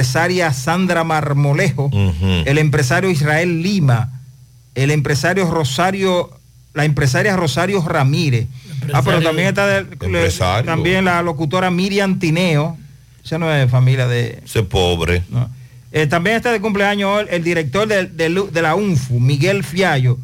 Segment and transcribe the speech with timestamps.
[0.00, 1.90] empresaria Sandra Marmolejo,
[2.46, 4.10] el empresario Israel Lima,
[4.74, 6.30] el empresario Rosario,
[6.72, 8.46] la empresaria Rosario Ramírez.
[8.94, 10.20] Ah, pero también está de- le-
[10.64, 12.78] también la locutora Miriam Tineo,
[13.22, 14.40] esa no es familia de...
[14.42, 15.22] Ese pobre.
[15.92, 20.16] Eh, también está de cumpleaños el director de, de de la UNFU, Miguel Fiallo,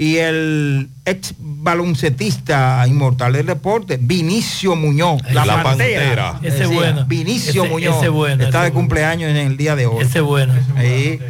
[0.00, 6.32] y el ex baloncetista inmortal del deporte, Vinicio Muñoz, la, La pantera.
[6.32, 6.54] Pantera.
[6.54, 7.04] Ese bueno.
[7.06, 8.74] Vinicio Ese- Muñoz ese bueno, está ese de bueno.
[8.80, 10.02] cumpleaños en el día de hoy.
[10.02, 10.54] Ese bueno.
[10.76, 11.20] Ahí,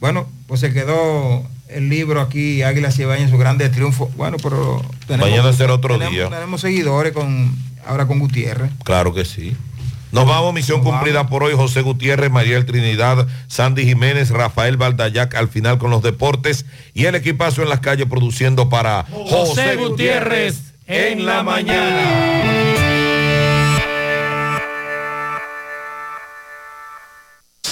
[0.00, 4.10] bueno, pues se quedó el libro aquí, Águila Cibaña en su grande triunfo.
[4.16, 4.82] Bueno, pero
[5.18, 6.30] Mañana será otro tenemos- día.
[6.30, 7.54] Tenemos seguidores con
[7.86, 8.70] ahora con Gutiérrez.
[8.84, 9.54] Claro que sí.
[10.14, 11.54] Nos vamos, misión cumplida por hoy.
[11.56, 17.16] José Gutiérrez, Mariel Trinidad, Sandy Jiménez, Rafael Baldayac al final con los deportes y el
[17.16, 22.73] equipazo en las calles produciendo para José Gutiérrez en la mañana.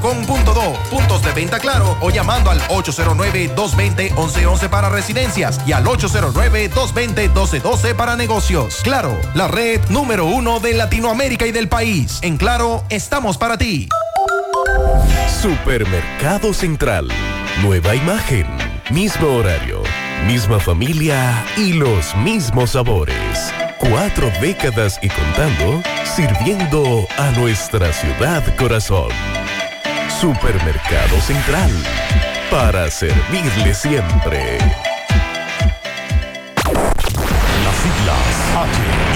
[0.00, 8.16] claro.com.do, puntos de venta claro o llamando al 809-220-1111 para residencias y al 809-220-1212 para
[8.16, 8.80] negocios.
[8.82, 12.18] Claro, la red número uno de Latinoamérica y del país.
[12.22, 13.88] En Claro, estamos para ti.
[15.40, 17.08] Supermercado Central.
[17.62, 18.46] Nueva imagen,
[18.90, 19.82] mismo horario,
[20.26, 23.54] misma familia y los mismos sabores.
[23.78, 29.08] Cuatro décadas y contando, sirviendo a nuestra ciudad corazón.
[30.20, 31.70] Supermercado Central.
[32.50, 34.56] Para servirle siempre.
[37.64, 39.15] Las siglas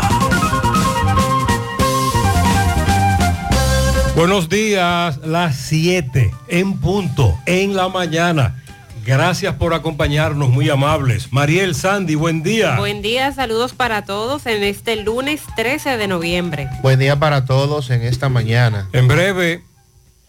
[4.13, 8.61] Buenos días, las 7 en punto, en la mañana.
[9.05, 11.31] Gracias por acompañarnos, muy amables.
[11.31, 12.77] Mariel Sandy, buen día.
[12.77, 16.69] Buen día, saludos para todos en este lunes 13 de noviembre.
[16.83, 18.89] Buen día para todos en esta mañana.
[18.91, 19.63] En breve,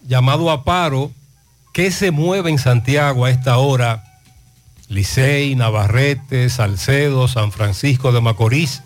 [0.07, 1.11] llamado a paro,
[1.73, 4.05] ¿qué se mueve en Santiago a esta hora?
[4.89, 8.83] Licey, Navarrete, Salcedo, San Francisco de Macorís.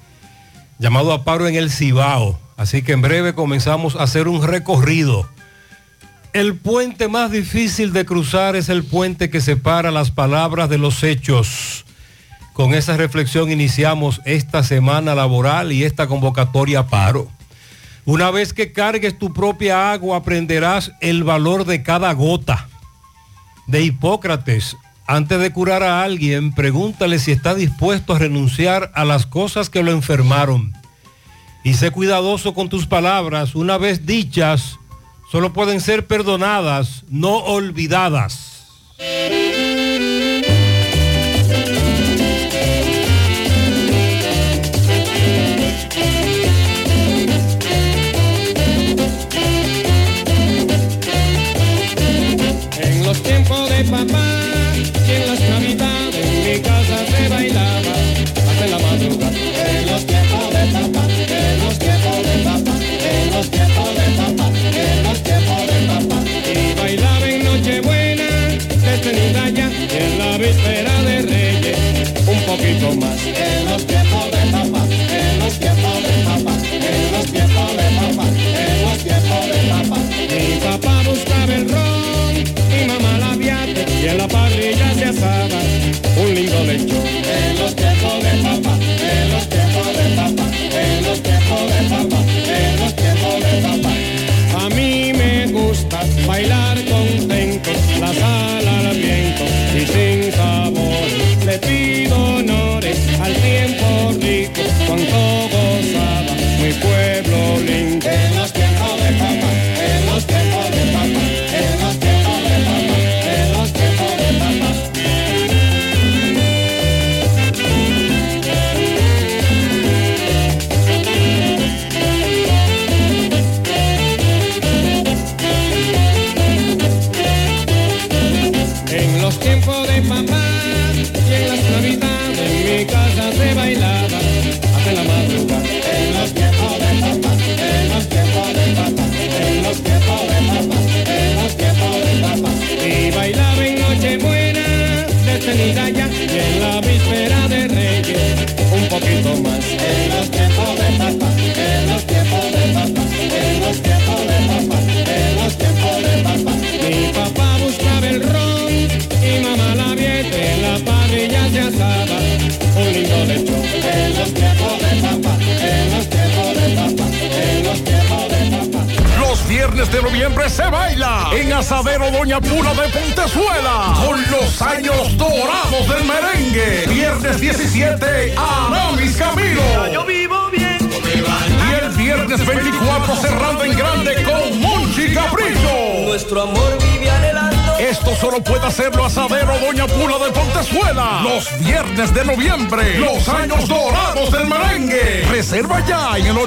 [0.79, 2.46] Llamado a paro en el Cibao.
[2.57, 5.29] Así que en breve comenzamos a hacer un recorrido.
[6.33, 11.03] El puente más difícil de cruzar es el puente que separa las palabras de los
[11.03, 11.85] hechos.
[12.53, 17.31] Con esa reflexión iniciamos esta semana laboral y esta convocatoria paro.
[18.07, 22.69] Una vez que cargues tu propia agua aprenderás el valor de cada gota.
[23.67, 24.77] De Hipócrates,
[25.07, 29.83] antes de curar a alguien, pregúntale si está dispuesto a renunciar a las cosas que
[29.83, 30.73] lo enfermaron.
[31.67, 34.79] Y sé cuidadoso con tus palabras, una vez dichas,
[35.33, 38.69] solo pueden ser perdonadas, no olvidadas.
[52.79, 54.26] En los tiempos de papá
[72.59, 78.27] En los tiempos de papá, en los tiempos de papá, en los tiempos de papá,
[78.29, 79.99] en los tiempos de papá.
[80.31, 85.61] Mi papá buscaba el ron y mamá la viate y en la parrilla se asaba
[86.17, 87.06] un lindo lechón.
[107.37, 108.26] Pueblo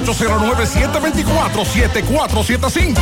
[0.04, 3.00] 809-724-7475.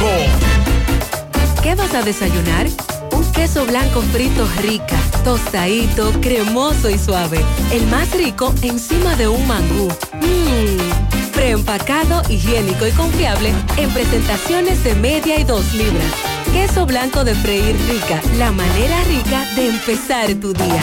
[1.63, 2.67] ¿Qué vas a desayunar?
[3.13, 7.41] Un queso blanco frito rica, tostadito, cremoso y suave.
[7.73, 9.89] El más rico encima de un mangú.
[10.21, 11.33] Mmm.
[11.33, 16.11] Preempacado, higiénico y confiable en presentaciones de media y dos libras.
[16.53, 20.83] Queso blanco de freír rica, la manera rica de empezar tu día.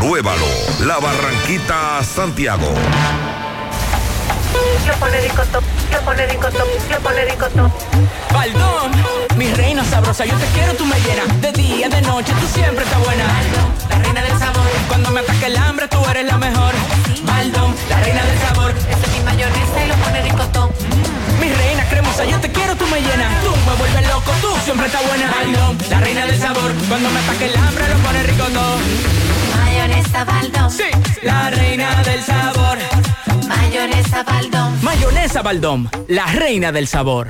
[0.00, 0.46] Compruébalo.
[0.86, 2.72] La Barranquita Santiago.
[4.86, 5.62] Lo pone ricotop,
[5.92, 7.70] lo pone ricotop, lo pone.
[8.32, 8.92] Baldón,
[9.36, 11.40] mi reina sabrosa, yo te quiero, tú me llenas.
[11.42, 13.24] De día, de noche, tú siempre estás buena.
[13.90, 14.64] la reina del sabor.
[14.88, 16.72] Cuando me ataque el hambre, tú eres la mejor.
[17.24, 18.70] Baldón, la reina del sabor.
[18.70, 20.70] Esa es mi mayonesa y lo pone ricotop.
[21.40, 23.44] Mi reina cremosa, yo te quiero, tú me llenas.
[23.44, 25.30] Tú me vuelves loco, tú siempre estás buena.
[25.30, 26.72] Baldón, la reina del sabor.
[26.88, 29.39] Cuando me ataque el hambre, lo pone ricotop.
[29.56, 30.70] Mayonesa Baldón.
[30.70, 30.84] Sí,
[31.22, 32.78] la reina del sabor.
[33.48, 34.78] Mayonesa Baldón.
[34.82, 37.28] Mayonesa Baldón, la reina del sabor.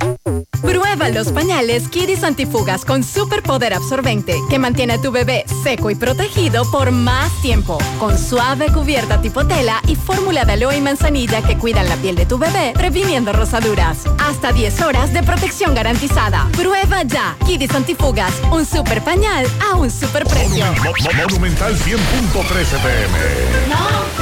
[0.61, 5.95] Prueba los pañales Kidis Antifugas con superpoder absorbente que mantiene a tu bebé seco y
[5.95, 7.77] protegido por más tiempo.
[7.99, 12.15] Con suave cubierta tipo tela y fórmula de aloe y manzanilla que cuidan la piel
[12.15, 13.99] de tu bebé, previniendo rosaduras.
[14.19, 16.47] Hasta 10 horas de protección garantizada.
[16.55, 17.35] Prueba ya.
[17.45, 20.65] Kidis Antifugas, un super pañal a un super precio.
[20.83, 24.21] Mo- Mo- Monumental 100.13 pm.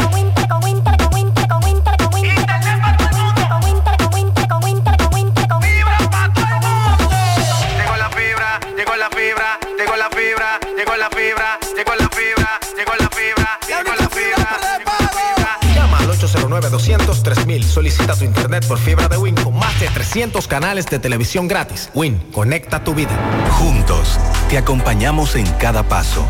[16.61, 17.63] 909-203.000.
[17.63, 21.89] Solicita tu internet por fibra de Win con más de 300 canales de televisión gratis.
[21.93, 23.11] Win, conecta tu vida.
[23.51, 26.25] Juntos, te acompañamos en cada paso,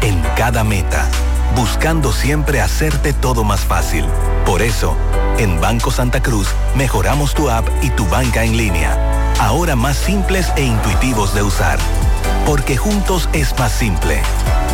[0.00, 1.08] en cada meta,
[1.54, 4.04] buscando siempre hacerte todo más fácil.
[4.46, 4.96] Por eso,
[5.38, 10.52] en Banco Santa Cruz, mejoramos tu app y tu banca en línea, ahora más simples
[10.56, 11.78] e intuitivos de usar
[12.46, 14.20] porque juntos es más simple.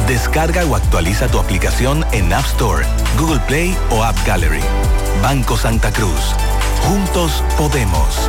[0.09, 2.85] Descarga o actualiza tu aplicación en App Store,
[3.17, 4.63] Google Play o App Gallery.
[5.23, 6.35] Banco Santa Cruz.
[6.83, 8.29] Juntos podemos.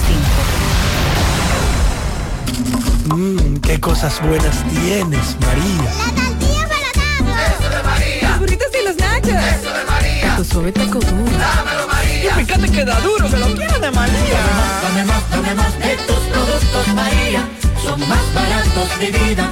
[3.08, 5.92] Mmm, qué cosas buenas tienes, María.
[5.98, 6.92] La tortilla para
[7.48, 8.30] Eso de María.
[8.30, 9.30] Los burritos y los nachos.
[9.30, 10.36] Eso de María.
[10.38, 11.38] Tu suave taco duro.
[11.38, 12.40] Dámelo, María.
[12.40, 14.40] Y fíjate que da duro, que lo quiero de María.
[14.84, 17.48] Dame más, dame más de tus productos, María.
[17.84, 19.52] Son más baratos de vida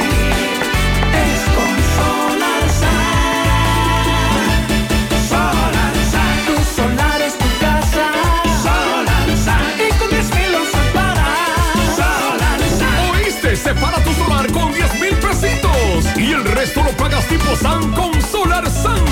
[16.71, 19.03] y el resto lo pagas tipo SAN con Solar San.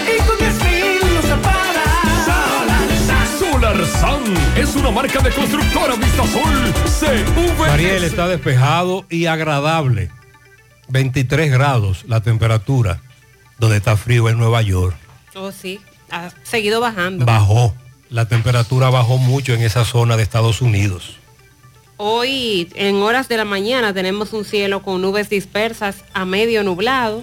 [0.06, 1.84] Y con 10 mil usos para
[2.26, 4.22] Solar Solar San
[4.56, 7.54] es una marca de constructora Vistasol CV.
[7.58, 10.10] Mariel está despejado y agradable.
[10.88, 13.00] 23 grados la temperatura,
[13.58, 14.96] donde está frío en Nueva York.
[15.36, 15.78] Oh, sí.
[16.10, 17.24] Ha seguido bajando.
[17.24, 17.74] Bajó.
[18.10, 21.16] La temperatura bajó mucho en esa zona de Estados Unidos.
[21.96, 27.22] Hoy, en horas de la mañana, tenemos un cielo con nubes dispersas a medio nublado.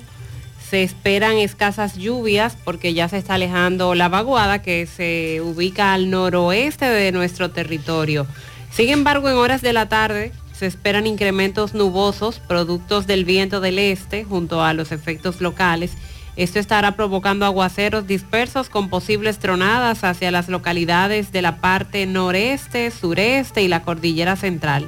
[0.69, 6.09] Se esperan escasas lluvias porque ya se está alejando la vaguada que se ubica al
[6.09, 8.27] noroeste de nuestro territorio.
[8.71, 13.79] Sin embargo, en horas de la tarde se esperan incrementos nubosos, productos del viento del
[13.79, 15.91] este, junto a los efectos locales.
[16.37, 22.91] Esto estará provocando aguaceros dispersos con posibles tronadas hacia las localidades de la parte noreste,
[22.91, 24.87] sureste y la cordillera central.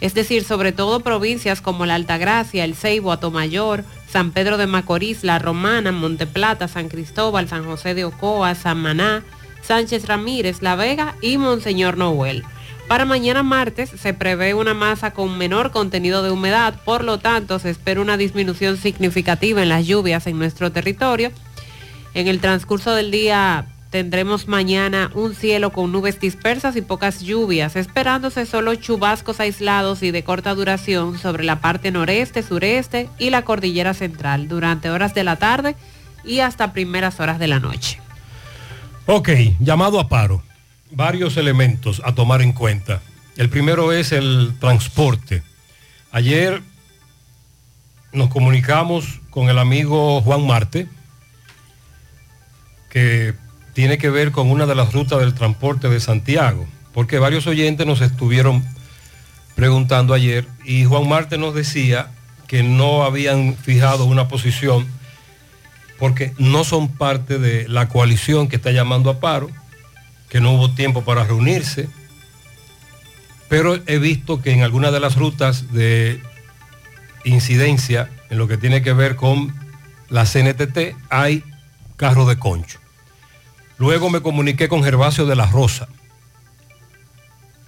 [0.00, 5.22] Es decir, sobre todo provincias como la Altagracia, el Ceibo, Atomayor, San Pedro de Macorís,
[5.22, 9.22] La Romana, Monteplata, San Cristóbal, San José de Ocoa, San Maná,
[9.62, 12.44] Sánchez Ramírez, La Vega y Monseñor Noel.
[12.88, 17.58] Para mañana martes se prevé una masa con menor contenido de humedad, por lo tanto
[17.58, 21.30] se espera una disminución significativa en las lluvias en nuestro territorio.
[22.14, 27.76] En el transcurso del día tendremos mañana un cielo con nubes dispersas y pocas lluvias,
[27.76, 33.42] esperándose solo chubascos aislados y de corta duración sobre la parte noreste, sureste y la
[33.42, 35.76] cordillera central durante horas de la tarde
[36.24, 38.00] y hasta primeras horas de la noche.
[39.04, 39.28] Ok,
[39.60, 40.47] llamado a paro.
[40.90, 43.02] Varios elementos a tomar en cuenta.
[43.36, 45.42] El primero es el transporte.
[46.10, 46.62] Ayer
[48.12, 50.88] nos comunicamos con el amigo Juan Marte,
[52.90, 53.34] que
[53.74, 57.86] tiene que ver con una de las rutas del transporte de Santiago, porque varios oyentes
[57.86, 58.66] nos estuvieron
[59.54, 62.10] preguntando ayer y Juan Marte nos decía
[62.46, 64.86] que no habían fijado una posición
[65.98, 69.50] porque no son parte de la coalición que está llamando a paro,
[70.28, 71.88] que no hubo tiempo para reunirse,
[73.48, 76.20] pero he visto que en algunas de las rutas de
[77.24, 79.54] incidencia, en lo que tiene que ver con
[80.08, 81.44] la CNTT, hay
[81.96, 82.78] carro de concho.
[83.78, 85.88] Luego me comuniqué con Gervasio de la Rosa.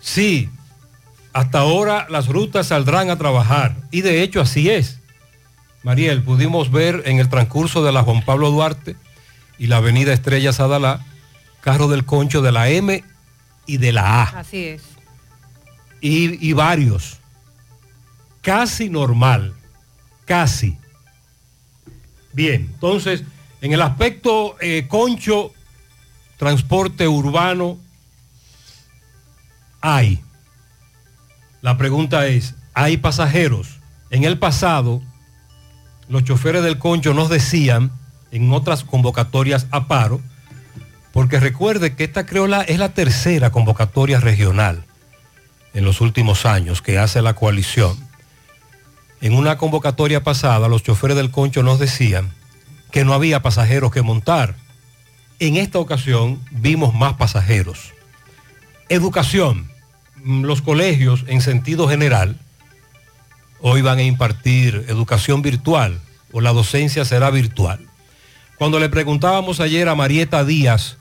[0.00, 0.50] Sí,
[1.32, 4.98] hasta ahora las rutas saldrán a trabajar y de hecho así es.
[5.82, 8.96] Mariel, pudimos ver en el transcurso de la Juan Pablo Duarte
[9.58, 11.04] y la avenida Estrella Sadalá,
[11.60, 13.04] carro del concho de la M
[13.66, 14.40] y de la A.
[14.40, 14.82] Así es.
[16.00, 17.18] Y, y varios.
[18.42, 19.54] Casi normal.
[20.24, 20.78] Casi.
[22.32, 23.24] Bien, entonces,
[23.60, 25.52] en el aspecto eh, concho,
[26.38, 27.78] transporte urbano,
[29.80, 30.22] hay.
[31.60, 33.78] La pregunta es, ¿hay pasajeros?
[34.10, 35.02] En el pasado,
[36.08, 37.92] los choferes del concho nos decían
[38.30, 40.20] en otras convocatorias a paro,
[41.12, 44.84] porque recuerde que esta creola es la tercera convocatoria regional
[45.74, 47.96] en los últimos años que hace la coalición.
[49.20, 52.30] En una convocatoria pasada, los choferes del concho nos decían
[52.90, 54.54] que no había pasajeros que montar.
[55.38, 57.92] En esta ocasión vimos más pasajeros.
[58.88, 59.70] Educación.
[60.22, 62.36] Mm, Los colegios, en sentido general,
[63.60, 66.00] hoy van a impartir educación virtual
[66.32, 67.80] o la docencia será virtual.
[68.56, 70.98] Cuando le preguntábamos ayer a Marieta Díaz,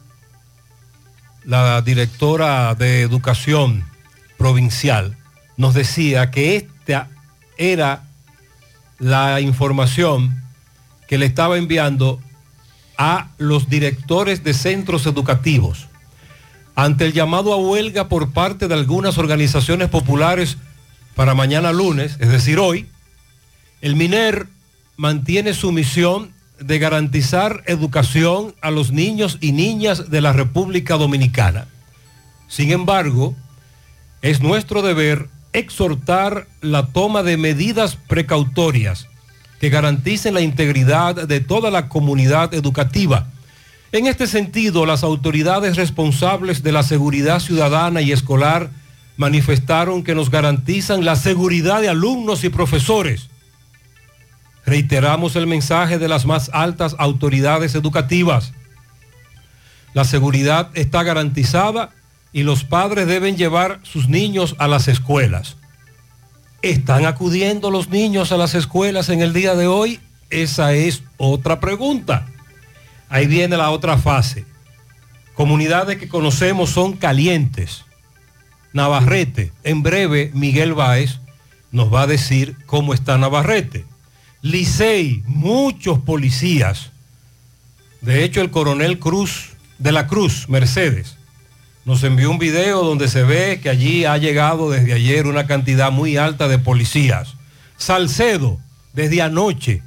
[1.49, 3.83] la directora de educación
[4.37, 5.17] provincial,
[5.57, 7.09] nos decía que esta
[7.57, 8.03] era
[8.99, 10.43] la información
[11.07, 12.21] que le estaba enviando
[12.99, 15.87] a los directores de centros educativos.
[16.75, 20.57] Ante el llamado a huelga por parte de algunas organizaciones populares
[21.15, 22.87] para mañana lunes, es decir, hoy,
[23.81, 24.45] el MINER
[24.97, 31.67] mantiene su misión de garantizar educación a los niños y niñas de la República Dominicana.
[32.47, 33.35] Sin embargo,
[34.21, 39.07] es nuestro deber exhortar la toma de medidas precautorias
[39.59, 43.27] que garanticen la integridad de toda la comunidad educativa.
[43.91, 48.69] En este sentido, las autoridades responsables de la seguridad ciudadana y escolar
[49.17, 53.29] manifestaron que nos garantizan la seguridad de alumnos y profesores.
[54.69, 58.53] Reiteramos el mensaje de las más altas autoridades educativas.
[59.95, 61.89] La seguridad está garantizada
[62.33, 65.57] y los padres deben llevar sus niños a las escuelas.
[66.61, 70.01] ¿Están acudiendo los niños a las escuelas en el día de hoy?
[70.29, 72.27] Esa es otra pregunta.
[73.09, 74.45] Ahí viene la otra fase.
[75.33, 77.85] Comunidades que conocemos son calientes.
[78.71, 81.21] Navarrete, en breve Miguel Báez
[81.71, 83.85] nos va a decir cómo está Navarrete.
[84.41, 86.91] Licey, muchos policías.
[87.99, 91.17] De hecho, el coronel Cruz de la Cruz, Mercedes,
[91.83, 95.91] nos envió un video donde se ve que allí ha llegado desde ayer una cantidad
[95.91, 97.35] muy alta de policías.
[97.77, 98.59] Salcedo,
[98.93, 99.83] desde anoche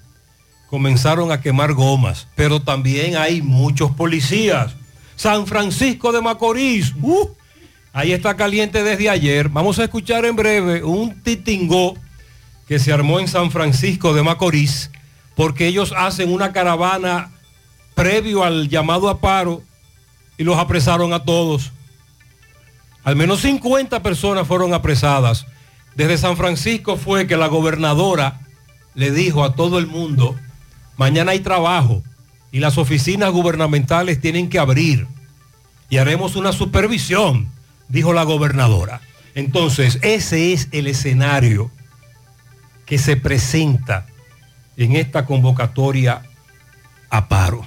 [0.69, 4.73] comenzaron a quemar gomas, pero también hay muchos policías.
[5.17, 7.29] San Francisco de Macorís, ¡uh!
[7.93, 9.49] ahí está caliente desde ayer.
[9.49, 11.95] Vamos a escuchar en breve un titingó
[12.73, 14.91] que se armó en San Francisco de Macorís,
[15.35, 17.31] porque ellos hacen una caravana
[17.95, 19.61] previo al llamado a paro
[20.39, 21.71] y los apresaron a todos.
[23.05, 25.45] Al menos 50 personas fueron apresadas.
[25.97, 28.41] Desde San Francisco fue que la gobernadora
[28.95, 30.35] le dijo a todo el mundo,
[30.97, 32.03] mañana hay trabajo
[32.53, 35.07] y las oficinas gubernamentales tienen que abrir
[35.91, 37.51] y haremos una supervisión,
[37.91, 39.03] dijo la gobernadora.
[39.35, 41.71] Entonces, ese es el escenario
[42.87, 44.07] que se presenta
[44.77, 46.23] en esta convocatoria
[47.11, 47.65] a paro.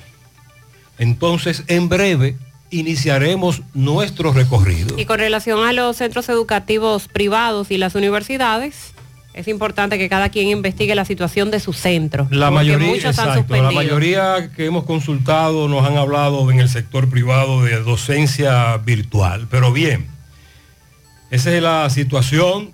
[0.98, 2.38] Entonces, en breve
[2.72, 4.98] iniciaremos nuestro recorrido.
[5.00, 8.94] Y con relación a los centros educativos privados y las universidades,
[9.36, 12.28] es importante que cada quien investigue la situación de su centro.
[12.32, 17.64] La mayoría, exacto, la mayoría que hemos consultado nos han hablado en el sector privado
[17.64, 19.48] de docencia virtual.
[19.52, 20.08] Pero bien,
[21.32, 22.72] esa es la situación.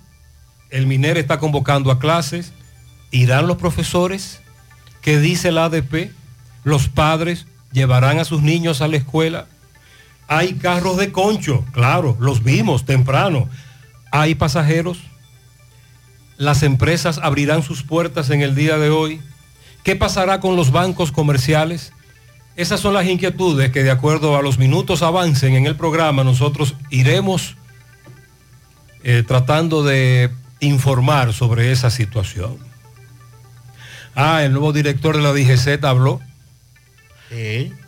[0.72, 2.52] El MINER está convocando a clases.
[3.10, 4.40] ¿Irán los profesores?
[5.02, 6.10] ¿Qué dice la ADP?
[6.64, 9.46] ¿Los padres llevarán a sus niños a la escuela?
[10.28, 13.50] Hay carros de concho, claro, los vimos temprano.
[14.10, 14.98] Hay pasajeros.
[16.38, 19.20] Las empresas abrirán sus puertas en el día de hoy.
[19.84, 21.92] ¿Qué pasará con los bancos comerciales?
[22.56, 26.76] Esas son las inquietudes que de acuerdo a los minutos avancen en el programa nosotros
[26.90, 27.56] iremos
[29.04, 30.30] eh, tratando de
[30.62, 32.56] informar sobre esa situación.
[34.14, 36.20] Ah, el nuevo director de la DGZ habló.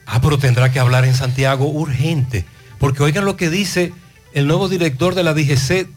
[0.06, 2.44] Ah, pero tendrá que hablar en Santiago urgente.
[2.78, 3.92] Porque oigan lo que dice
[4.32, 5.88] el nuevo director de la DGC,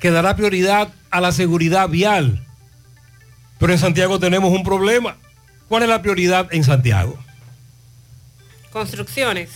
[0.00, 2.46] que dará prioridad a la seguridad vial.
[3.58, 5.16] Pero en Santiago tenemos un problema.
[5.68, 7.18] ¿Cuál es la prioridad en Santiago?
[8.70, 9.50] Construcciones.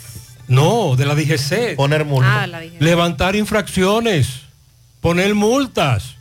[0.48, 1.76] No, de la DGC.
[1.76, 2.76] Poner Ah, la dije.
[2.80, 4.40] Levantar infracciones,
[5.00, 6.16] poner multas.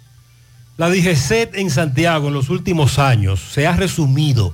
[0.78, 4.54] La DGC en Santiago en los últimos años se ha resumido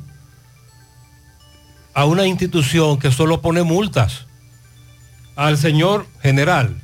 [1.93, 4.25] a una institución que solo pone multas.
[5.35, 6.83] Al señor general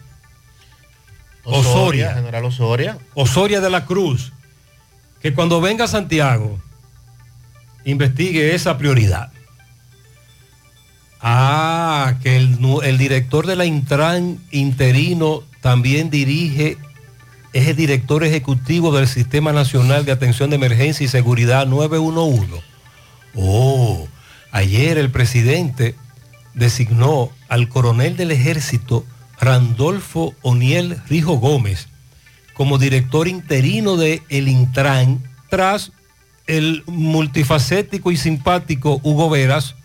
[1.43, 2.97] Osoria, Osoria, General Osoria.
[3.13, 4.33] Osoria de la Cruz,
[5.21, 6.59] que cuando venga a Santiago
[7.85, 9.31] investigue esa prioridad.
[11.21, 16.77] Ah, que el director de la Intran interino también dirige,
[17.53, 22.61] es el director ejecutivo del Sistema Nacional de Atención de Emergencia y Seguridad 911.
[23.35, 24.07] Oh,
[24.51, 25.95] Ayer el presidente
[26.53, 29.05] designó al coronel del ejército
[29.39, 31.87] Randolfo Oniel Rijo Gómez
[32.53, 35.91] como director interino de el Intran tras
[36.47, 39.75] el multifacético y simpático Hugo Veras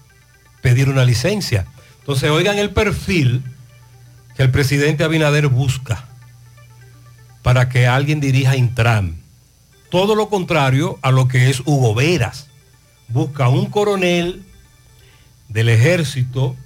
[0.62, 1.66] pedir una licencia.
[2.00, 3.44] Entonces, oigan el perfil
[4.34, 6.08] que el presidente Abinader busca
[7.44, 9.16] para que alguien dirija Intran.
[9.90, 12.48] Todo lo contrario a lo que es Hugo Veras.
[13.08, 14.42] Busca un coronel
[15.50, 16.56] del ejército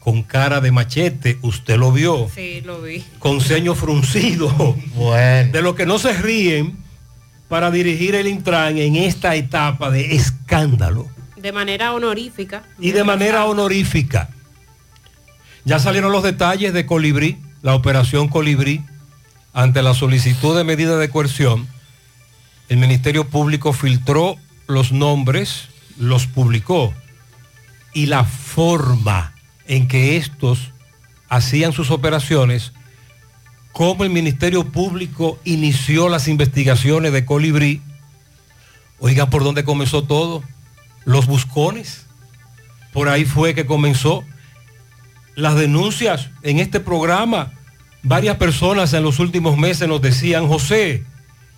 [0.00, 2.28] con cara de machete, usted lo vio.
[2.32, 3.02] Sí, lo vi.
[3.18, 4.76] Con ceño fruncido.
[4.94, 5.52] Bueno.
[5.52, 6.76] De lo que no se ríen
[7.48, 11.08] para dirigir el Intran en esta etapa de escándalo.
[11.36, 12.62] De manera honorífica.
[12.78, 14.28] Y de manera honorífica.
[15.64, 18.82] Ya salieron los detalles de Colibrí, la operación Colibrí,
[19.54, 21.66] ante la solicitud de medida de coerción.
[22.68, 24.36] El Ministerio Público filtró
[24.66, 26.92] los nombres, los publicó
[27.94, 29.34] y la forma
[29.66, 30.72] en que estos
[31.28, 32.72] hacían sus operaciones,
[33.72, 37.80] cómo el Ministerio Público inició las investigaciones de Colibrí.
[38.98, 40.42] Oigan por dónde comenzó todo.
[41.04, 42.06] Los buscones.
[42.92, 44.24] Por ahí fue que comenzó
[45.34, 47.52] las denuncias en este programa.
[48.04, 51.04] Varias personas en los últimos meses nos decían, José,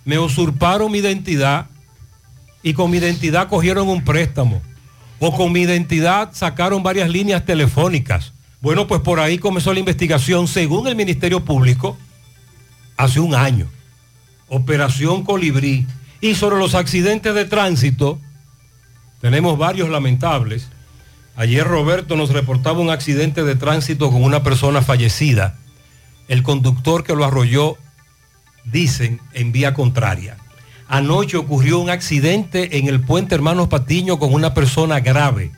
[0.05, 1.67] me usurparon mi identidad
[2.63, 4.61] y con mi identidad cogieron un préstamo.
[5.19, 8.31] O con mi identidad sacaron varias líneas telefónicas.
[8.61, 11.97] Bueno, pues por ahí comenzó la investigación, según el Ministerio Público,
[12.95, 13.67] hace un año.
[14.47, 15.85] Operación Colibrí.
[16.21, 18.21] Y sobre los accidentes de tránsito,
[19.19, 20.69] tenemos varios lamentables.
[21.35, 25.57] Ayer Roberto nos reportaba un accidente de tránsito con una persona fallecida.
[26.27, 27.77] El conductor que lo arrolló,
[28.65, 30.37] dicen, en vía contraria.
[30.87, 35.51] Anoche ocurrió un accidente en el puente Hermanos Patiño con una persona grave.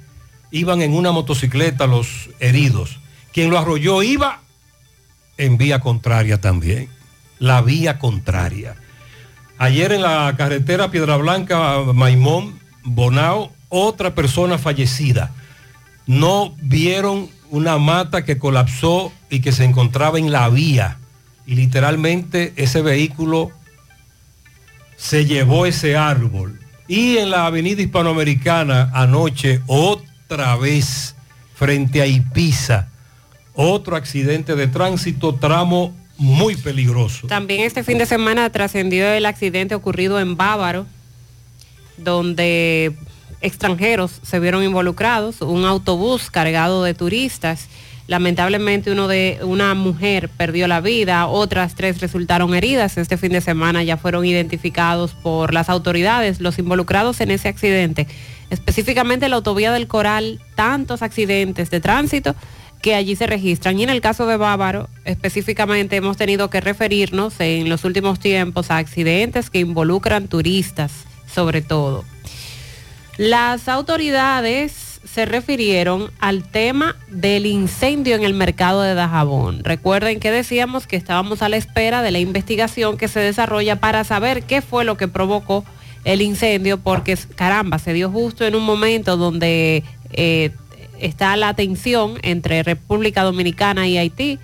[0.52, 3.00] Iban en una motocicleta los heridos.
[3.32, 4.42] Quien lo arrolló iba
[5.38, 6.90] en vía contraria también.
[7.38, 8.76] La vía contraria.
[9.60, 15.32] Ayer en la carretera Piedra Blanca, Maimón, Bonao, otra persona fallecida.
[16.08, 20.98] No vieron una mata que colapsó y que se encontraba en la vía.
[21.46, 23.52] Y literalmente ese vehículo
[24.98, 26.60] se llevó ese árbol.
[26.88, 31.16] Y en la avenida hispanoamericana anoche, otra vez,
[31.56, 32.90] frente a Ipiza,
[33.54, 37.28] otro accidente de tránsito, tramo muy peligroso.
[37.28, 40.86] También este fin de semana trascendió el accidente ocurrido en Bávaro,
[41.98, 42.96] donde
[43.42, 47.68] extranjeros se vieron involucrados, un autobús cargado de turistas.
[48.08, 52.98] Lamentablemente uno de una mujer perdió la vida, otras tres resultaron heridas.
[52.98, 58.08] Este fin de semana ya fueron identificados por las autoridades los involucrados en ese accidente.
[58.50, 62.36] Específicamente la autovía del Coral, tantos accidentes de tránsito
[62.82, 63.78] que allí se registran.
[63.80, 68.72] Y en el caso de Bávaro, específicamente hemos tenido que referirnos en los últimos tiempos
[68.72, 70.92] a accidentes que involucran turistas,
[71.32, 72.06] sobre todo.
[73.20, 79.66] Las autoridades se refirieron al tema del incendio en el mercado de Dajabón.
[79.66, 84.06] Recuerden que decíamos que estábamos a la espera de la investigación que se desarrolla para
[84.06, 85.66] saber qué fue lo que provocó
[86.06, 90.52] el incendio, porque caramba, se dio justo en un momento donde eh,
[91.02, 94.40] está la tensión entre República Dominicana y Haití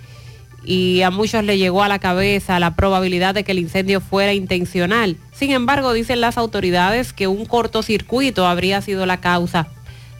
[0.66, 4.34] y a muchos le llegó a la cabeza la probabilidad de que el incendio fuera
[4.34, 5.16] intencional.
[5.32, 9.68] Sin embargo, dicen las autoridades que un cortocircuito habría sido la causa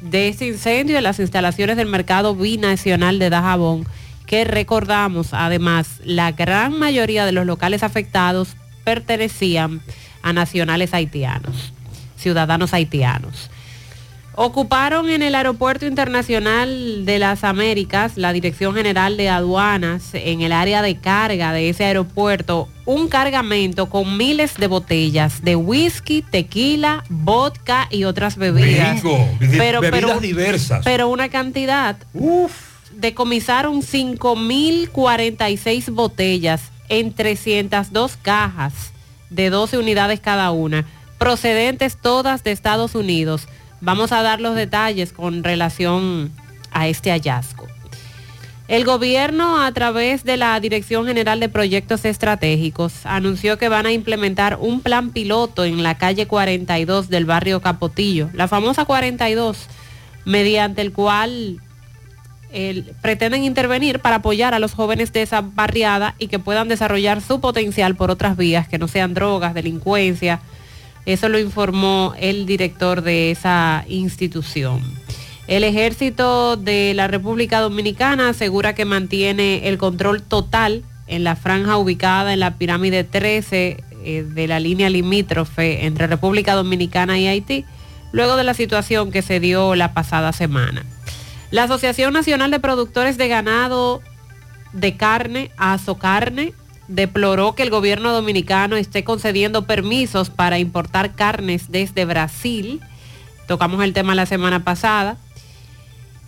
[0.00, 3.86] de este incendio en las instalaciones del mercado binacional de Dajabón,
[4.26, 9.80] que recordamos además, la gran mayoría de los locales afectados pertenecían
[10.22, 11.72] a nacionales haitianos,
[12.16, 13.50] ciudadanos haitianos.
[14.38, 20.52] Ocuparon en el Aeropuerto Internacional de las Américas, la Dirección General de Aduanas, en el
[20.52, 27.02] área de carga de ese aeropuerto, un cargamento con miles de botellas de whisky, tequila,
[27.08, 29.02] vodka y otras bebidas.
[29.02, 30.84] Bingo, pero, bebidas pero, diversas.
[30.84, 31.96] Pero una cantidad.
[32.12, 32.52] Uf.
[32.92, 38.74] Decomisaron 5.046 botellas en 302 cajas
[39.30, 40.84] de 12 unidades cada una,
[41.16, 43.48] procedentes todas de Estados Unidos
[43.80, 46.32] Vamos a dar los detalles con relación
[46.72, 47.66] a este hallazgo.
[48.68, 53.92] El gobierno, a través de la Dirección General de Proyectos Estratégicos, anunció que van a
[53.92, 59.68] implementar un plan piloto en la calle 42 del barrio Capotillo, la famosa 42,
[60.24, 61.60] mediante el cual
[63.02, 67.40] pretenden intervenir para apoyar a los jóvenes de esa barriada y que puedan desarrollar su
[67.40, 70.40] potencial por otras vías, que no sean drogas, delincuencia,
[71.06, 74.82] eso lo informó el director de esa institución.
[75.46, 81.76] El ejército de la República Dominicana asegura que mantiene el control total en la franja
[81.76, 87.64] ubicada en la pirámide 13 eh, de la línea limítrofe entre República Dominicana y Haití,
[88.10, 90.84] luego de la situación que se dio la pasada semana.
[91.52, 94.02] La Asociación Nacional de Productores de Ganado
[94.72, 96.52] de Carne, Azocarne,
[96.88, 102.80] deploró que el gobierno dominicano esté concediendo permisos para importar carnes desde Brasil.
[103.46, 105.16] Tocamos el tema la semana pasada.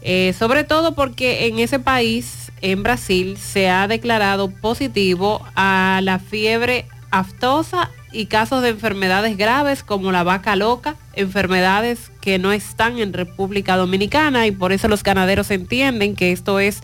[0.03, 6.19] Eh, sobre todo porque en ese país, en Brasil, se ha declarado positivo a la
[6.19, 12.99] fiebre aftosa y casos de enfermedades graves como la vaca loca, enfermedades que no están
[12.99, 16.81] en República Dominicana y por eso los ganaderos entienden que esto es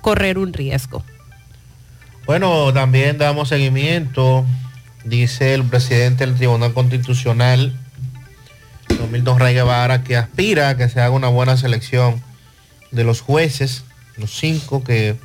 [0.00, 1.02] correr un riesgo.
[2.24, 4.46] Bueno, también damos seguimiento,
[5.04, 7.76] dice el presidente del Tribunal Constitucional,
[9.10, 12.22] Milton Rey Guevara, que aspira a que se haga una buena selección
[12.92, 13.84] de los jueces,
[14.16, 15.16] los cinco que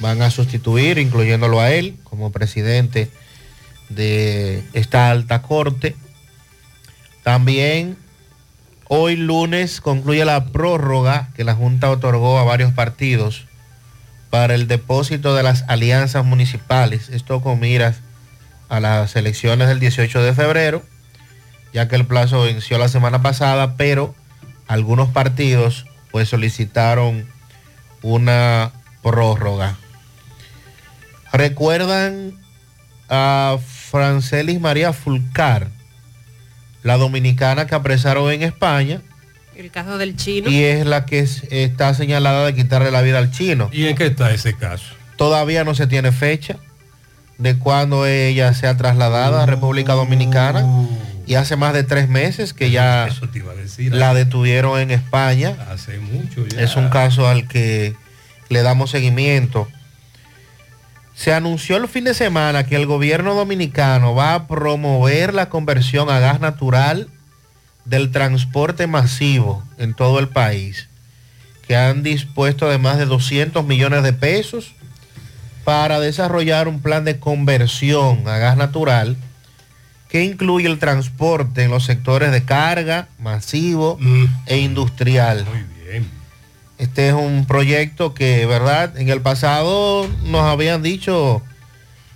[0.00, 3.10] van a sustituir, incluyéndolo a él como presidente
[3.88, 5.96] de esta alta corte.
[7.22, 7.96] También
[8.86, 13.46] hoy lunes concluye la prórroga que la Junta otorgó a varios partidos
[14.30, 17.08] para el depósito de las alianzas municipales.
[17.10, 17.96] Esto con miras
[18.68, 20.82] a las elecciones del 18 de febrero,
[21.72, 24.14] ya que el plazo venció la semana pasada, pero
[24.68, 27.26] algunos partidos pues solicitaron
[28.02, 28.70] una
[29.02, 29.76] prórroga.
[31.32, 32.38] ¿Recuerdan
[33.08, 33.58] a
[33.90, 35.68] Francelis María Fulcar,
[36.82, 39.02] la dominicana que apresaron en España?
[39.60, 40.48] El caso del chino.
[40.48, 43.68] Y es la que está señalada de quitarle la vida al chino.
[43.72, 44.86] ¿Y en qué está ese caso?
[45.16, 46.56] Todavía no se tiene fecha
[47.36, 50.66] de cuándo ella sea trasladada a República Dominicana.
[51.26, 53.10] Y hace más de tres meses que ya
[53.90, 55.54] la detuvieron en España.
[55.70, 56.62] Hace mucho ya.
[56.62, 57.94] Es un caso al que
[58.48, 59.68] le damos seguimiento.
[61.14, 66.08] Se anunció el fin de semana que el gobierno dominicano va a promover la conversión
[66.08, 67.10] a gas natural
[67.90, 70.88] del transporte masivo en todo el país,
[71.66, 74.72] que han dispuesto de más de 200 millones de pesos
[75.64, 79.16] para desarrollar un plan de conversión a gas natural
[80.08, 83.98] que incluye el transporte en los sectores de carga, masivo
[84.46, 85.44] e industrial.
[85.44, 86.08] Muy bien.
[86.78, 88.96] Este es un proyecto que, ¿verdad?
[88.98, 91.42] En el pasado nos habían dicho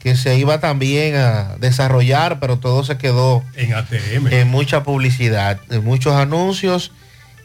[0.05, 4.29] que se iba también a desarrollar, pero todo se quedó en ATM.
[4.31, 6.93] En mucha publicidad, en muchos anuncios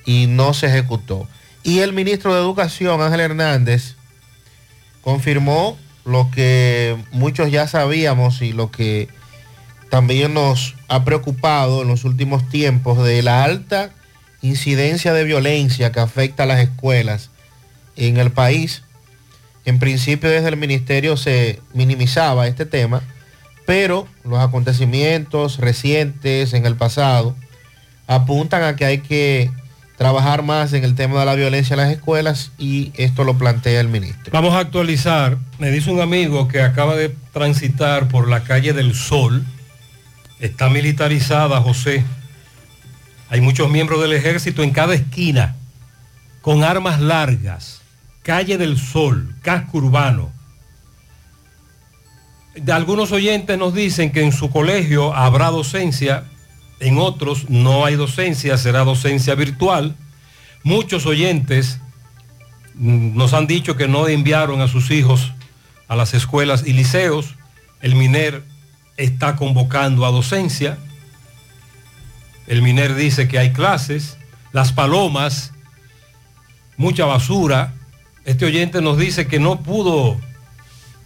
[0.05, 1.27] y no se ejecutó.
[1.63, 3.95] Y el ministro de Educación, Ángel Hernández,
[5.01, 9.07] confirmó lo que muchos ya sabíamos y lo que
[9.89, 13.91] también nos ha preocupado en los últimos tiempos de la alta
[14.41, 17.29] incidencia de violencia que afecta a las escuelas
[17.95, 18.83] en el país.
[19.65, 23.01] En principio desde el ministerio se minimizaba este tema,
[23.65, 27.35] pero los acontecimientos recientes en el pasado
[28.07, 29.51] apuntan a que hay que
[29.99, 33.81] trabajar más en el tema de la violencia en las escuelas y esto lo plantea
[33.81, 34.31] el ministro.
[34.31, 35.37] Vamos a actualizar.
[35.59, 39.43] Me dice un amigo que acaba de transitar por la calle del Sol.
[40.39, 42.05] Está militarizada, José.
[43.29, 45.57] Hay muchos miembros del ejército en cada esquina,
[46.41, 47.78] con armas largas.
[48.29, 50.31] Calle del Sol, casco urbano.
[52.53, 56.25] De algunos oyentes nos dicen que en su colegio habrá docencia,
[56.79, 59.95] en otros no hay docencia, será docencia virtual.
[60.61, 61.79] Muchos oyentes
[62.75, 65.31] nos han dicho que no enviaron a sus hijos
[65.87, 67.33] a las escuelas y liceos.
[67.81, 68.43] El MINER
[68.97, 70.77] está convocando a docencia.
[72.45, 74.19] El MINER dice que hay clases.
[74.51, 75.51] Las palomas,
[76.77, 77.73] mucha basura.
[78.25, 80.19] Este oyente nos dice que no pudo,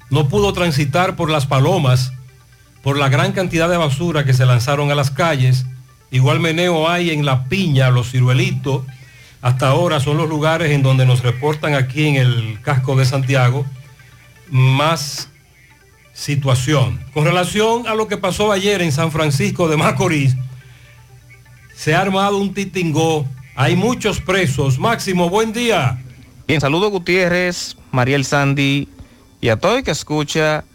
[0.10, 2.13] no pudo transitar por las palomas
[2.84, 5.65] por la gran cantidad de basura que se lanzaron a las calles.
[6.12, 8.86] Igual meneo hay en La Piña, Los Ciruelitos.
[9.41, 13.65] Hasta ahora son los lugares en donde nos reportan aquí en el casco de Santiago
[14.49, 15.30] más
[16.13, 16.99] situación.
[17.13, 20.36] Con relación a lo que pasó ayer en San Francisco de Macorís,
[21.73, 23.26] se ha armado un titingó.
[23.56, 24.78] Hay muchos presos.
[24.78, 26.03] Máximo, buen día.
[26.45, 28.89] Bien, saludo Gutiérrez, Mariel Sandy
[29.39, 30.65] y a todo el que escucha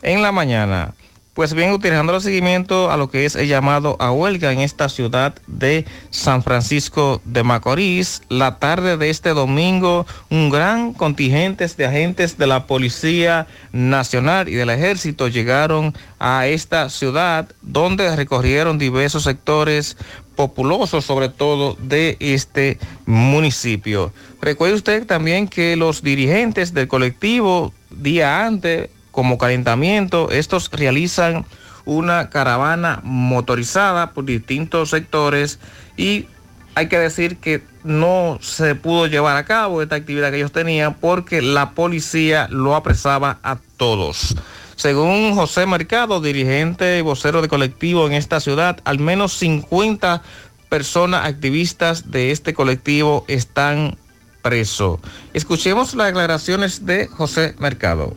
[0.00, 0.94] en la mañana.
[1.34, 4.90] Pues bien, utilizando el seguimiento a lo que es el llamado a huelga en esta
[4.90, 11.86] ciudad de San Francisco de Macorís, la tarde de este domingo, un gran contingente de
[11.86, 19.24] agentes de la Policía Nacional y del Ejército llegaron a esta ciudad donde recorrieron diversos
[19.24, 19.96] sectores
[20.36, 24.12] populosos, sobre todo de este municipio.
[24.40, 31.44] Recuerde usted también que los dirigentes del colectivo, día antes, como calentamiento, estos realizan
[31.84, 35.58] una caravana motorizada por distintos sectores
[35.96, 36.26] y
[36.74, 40.94] hay que decir que no se pudo llevar a cabo esta actividad que ellos tenían
[40.94, 44.36] porque la policía lo apresaba a todos.
[44.76, 50.22] Según José Mercado, dirigente y vocero de colectivo en esta ciudad, al menos 50
[50.68, 53.96] personas activistas de este colectivo están
[54.42, 55.00] presos.
[55.34, 58.14] Escuchemos las declaraciones de José Mercado.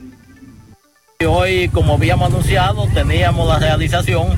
[1.25, 4.37] Hoy, como habíamos anunciado, teníamos la realización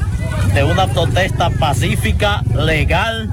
[0.54, 3.32] de una protesta pacífica, legal,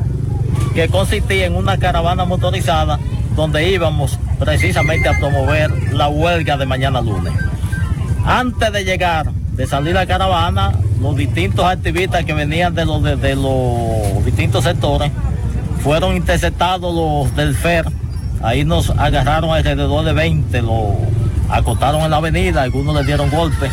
[0.75, 2.99] que consistía en una caravana motorizada
[3.37, 7.33] donde íbamos precisamente a promover la huelga de mañana lunes.
[8.27, 14.65] Antes de llegar, de salir la caravana, los distintos activistas que venían de los, distintos
[14.65, 15.11] sectores
[15.81, 17.85] fueron interceptados los del FER.
[18.43, 20.95] Ahí nos agarraron alrededor de 20, los
[21.51, 23.71] acotaron en la avenida, algunos les dieron golpes.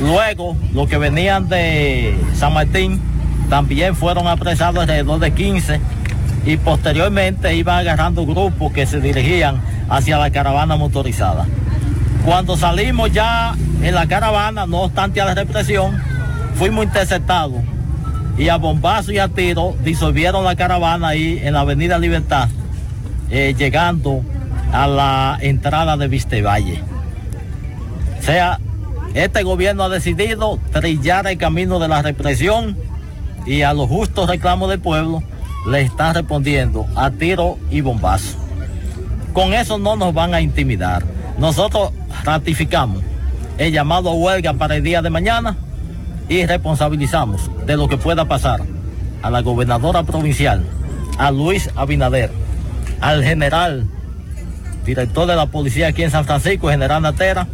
[0.00, 3.00] Luego, los que venían de San Martín
[3.50, 5.80] también fueron apresados alrededor de 15
[6.46, 11.46] y posteriormente iban agarrando grupos que se dirigían hacia la caravana motorizada.
[12.24, 16.00] Cuando salimos ya en la caravana, no obstante a la represión,
[16.54, 17.62] fuimos interceptados
[18.38, 22.48] y a bombazo y a tiro disolvieron la caravana ahí en la Avenida Libertad,
[23.30, 24.22] eh, llegando
[24.72, 26.80] a la entrada de Vistevalle.
[28.18, 28.58] O sea,
[29.12, 32.76] este gobierno ha decidido trillar el camino de la represión
[33.44, 35.22] y a los justos reclamos del pueblo
[35.68, 38.38] le están respondiendo a tiro y bombazo.
[39.34, 41.04] Con eso no nos van a intimidar.
[41.38, 43.02] Nosotros ratificamos.
[43.58, 45.56] El llamado a huelga para el día de mañana
[46.28, 48.60] y responsabilizamos de lo que pueda pasar
[49.22, 50.64] a la gobernadora provincial,
[51.18, 52.30] a Luis Abinader,
[53.00, 53.86] al general,
[54.84, 57.46] director de la policía aquí en San Francisco, general Natera,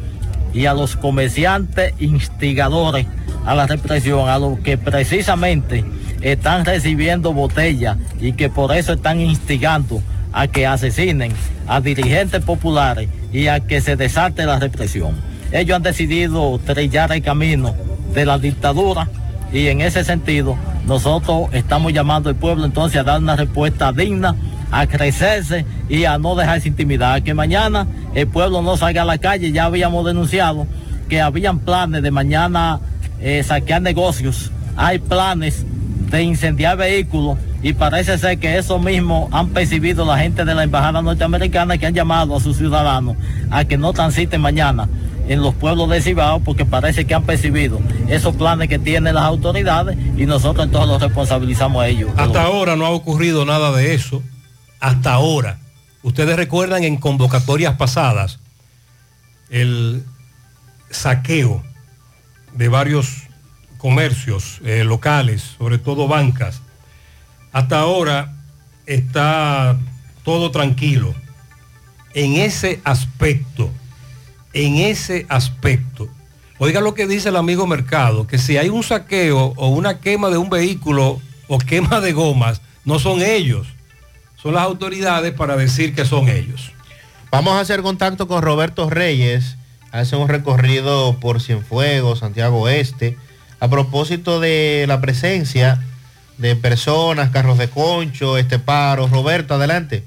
[0.53, 3.07] y a los comerciantes instigadores
[3.47, 5.85] a la represión, a los que precisamente
[6.23, 11.33] están recibiendo botellas y que por eso están instigando a que asesinen
[11.67, 15.17] a dirigentes populares y a que se desate la represión.
[15.53, 17.75] Ellos han decidido trillar el camino
[18.15, 19.09] de la dictadura
[19.53, 24.35] y en ese sentido nosotros estamos llamando al pueblo entonces a dar una respuesta digna,
[24.71, 27.23] a crecerse y a no dejarse intimidar.
[27.23, 30.67] Que mañana el pueblo no salga a la calle, ya habíamos denunciado
[31.09, 32.81] que habían planes de mañana
[33.21, 35.67] eh, saquear negocios, hay planes
[36.11, 40.63] de incendiar vehículos y parece ser que eso mismo han percibido la gente de la
[40.63, 43.17] embajada norteamericana que han llamado a sus ciudadanos
[43.51, 44.89] a que no transiten mañana
[45.29, 49.25] en los pueblos de Cibao porque parece que han percibido esos planes que tienen las
[49.25, 52.11] autoridades y nosotros entonces los responsabilizamos a ellos.
[52.17, 54.23] Hasta ahora no ha ocurrido nada de eso.
[54.81, 55.59] Hasta ahora.
[56.03, 58.41] Ustedes recuerdan en convocatorias pasadas
[59.51, 60.03] el
[60.91, 61.63] saqueo
[62.55, 63.25] de varios
[63.77, 66.63] comercios eh, locales, sobre todo bancas.
[67.53, 68.33] Hasta ahora
[68.87, 69.77] está
[70.25, 71.15] todo tranquilo.
[72.15, 73.71] En ese aspecto,
[74.53, 76.09] en ese aspecto.
[76.59, 80.29] Oiga lo que dice el amigo Mercado, que si hay un saqueo o una quema
[80.29, 83.67] de un vehículo o quema de gomas, no son ellos,
[84.37, 86.73] son las autoridades para decir que son ellos.
[87.31, 89.57] Vamos a hacer contacto con Roberto Reyes,
[89.93, 93.17] hace un recorrido por Cienfuegos, Santiago Oeste,
[93.61, 95.83] a propósito de la presencia
[96.41, 99.07] de personas, carros de concho, este paro.
[99.09, 100.05] Roberto, adelante.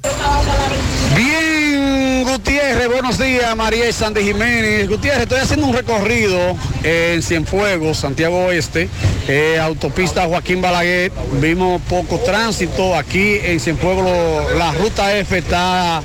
[1.15, 4.89] Bien, Gutiérrez, buenos días, María y Sandy Jiménez.
[4.89, 6.37] Gutiérrez, estoy haciendo un recorrido
[6.83, 8.89] en Cienfuegos, Santiago Oeste,
[9.27, 11.11] eh, autopista Joaquín Balaguer.
[11.39, 16.01] Vimos poco tránsito aquí en Cienfuegos, la ruta F está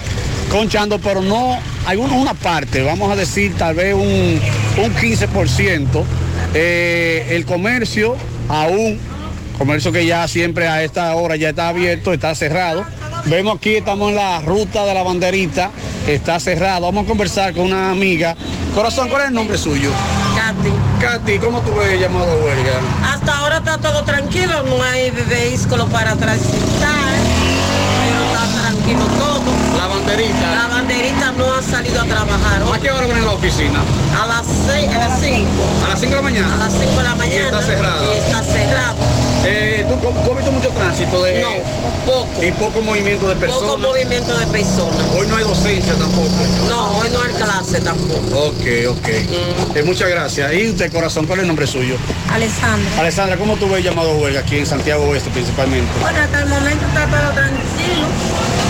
[0.50, 6.05] conchando, pero no, hay una, una parte, vamos a decir tal vez un, un 15%.
[6.55, 8.16] Eh, el comercio
[8.48, 8.98] aún
[9.59, 12.84] comercio que ya siempre a esta hora ya está abierto, está cerrado.
[13.24, 15.70] Vemos aquí, estamos en la ruta de la banderita,
[16.06, 16.82] está cerrado.
[16.82, 18.36] Vamos a conversar con una amiga.
[18.74, 19.90] Corazón, ¿cuál es el nombre suyo?
[20.36, 20.70] Katy.
[21.00, 22.80] Katy, ¿cómo tú ves llamado huelga?
[23.04, 27.18] Hasta ahora está todo tranquilo, no hay vehículos para transitar,
[28.04, 29.78] pero está tranquilo todo.
[29.78, 30.54] La banderita.
[30.54, 32.62] La banderita no ha salido a trabajar.
[32.72, 33.80] ¿A qué hora a la oficina?
[34.22, 35.48] A las 6, a las 5.
[35.84, 36.54] ¿A las 5 de la mañana?
[36.54, 37.34] A las 5 de la mañana.
[37.34, 38.14] Y está cerrado.
[38.14, 39.17] Y está cerrado.
[39.45, 39.95] Eh, ¿Tú
[40.32, 41.41] has visto mucho tránsito de.?
[41.41, 41.49] No,
[42.07, 42.45] poco.
[42.45, 43.62] Y poco movimiento de personas.
[43.62, 45.07] Poco movimiento de personas.
[45.16, 46.28] Hoy no hay docencia tampoco.
[46.68, 48.49] No, hoy no hay clase tampoco.
[48.49, 49.09] Ok, ok.
[49.09, 50.53] Eh, muchas gracias.
[50.53, 51.97] ¿Y usted, corazón, cuál es el nombre suyo?
[52.30, 53.01] Alessandra.
[53.01, 55.91] Alessandra, ¿cómo tú ves el llamado huelga aquí en Santiago Oeste principalmente?
[56.01, 58.07] Bueno, hasta el momento está todo tranquilo.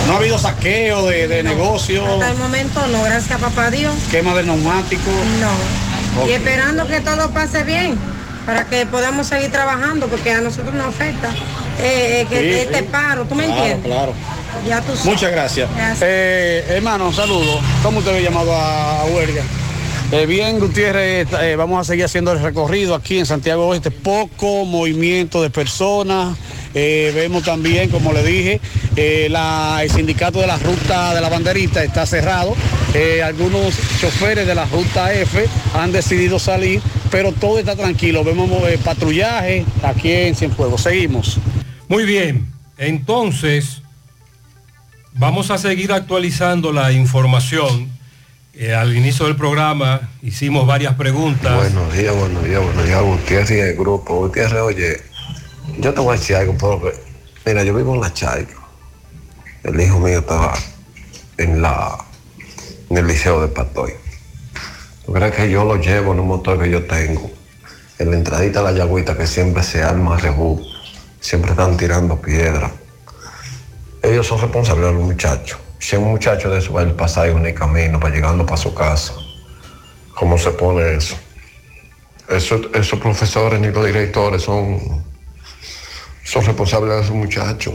[0.07, 2.07] ¿No ha habido saqueo de, de negocios?
[2.07, 3.93] Hasta el momento no, gracias a papá Dios.
[4.11, 5.13] ¿Quema de neumáticos?
[5.39, 6.27] No.
[6.27, 7.97] Y esperando que todo pase bien
[8.49, 11.29] para que podamos seguir trabajando porque a nosotros nos afecta
[11.79, 12.85] eh, eh, que Sí, este sí.
[12.91, 13.91] paro, ¿tú me Claro, entiendes?
[13.91, 14.13] Claro.
[14.67, 15.05] Ya tú sabes.
[15.05, 15.69] Muchas gracias.
[16.01, 17.59] Eh, hermano, saludos.
[17.83, 19.43] ¿Cómo usted ve llamado a, huelga?
[20.11, 23.91] Eh, bien, Gutiérrez, eh, vamos a seguir haciendo el recorrido aquí en Santiago Oeste.
[23.91, 26.35] Poco movimiento de personas.
[26.73, 28.59] Eh, vemos también, como le dije,
[29.29, 32.55] la- el sindicato de la ruta de la banderita está cerrado.
[33.23, 35.45] Algunos choferes de la ruta F
[35.75, 36.81] han decidido salir,
[37.11, 38.23] pero todo está tranquilo.
[38.23, 40.81] Vemos eh, patrullaje aquí en Cienfuegos.
[40.81, 41.37] Seguimos.
[41.87, 42.47] Muy bien,
[42.77, 43.81] entonces
[45.13, 47.89] vamos a seguir actualizando la información.
[48.53, 51.55] Eh, al inicio del programa hicimos varias preguntas.
[51.55, 54.15] Buenos días, buenos días, buenos días, Gutiérrez y el grupo.
[54.15, 55.01] Gutiérrez, oye,
[55.79, 56.97] yo te voy a decir algo, porque,
[57.45, 58.55] mira, yo vivo en la Chaica.
[59.63, 60.53] El hijo mío estaba
[61.37, 61.97] en la
[62.89, 63.93] en el liceo de Patoy.
[65.09, 67.31] ¿Tú crees que yo lo llevo en un motor que yo tengo?
[67.97, 70.63] En la entradita de la yagüita que siempre se arma rebú,
[71.19, 72.69] siempre están tirando piedras.
[74.03, 75.57] Ellos son responsables de los muchachos.
[75.79, 78.71] Si un muchacho de eso va a pasar en el camino para llegando para su
[78.75, 79.13] casa,
[80.13, 81.15] ¿cómo se pone eso?
[82.29, 85.03] Eso- esos profesores ni los directores son,
[86.23, 87.73] son responsables de esos muchachos.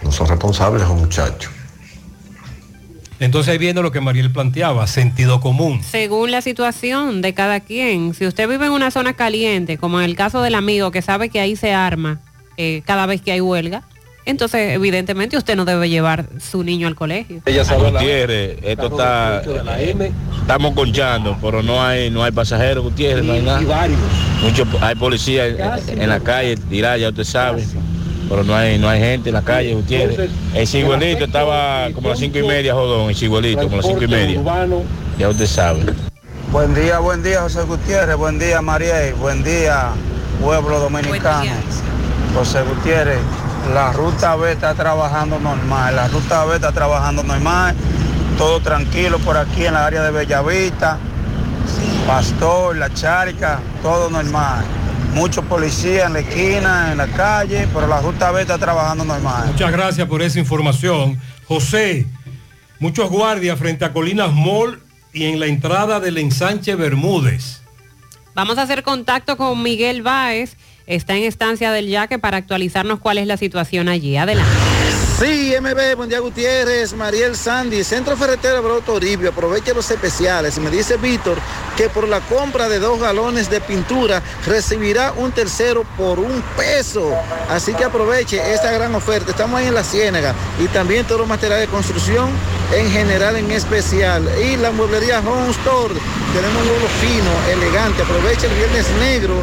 [0.00, 1.52] No son responsables de esos muchachos.
[3.18, 5.80] Entonces ahí viene lo que Mariel planteaba, sentido común.
[5.82, 10.04] Según la situación de cada quien, si usted vive en una zona caliente, como en
[10.04, 12.20] el caso del amigo que sabe que ahí se arma
[12.56, 13.82] eh, cada vez que hay huelga,
[14.26, 17.40] entonces evidentemente usted no debe llevar su niño al colegio.
[17.46, 19.42] Gutiérrez, esto está,
[20.40, 23.88] estamos conchando, pero no hay, no hay pasajeros, Gutiérrez, no hay nada.
[24.42, 27.64] Mucho, hay policía en, en la calle, tirar, ya usted sabe,
[28.28, 30.30] pero no hay, no hay gente en la calle, Gutiérrez.
[30.54, 33.86] El ciguelito estaba como a las cinco y media, jodón, el ciguelito, como a las
[33.86, 34.40] cinco y media.
[35.18, 35.84] Ya usted sabe.
[36.50, 39.90] Buen día, buen día, José Gutiérrez, buen día, Mariel, buen día,
[40.42, 41.50] pueblo dominicano.
[42.34, 43.18] José Gutiérrez,
[43.72, 47.74] la ruta B está trabajando normal, la ruta B está trabajando normal,
[48.38, 50.98] todo tranquilo por aquí en la área de Bellavista,
[52.06, 54.64] Pastor, La Charca, todo normal.
[55.16, 59.46] Muchos policías en la esquina, en la calle, pero la ruta B está trabajando normal.
[59.46, 61.18] Muchas gracias por esa información.
[61.48, 62.04] José,
[62.80, 64.82] muchos guardias frente a Colinas Mall
[65.14, 67.62] y en la entrada del ensanche Bermúdez.
[68.34, 73.16] Vamos a hacer contacto con Miguel Báez, está en estancia del Yaque para actualizarnos cuál
[73.16, 74.18] es la situación allí.
[74.18, 74.75] Adelante.
[75.18, 80.58] Sí, MB, buen día Gutiérrez, Mariel Sandy, Centro Ferretero Bravo Toribio, aproveche los especiales.
[80.58, 81.38] Me dice Víctor
[81.74, 87.14] que por la compra de dos galones de pintura recibirá un tercero por un peso.
[87.48, 89.30] Así que aproveche esta gran oferta.
[89.30, 92.28] Estamos ahí en la Ciénaga y también todo los materiales de construcción
[92.74, 94.22] en general en especial.
[94.38, 95.94] Y la mueblería Home Store,
[96.34, 98.02] tenemos un fino, elegante.
[98.02, 99.34] Aproveche el viernes negro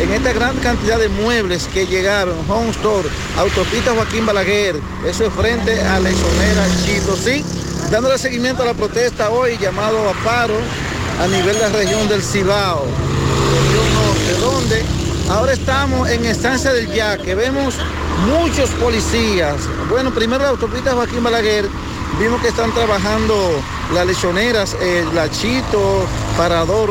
[0.00, 4.76] en esta gran cantidad de muebles que llegaron, Home Store, Autopista Joaquín Balaguer,
[5.06, 7.44] eso es frente a la isonera Chito, sí,
[7.90, 10.56] dándole seguimiento a la protesta hoy, llamado a paro
[11.20, 14.84] a nivel de la región del Cibao, región norte, donde
[15.30, 17.76] ahora estamos en estancia del Yaque, vemos
[18.26, 19.56] muchos policías,
[19.88, 21.66] bueno, primero la autopista Joaquín Balaguer,
[22.20, 23.34] vimos que están trabajando
[23.94, 26.04] las lechoneras, eh, la Chito,
[26.36, 26.90] Parador,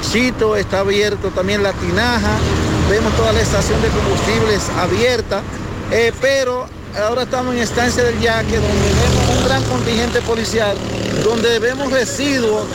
[0.00, 2.36] Chito está abierto, también la tinaja,
[2.90, 5.42] vemos toda la estación de combustibles abierta,
[5.90, 6.66] eh, pero
[7.02, 10.76] ahora estamos en estancia del Yaque, donde vemos un gran contingente policial,
[11.22, 12.66] donde vemos residuos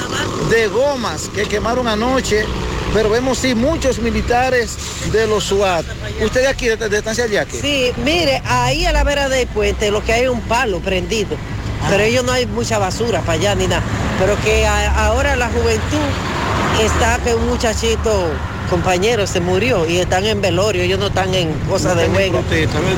[0.49, 2.45] de gomas que quemaron anoche,
[2.93, 4.77] pero vemos sí muchos militares
[5.11, 5.85] de los SWAT.
[6.23, 7.59] ¿Usted aquí, de, de estancia del Yaque?
[7.59, 11.35] Sí, mire, ahí a la vera del puente lo que hay es un palo prendido.
[11.89, 13.81] Pero ellos no hay mucha basura para allá ni nada.
[14.19, 15.99] Pero que a- ahora la juventud
[16.83, 18.31] está que un muchachito
[18.69, 22.41] compañero se murió y están en velorio, ellos no están en cosas No de juego.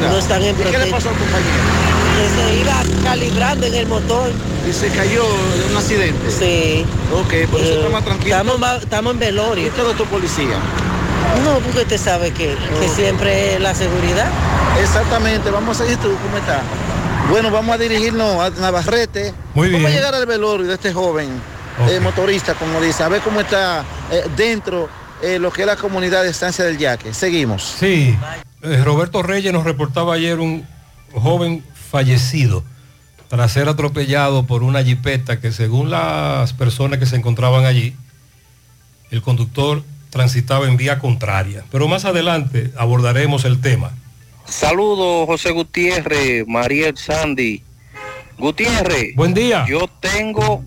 [0.09, 1.85] No están en ¿Y qué le pasó al compañero?
[2.15, 4.31] Que se iba calibrando en el motor.
[4.69, 6.31] Y se cayó de un accidente.
[6.31, 6.85] Sí.
[7.13, 8.35] Ok, por eso Eh, está más tranquilo.
[8.37, 9.67] Estamos, estamos en velorio.
[9.67, 10.55] ¿Y todo tu policía?
[11.43, 14.27] No, porque usted sabe que, que siempre es la seguridad.
[14.81, 16.61] Exactamente, vamos a seguir tú, ¿cómo está?
[17.29, 19.33] Bueno, vamos a dirigirnos a Navarrete.
[19.53, 21.29] Muy Vamos a llegar al velorio de este joven
[21.89, 24.89] eh, motorista, como dice, a ver cómo está eh, dentro
[25.21, 27.13] eh, lo que es la comunidad de Estancia del Yaque.
[27.13, 27.63] Seguimos.
[27.79, 28.17] Sí,
[28.61, 30.65] eh, Roberto Reyes nos reportaba ayer un
[31.13, 32.63] joven fallecido
[33.27, 37.95] tras ser atropellado por una jipeta que según las personas que se encontraban allí,
[39.09, 41.63] el conductor transitaba en vía contraria.
[41.71, 43.91] Pero más adelante abordaremos el tema.
[44.47, 47.63] Saludos, José Gutiérrez, Mariel Sandy.
[48.37, 49.15] Gutiérrez.
[49.15, 49.65] Buen día.
[49.67, 50.63] Yo tengo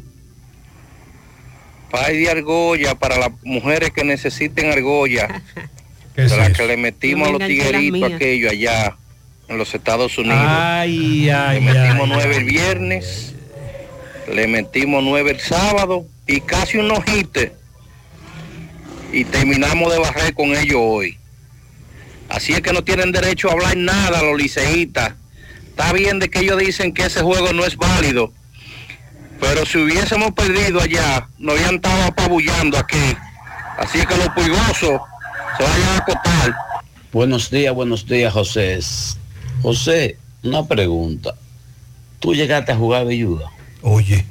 [1.90, 5.28] pay de argolla para las mujeres que necesiten argolla.
[6.14, 6.54] ¿Qué de es la eso?
[6.56, 8.12] que le metimos a los tigueritos mías.
[8.12, 8.96] aquello allá
[9.48, 10.38] en los Estados Unidos.
[10.40, 12.40] Ay, ay, le metimos ay, nueve ay.
[12.40, 13.34] el viernes,
[14.32, 17.52] le metimos nueve el sábado y casi un ojite.
[19.12, 21.16] Y terminamos de barrer con ellos hoy.
[22.28, 25.14] Así es que no tienen derecho a hablar nada los liceístas.
[25.68, 28.32] Está bien de que ellos dicen que ese juego no es válido.
[29.40, 33.16] Pero si hubiésemos perdido allá, nos habían estado apabullando aquí.
[33.78, 35.00] Así es que los pulgosos
[35.56, 36.54] se vayan a acotar.
[37.12, 38.80] Buenos días, buenos días, José.
[39.62, 41.34] José, una pregunta.
[42.18, 43.46] ¿Tú llegaste a jugar belluga?
[43.82, 44.26] Oye.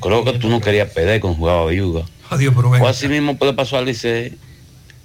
[0.00, 2.04] Creo que tú no querías perder con jugaba belluga.
[2.30, 2.84] Adiós, pero venga.
[2.84, 4.38] O así mismo puede pasar al Licey,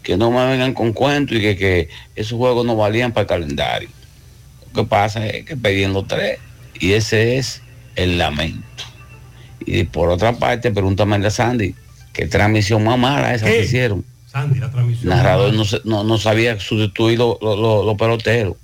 [0.06, 3.28] que no me vengan con cuentos y que, que esos juegos no valían para el
[3.28, 3.90] calendario.
[4.74, 6.38] Lo que pasa es que pedían los tres
[6.80, 7.62] y ese es
[7.96, 8.62] el lamento.
[9.66, 11.74] Y por otra parte, pregúntame a Sandy,
[12.14, 14.06] ¿qué transmisión más mala esa que hicieron?
[14.32, 15.10] Sandy, la transmisión.
[15.10, 18.56] Narrador no, no, no sabía sustituir los los- los peloteros.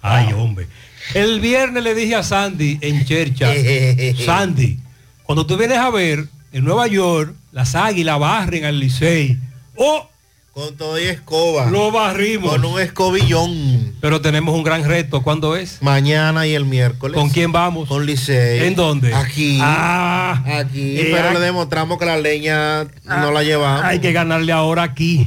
[0.00, 0.66] Ay, hombre.
[1.14, 3.52] El viernes le dije a Sandy en Chercha,
[4.24, 4.78] Sandy,
[5.22, 9.36] cuando tú vienes a ver en Nueva York, las águilas barren al Licey.
[9.76, 10.08] ¡Oh!
[10.52, 11.70] Con todo y escoba.
[11.70, 12.50] Lo barrimos.
[12.50, 13.94] Con un escobillón.
[14.02, 15.22] Pero tenemos un gran reto.
[15.22, 15.80] ¿Cuándo es?
[15.80, 17.18] Mañana y el miércoles.
[17.18, 17.88] ¿Con quién vamos?
[17.88, 18.66] Con Licey.
[18.66, 19.14] ¿En dónde?
[19.14, 19.58] Aquí.
[19.62, 21.00] Ah, aquí.
[21.00, 21.32] eh, pero ah.
[21.32, 23.82] le demostramos que la leña no la llevamos.
[23.82, 25.26] Hay que ganarle ahora aquí.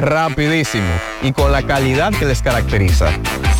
[0.00, 0.88] Rapidísimo
[1.22, 3.10] y con la calidad que les caracteriza.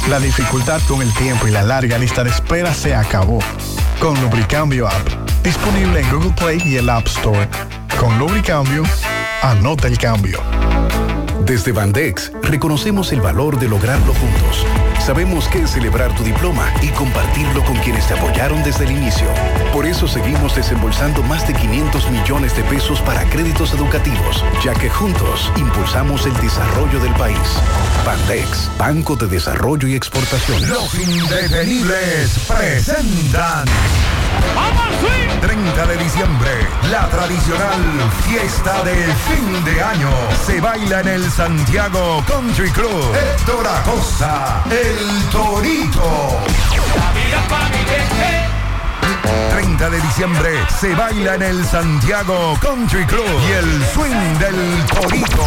[0.09, 3.41] La dificultad con el tiempo y la larga lista de espera se acabó.
[4.01, 5.07] Con Lubricambio App,
[5.45, 7.47] disponible en Google Play y el App Store.
[7.99, 8.84] Con Lubricambio,
[9.43, 10.41] anota el cambio.
[11.45, 14.64] Desde Bandex reconocemos el valor de lograrlo juntos.
[15.01, 19.27] Sabemos que es celebrar tu diploma y compartirlo con quienes te apoyaron desde el inicio.
[19.73, 24.91] Por eso seguimos desembolsando más de 500 millones de pesos para créditos educativos, ya que
[24.91, 27.39] juntos impulsamos el desarrollo del país.
[28.05, 30.69] Bandex, Banco de Desarrollo y Exportaciones.
[30.69, 33.67] Los indetenibles presentan.
[35.41, 36.51] 30 de diciembre,
[36.91, 37.81] la tradicional
[38.29, 40.11] fiesta de fin de año
[40.45, 43.15] se baila en el Santiago Country Club.
[43.15, 45.00] Héctor Acosta, el
[45.31, 46.39] Torito.
[49.51, 55.47] 30 de diciembre se baila en el Santiago Country Club y el swing del Torito.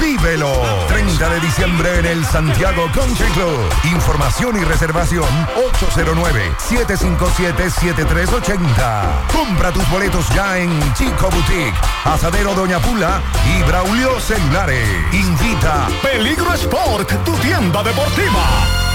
[0.00, 0.52] Vívelo.
[0.88, 3.60] 30 de diciembre en el Santiago Country Club.
[3.84, 5.26] Información y reservación
[6.68, 9.26] 809-757-7380.
[9.32, 11.74] Compra tus boletos ya en Chico Boutique,
[12.04, 13.20] Asadero Doña Pula
[13.56, 14.88] y Braulio Celulares.
[15.12, 18.85] Invita Peligro Sport, tu tienda deportiva.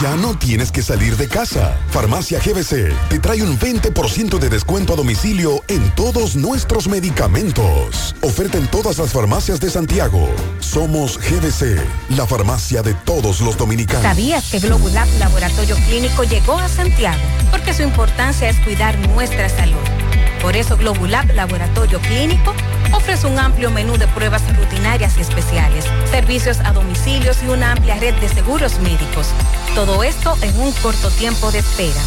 [0.00, 1.76] Ya no tienes que salir de casa.
[1.90, 8.16] Farmacia GBC te trae un 20% de descuento a domicilio en todos nuestros medicamentos.
[8.22, 10.28] Oferta en todas las farmacias de Santiago.
[10.58, 11.78] Somos GBC,
[12.16, 14.02] la farmacia de todos los dominicanos.
[14.02, 17.20] ¿Sabías que Globulab Laboratorio Clínico llegó a Santiago?
[17.50, 20.03] Porque su importancia es cuidar nuestra salud.
[20.44, 22.54] Por eso Globulab Laboratorio Clínico
[22.92, 27.96] Ofrece un amplio menú de pruebas rutinarias y especiales, servicios a domicilios y una amplia
[27.96, 29.28] red de seguros médicos.
[29.74, 32.00] Todo esto en un corto tiempo de espera.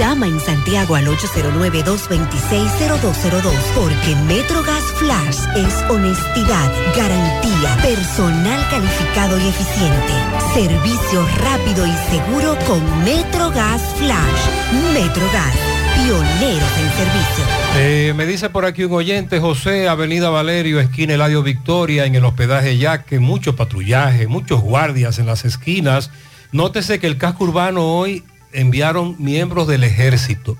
[0.00, 10.14] Llama en Santiago al 809-226-0202 porque MetroGas Flash es honestidad, garantía, personal calificado y eficiente,
[10.54, 14.48] servicio rápido y seguro con MetroGas Flash.
[14.94, 15.54] MetroGas,
[15.96, 17.44] pioneros en servicio.
[17.76, 22.24] Eh, me dice por aquí un oyente, José, Avenida Valerio, esquina Eladio Victoria, en el
[22.24, 26.10] hospedaje Yaque, mucho patrullaje, muchos guardias en las esquinas.
[26.52, 30.56] Nótese que el casco urbano hoy enviaron miembros del ejército.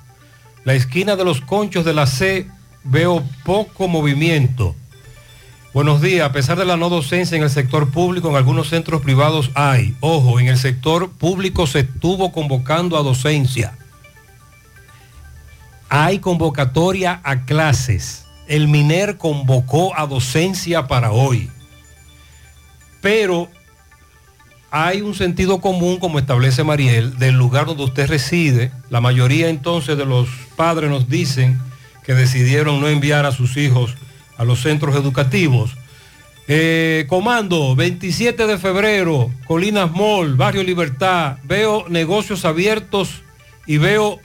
[0.64, 2.46] La esquina de los conchos de la C
[2.84, 4.74] veo poco movimiento.
[5.72, 9.02] Buenos días, a pesar de la no docencia en el sector público, en algunos centros
[9.02, 9.94] privados hay.
[10.00, 13.78] Ojo, en el sector público se estuvo convocando a docencia.
[15.88, 18.24] Hay convocatoria a clases.
[18.48, 21.50] El MINER convocó a docencia para hoy.
[23.00, 23.48] Pero
[24.70, 28.70] hay un sentido común, como establece Mariel, del lugar donde usted reside.
[28.88, 31.58] La mayoría entonces de los padres nos dicen
[32.04, 33.96] que decidieron no enviar a sus hijos
[34.36, 35.76] a los centros educativos.
[36.46, 43.22] Eh, comando, 27 de febrero, Colinas Mall, Barrio Libertad, veo negocios abiertos
[43.66, 44.18] y veo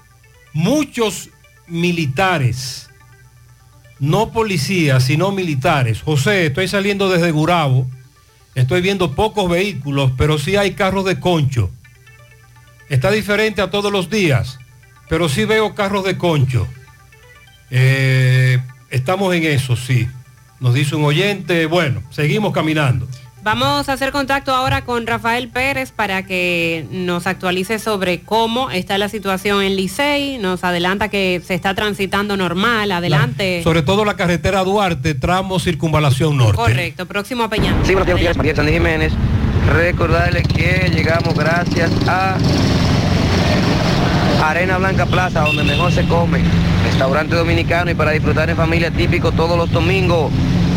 [0.54, 1.30] muchos
[1.68, 2.90] militares,
[4.00, 6.02] no policías, sino militares.
[6.02, 7.88] José, estoy saliendo desde Gurabo
[8.56, 11.70] Estoy viendo pocos vehículos, pero sí hay carros de concho.
[12.90, 14.60] Está diferente a todos los días,
[15.10, 16.68] pero sí veo carros de concho.
[17.70, 20.08] Eh, estamos en eso, sí.
[20.62, 23.08] Nos dice un oyente, bueno, seguimos caminando.
[23.46, 28.98] Vamos a hacer contacto ahora con Rafael Pérez para que nos actualice sobre cómo está
[28.98, 30.40] la situación en Licey.
[30.40, 32.92] Nos adelanta que se está transitando normal.
[32.92, 33.62] Adelante.
[33.62, 36.56] Sobre todo la carretera Duarte, tramo Circunvalación Norte.
[36.56, 37.06] Correcto.
[37.06, 37.76] Próximo a Peñán.
[37.86, 39.14] Sí, buenos días, María Sandy Jiménez.
[39.76, 42.38] Recordarles que llegamos gracias a
[44.44, 46.40] Arena Blanca Plaza, donde mejor se come.
[46.84, 50.32] Restaurante dominicano y para disfrutar en familia típico todos los domingos.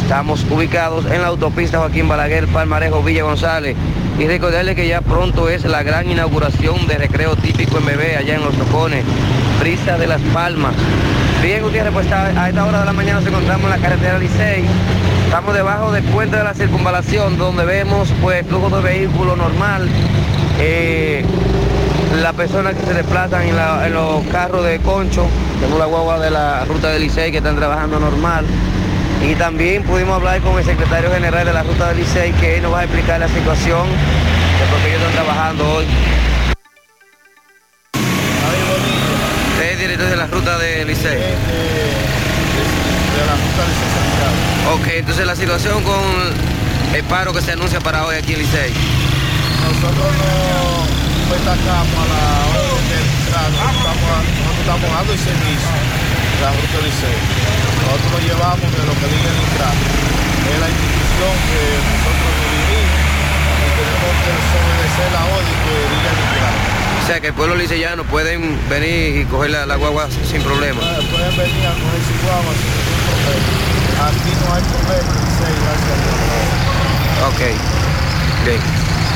[0.08, 3.76] Estamos ubicados en la autopista Joaquín Balaguer, Palmarejo, Villa González.
[4.18, 8.36] Y recordarles que ya pronto es la gran inauguración de recreo típico en bebé allá
[8.36, 9.04] en Los Tocones,
[9.60, 10.72] Brisa de las Palmas.
[11.42, 14.64] Bien, Gutiérrez, pues a esta hora de la mañana nos encontramos en la carretera Licey.
[15.26, 19.90] Estamos debajo del puente de la circunvalación, donde vemos pues flujo de vehículos normal.
[20.58, 21.22] Eh,
[22.22, 25.26] las personas que se desplazan en, los carros de concho,
[25.60, 28.46] tenemos la guagua de la ruta del Licey que están trabajando normal.
[29.22, 32.62] Y también pudimos hablar con el secretario general de la ruta del Licey que él
[32.62, 35.86] nos va a explicar la situación de por qué ellos están trabajando hoy.
[39.62, 41.18] Es director de la ruta del Licey.
[41.18, 41.26] de
[43.26, 43.64] la ruta.
[44.74, 46.02] Ok, entonces la situación con
[46.94, 48.72] el paro que se anuncia para hoy aquí en Licey.
[49.64, 53.04] Nosotros no destacamos a la orden del
[53.54, 53.98] estamos,
[54.38, 55.70] nosotros estamos dando el servicio
[56.36, 57.67] de la ruta del Licey.
[57.88, 59.72] Nosotros lo llevamos de lo que diga el INCRA.
[59.72, 63.00] Es la institución que nosotros dirigimos
[63.64, 66.52] y tenemos que obedecer la orden que diga el INCRA.
[67.00, 70.80] O sea que el pueblo liceyano pueden venir y coger la, la guagua sin problema.
[70.80, 73.68] Pueden venir a coger su guagua sin ningún problema.
[74.04, 77.32] Aquí no hay problema Licey, gracias a Dios.
[77.32, 77.40] Ok.
[78.44, 78.60] Bien.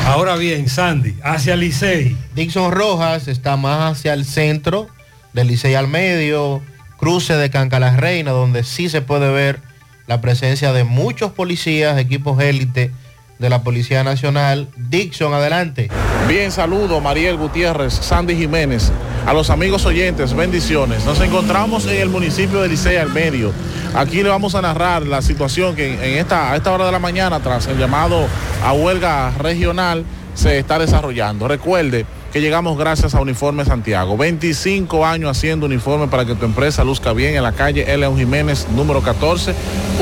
[0.06, 2.16] Ahora bien, Sandy, hacia Licey.
[2.34, 4.88] Dixon Rojas está más hacia el centro,
[5.34, 6.62] del Licey al medio,
[7.02, 9.58] cruce de Canca la Reina, donde sí se puede ver
[10.06, 12.92] la presencia de muchos policías, equipos élite
[13.40, 14.68] de la Policía Nacional.
[14.76, 15.90] Dixon, adelante.
[16.28, 18.92] Bien, saludo Mariel Gutiérrez, Sandy Jiménez,
[19.26, 21.04] a los amigos oyentes, bendiciones.
[21.04, 23.52] Nos encontramos en el municipio de Licey al medio.
[23.96, 27.00] Aquí le vamos a narrar la situación que en esta, a esta hora de la
[27.00, 28.28] mañana, tras el llamado
[28.64, 31.48] a huelga regional, se está desarrollando.
[31.48, 34.16] Recuerde que llegamos gracias a Uniforme Santiago.
[34.16, 38.66] 25 años haciendo uniforme para que tu empresa luzca bien en la calle León Jiménez,
[38.74, 39.54] número 14.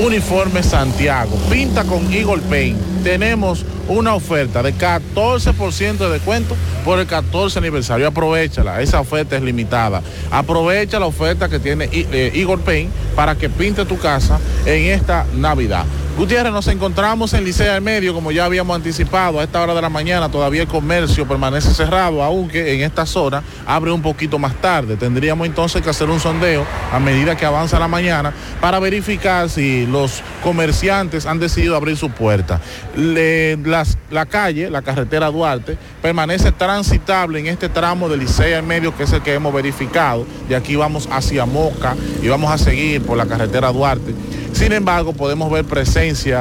[0.04, 1.36] Uniforme Santiago.
[1.50, 2.78] Pinta con Eagle Paint.
[3.02, 8.06] Tenemos una oferta de 14% de descuento por el 14 aniversario.
[8.06, 10.00] Aprovechala, esa oferta es limitada.
[10.30, 15.26] Aprovecha la oferta que tiene eh, Eagle Paint para que pinte tu casa en esta
[15.34, 15.84] Navidad.
[16.20, 19.80] Gutiérrez, nos encontramos en Licea del Medio, como ya habíamos anticipado, a esta hora de
[19.80, 24.54] la mañana todavía el comercio permanece cerrado, aunque en esta zona abre un poquito más
[24.60, 24.98] tarde.
[24.98, 29.86] Tendríamos entonces que hacer un sondeo a medida que avanza la mañana para verificar si
[29.86, 32.60] los comerciantes han decidido abrir su puerta.
[32.94, 39.04] La calle, la carretera Duarte, permanece transitable en este tramo de Licea al medio, que
[39.04, 40.26] es el que hemos verificado.
[40.50, 44.14] De aquí vamos hacia Moca y vamos a seguir por la carretera Duarte.
[44.52, 45.64] Sin embargo, podemos ver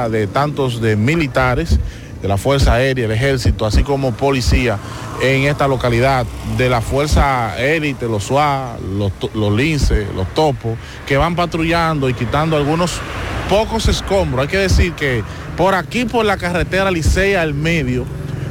[0.08, 1.78] de tantos de militares,
[2.20, 4.78] de la Fuerza Aérea, el Ejército, así como policía
[5.22, 9.52] en esta localidad, de la Fuerza Élite, los SUA, los, los
[10.14, 13.00] los topos, que van patrullando y quitando algunos
[13.48, 14.42] pocos escombros.
[14.42, 15.22] Hay que decir que
[15.56, 18.04] por aquí, por la carretera Licea al medio,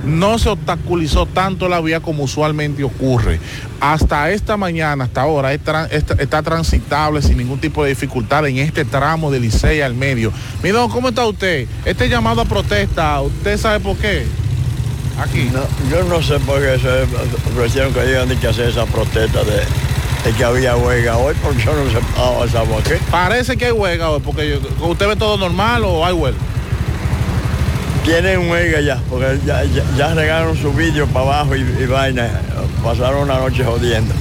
[0.06, 3.40] no se obstaculizó tanto la vía como usualmente ocurre.
[3.80, 8.86] Hasta esta mañana, hasta ahora, está, está transitable sin ningún tipo de dificultad en este
[8.86, 10.32] tramo de Licea al medio.
[10.64, 11.68] Mi don, ¿cómo está usted?
[11.86, 14.26] Este llamado a protesta, ¿usted sabe por qué?
[15.22, 15.50] Aquí.
[15.92, 17.04] yo no sé por qué se
[17.52, 19.58] ofrecieron que digan que hacer esa protesta de,
[20.24, 22.94] de que había huelga hoy, porque yo no sé ah, aquí.
[23.12, 26.40] Parece que hay huelga hoy, porque yo- ¿usted ve todo normal o hay huelga?
[28.10, 32.28] Tienen huelga ya, porque ya, ya, ya regaron su vídeo para abajo y, y vaina,
[32.84, 34.14] pasaron una noche jodiendo.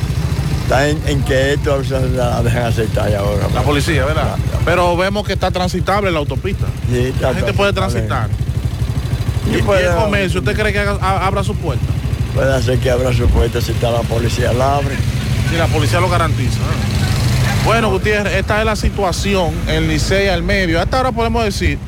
[0.65, 3.47] Está en, en que esto se la dejan aceptar ya ahora.
[3.55, 4.37] La policía, ¿verdad?
[4.67, 6.67] Pero vemos que está transitable la autopista.
[7.23, 8.29] la gente puede transitar.
[9.47, 11.87] Y, y el comercio, ¿usted cree que haga- abra su puerta?
[12.35, 14.97] Puede hacer que abra su puerta si está la policía, la abre.
[15.51, 16.59] Si la policía lo garantiza.
[17.65, 20.79] Bueno, Gutiérrez, esta es la situación en Licey al medio.
[20.79, 21.79] Hasta ahora podemos decir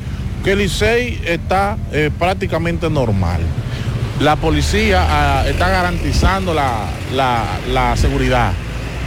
[0.43, 3.41] que Licey está eh, prácticamente normal.
[4.19, 8.51] La policía ah, está garantizando la, la- la seguridad.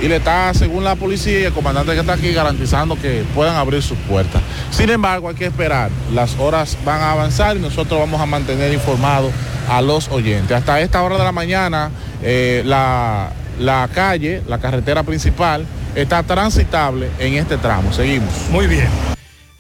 [0.03, 3.55] Y le está, según la policía y el comandante que está aquí, garantizando que puedan
[3.55, 4.43] abrir sus puertas.
[4.71, 5.91] Sin embargo, hay que esperar.
[6.13, 9.33] Las horas van a avanzar y nosotros vamos a mantener informados
[9.69, 10.51] a los oyentes.
[10.57, 11.91] Hasta esta hora de la mañana,
[12.23, 13.31] eh, la,
[13.61, 15.65] la calle, la carretera principal,
[15.95, 17.93] está transitable en este tramo.
[17.93, 18.33] Seguimos.
[18.51, 18.89] Muy bien.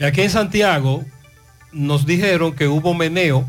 [0.01, 1.05] Y aquí en Santiago
[1.75, 3.47] nos dijeron que hubo meneo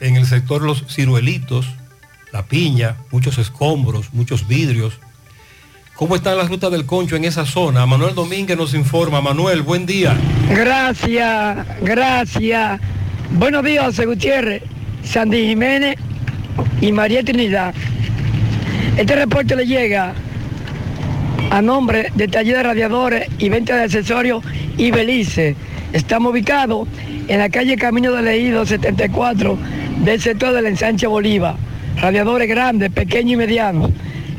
[0.00, 1.66] en el sector Los Ciruelitos,
[2.32, 4.98] La Piña, muchos escombros, muchos vidrios.
[5.94, 7.86] ¿Cómo están las rutas del concho en esa zona?
[7.86, 9.20] Manuel Domínguez nos informa.
[9.20, 10.16] Manuel, buen día.
[10.48, 12.80] Gracias, gracias.
[13.32, 14.62] Buenos días, José Gutiérrez,
[15.04, 15.96] Sandy Jiménez
[16.80, 17.74] y María Trinidad.
[18.96, 20.14] Este reporte le llega
[21.50, 24.42] a nombre de Taller de Radiadores y Venta de Accesorios
[24.76, 25.54] y Belice.
[25.92, 26.88] Estamos ubicados
[27.28, 29.58] en la calle Camino de Leído 74
[30.02, 31.56] del sector del ensanche Bolívar.
[32.00, 33.90] Radiadores grandes, pequeños y medianos.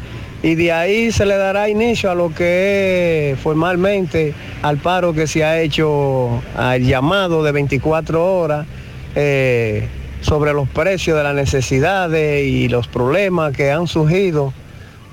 [0.42, 5.28] y de ahí se le dará inicio a lo que es formalmente al paro que
[5.28, 8.66] se ha hecho, al llamado de 24 horas.
[9.14, 9.90] eh,
[10.26, 14.54] sobre los precios de las necesidades y los problemas que han surgido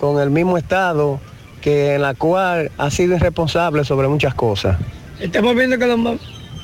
[0.01, 1.21] con el mismo Estado
[1.61, 4.79] que en la cual ha sido irresponsable sobre muchas cosas.
[5.21, 6.17] Estamos viendo que los, mu-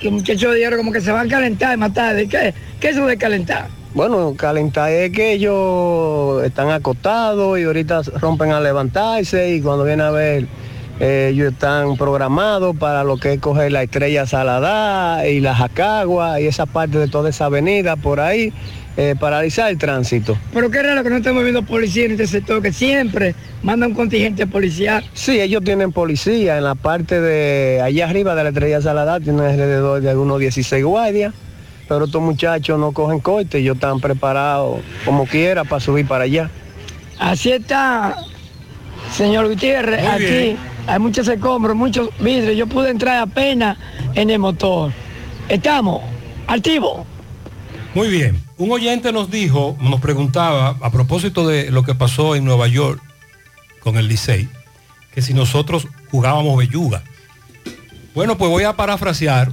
[0.03, 2.27] los muchachos de hierro como que se van a calentar más tarde.
[2.27, 3.69] ¿Qué, qué es eso de calentar?
[3.95, 10.03] Bueno, calentar es que ellos están acostados y ahorita rompen a levantarse y cuando viene
[10.03, 10.47] a ver
[11.01, 16.47] ellos están programados para lo que es coger la estrella Saladá y la Jacagua y
[16.47, 18.53] esa parte de toda esa avenida por ahí,
[18.97, 20.37] eh, paralizar el tránsito.
[20.53, 23.95] Pero qué raro que no estemos viendo policía en este sector, que siempre manda un
[23.95, 25.05] contingente policial.
[25.15, 29.43] Sí, ellos tienen policía en la parte de allá arriba de la estrella Saladá, tienen
[29.43, 31.33] alrededor de algunos 16 guardias,
[31.87, 36.51] pero estos muchachos no cogen corte, ellos están preparados como quiera para subir para allá.
[37.21, 38.17] Así está,
[39.13, 40.78] señor Gutiérrez, Muy aquí bien.
[40.89, 42.57] Hay muchos escombros, muchos vidrios.
[42.57, 43.77] Yo pude entrar apenas
[44.15, 44.93] en el motor.
[45.49, 46.03] Estamos
[46.47, 47.07] activos.
[47.95, 48.43] Muy bien.
[48.57, 53.01] Un oyente nos dijo, nos preguntaba a propósito de lo que pasó en Nueva York
[53.81, 54.49] con el Licey,
[55.15, 57.03] que si nosotros jugábamos belluga.
[58.15, 59.53] Bueno, pues voy a parafrasear,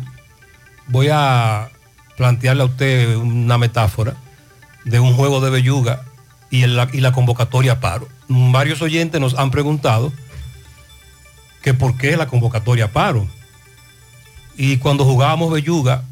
[0.88, 1.70] voy a
[2.18, 4.16] plantearle a usted una metáfora
[4.86, 6.04] de un juego de belluga
[6.50, 8.08] y, y la convocatoria paro.
[8.28, 10.12] Varios oyentes nos han preguntado
[11.66, 13.28] que por qué la convocatoria a paro.
[14.56, 16.04] Y cuando jugábamos belluga,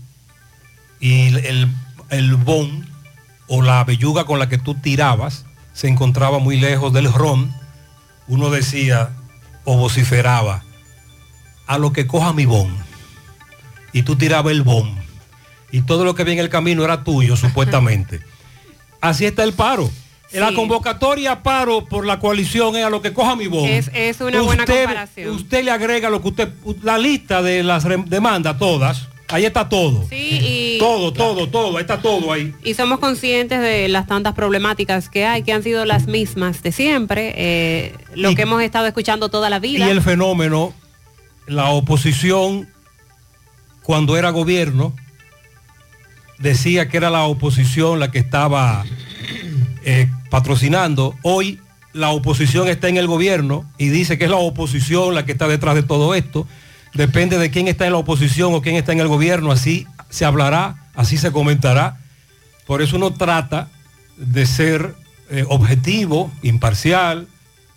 [0.99, 1.71] y el,
[2.09, 2.89] el, bon
[3.47, 7.53] o la belluga con la que tú tirabas se encontraba muy lejos del ron,
[8.27, 9.11] uno decía
[9.63, 10.63] o vociferaba,
[11.67, 12.75] a lo que coja mi bon.
[13.91, 14.97] Y tú tirabas el bon.
[15.71, 18.21] Y todo lo que había en el camino era tuyo, supuestamente.
[19.01, 19.91] Así está el paro.
[20.33, 23.65] La convocatoria a paro por la coalición es a lo que coja mi bon.
[23.69, 25.29] Es, es una buena comparación.
[25.35, 26.49] Usted le agrega lo que usted,
[26.81, 30.05] la lista de las demandas todas, ahí está todo.
[30.09, 32.53] Sí, y, Todo, todo, todo, ahí está todo ahí.
[32.63, 36.71] y somos conscientes de las tantas problemáticas que hay, que han sido las mismas de
[36.71, 39.85] siempre, eh, lo Y- que hemos estado escuchando toda la vida.
[39.87, 40.73] Y el fenómeno,
[41.47, 42.69] la oposición,
[43.83, 44.95] cuando era gobierno,
[46.39, 48.85] decía que era la oposición la que estaba
[49.85, 51.15] eh, patrocinando.
[51.21, 51.59] Hoy
[51.93, 55.47] la oposición está en el gobierno y dice que es la oposición la que está
[55.47, 56.47] detrás de todo esto.
[56.95, 60.25] Depende de quién está en la oposición o quién está en el gobierno, así se
[60.25, 61.99] hablará, así se comentará.
[62.65, 63.69] Por eso uno trata
[64.17, 64.95] de ser
[65.29, 67.27] eh, objetivo, imparcial,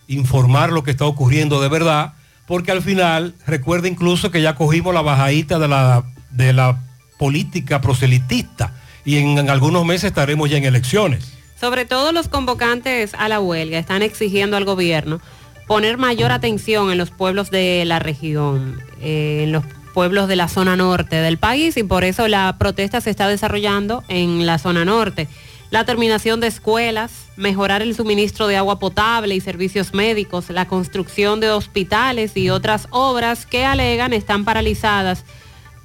[0.09, 2.15] informar lo que está ocurriendo de verdad,
[2.47, 6.81] porque al final, recuerda incluso que ya cogimos la bajadita de la, de la
[7.19, 8.73] política proselitista
[9.05, 11.36] y en, en algunos meses estaremos ya en elecciones.
[11.59, 15.21] Sobre todo los convocantes a la huelga están exigiendo al gobierno
[15.67, 20.49] poner mayor atención en los pueblos de la región, eh, en los pueblos de la
[20.49, 24.85] zona norte del país y por eso la protesta se está desarrollando en la zona
[24.85, 25.29] norte.
[25.71, 31.41] La terminación de escuelas, mejorar el suministro de agua potable y servicios médicos, la construcción
[31.41, 35.25] de hospitales y otras obras que alegan están paralizadas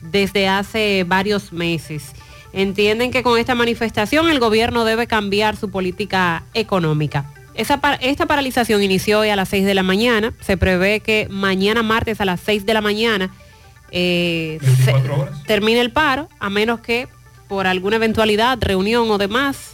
[0.02, 2.14] desde hace varios meses.
[2.54, 7.26] Entienden que con esta manifestación el gobierno debe cambiar su política económica.
[7.54, 10.34] Esa esta paralización inició hoy a las 6 de la mañana.
[10.42, 13.34] Se prevé que mañana martes a las 6 de la mañana
[13.92, 14.94] eh, se-
[15.46, 17.08] termine el paro, a menos que
[17.50, 19.72] por alguna eventualidad, reunión o demás,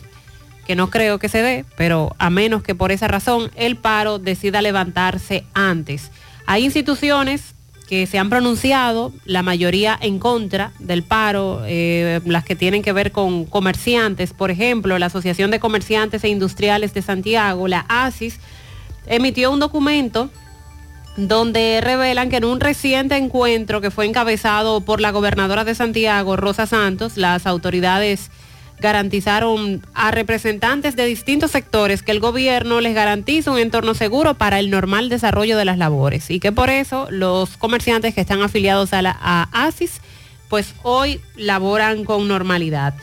[0.66, 4.18] que no creo que se dé, pero a menos que por esa razón el paro
[4.18, 6.10] decida levantarse antes.
[6.48, 7.54] Hay instituciones
[7.88, 12.92] que se han pronunciado, la mayoría en contra del paro, eh, las que tienen que
[12.92, 18.40] ver con comerciantes, por ejemplo, la Asociación de Comerciantes e Industriales de Santiago, la ASIS,
[19.08, 20.30] emitió un documento
[21.16, 26.36] donde revelan que en un reciente encuentro que fue encabezado por la gobernadora de Santiago,
[26.36, 28.30] Rosa Santos, las autoridades
[28.80, 34.60] garantizaron a representantes de distintos sectores que el gobierno les garantiza un entorno seguro para
[34.60, 38.94] el normal desarrollo de las labores y que por eso los comerciantes que están afiliados
[38.94, 40.02] a la ASIS
[40.50, 42.94] pues hoy laboran con normalidad.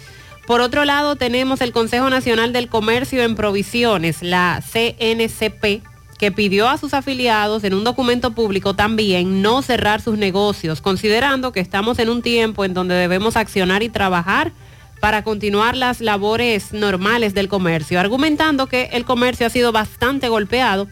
[0.47, 5.83] Por otro lado, tenemos el Consejo Nacional del Comercio en Provisiones, la CNCP,
[6.19, 11.53] que pidió a sus afiliados en un documento público también no cerrar sus negocios, considerando
[11.53, 14.53] que estamos en un tiempo en donde debemos accionar y trabajar
[15.05, 20.89] para continuar las labores normales del comercio, argumentando que el comercio ha sido bastante golpeado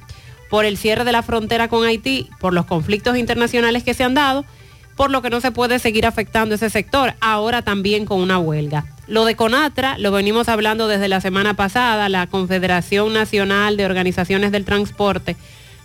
[0.51, 4.13] por el cierre de la frontera con Haití, por los conflictos internacionales que se han
[4.13, 4.45] dado,
[4.97, 8.85] por lo que no se puede seguir afectando ese sector, ahora también con una huelga.
[9.07, 14.53] Lo de Conatra lo venimos hablando desde la semana pasada, la Confederación Nacional de Organizaciones
[14.53, 15.37] del Transporte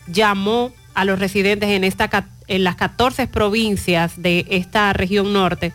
[0.06, 5.72] llamó a los residentes en, en las 14 provincias de esta región norte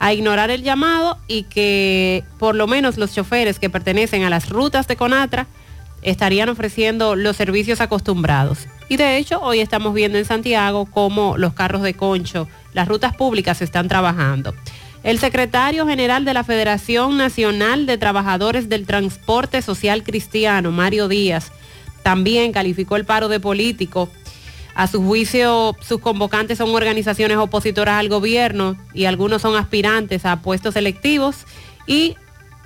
[0.00, 4.48] a ignorar el llamado y que por lo menos los choferes que pertenecen a las
[4.48, 5.46] rutas de Conatra
[6.02, 8.66] estarían ofreciendo los servicios acostumbrados.
[8.88, 13.14] Y de hecho, hoy estamos viendo en Santiago cómo los carros de concho, las rutas
[13.14, 14.54] públicas están trabajando.
[15.02, 21.52] El secretario general de la Federación Nacional de Trabajadores del Transporte Social Cristiano, Mario Díaz,
[22.02, 24.08] también calificó el paro de político.
[24.74, 30.40] A su juicio, sus convocantes son organizaciones opositoras al gobierno y algunos son aspirantes a
[30.42, 31.44] puestos electivos
[31.86, 32.16] y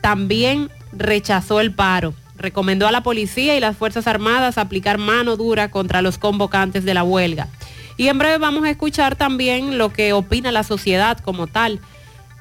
[0.00, 2.14] también rechazó el paro.
[2.36, 6.94] Recomendó a la policía y las Fuerzas Armadas aplicar mano dura contra los convocantes de
[6.94, 7.48] la huelga.
[7.96, 11.80] Y en breve vamos a escuchar también lo que opina la sociedad como tal.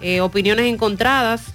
[0.01, 1.53] Eh, opiniones encontradas,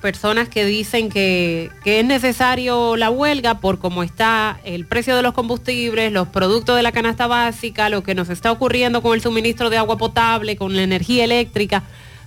[0.00, 5.22] personas que dicen que, que es necesario la huelga por cómo está el precio de
[5.22, 9.20] los combustibles, los productos de la canasta básica, lo que nos está ocurriendo con el
[9.20, 11.84] suministro de agua potable, con la energía eléctrica.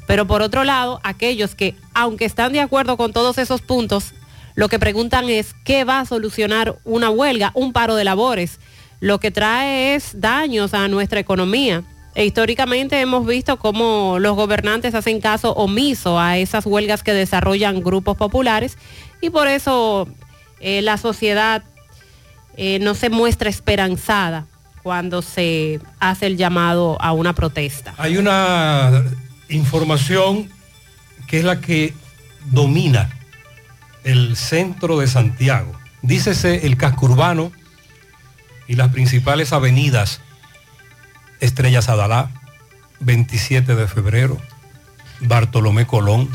[0.08, 4.14] Pero por otro lado, aquellos que, aunque están de acuerdo con todos esos puntos,
[4.56, 8.60] lo que preguntan es qué va a solucionar una huelga, un paro de labores.
[9.00, 11.84] Lo que trae es daños a nuestra economía.
[12.16, 17.82] E históricamente hemos visto cómo los gobernantes hacen caso omiso a esas huelgas que desarrollan
[17.82, 18.78] grupos populares
[19.20, 20.08] y por eso
[20.60, 21.64] eh, la sociedad
[22.56, 24.46] eh, no se muestra esperanzada
[24.84, 27.96] cuando se hace el llamado a una protesta.
[27.98, 29.04] Hay una
[29.50, 30.50] información
[31.28, 31.94] que es la que
[32.52, 33.10] domina
[34.04, 35.72] el centro de Santiago.
[36.04, 37.52] Dícese el casco urbano
[38.68, 40.22] y las principales avenidas
[41.44, 42.32] Estrella Sadalá,
[43.02, 44.38] 27 de febrero,
[45.20, 46.30] Bartolomé Colón,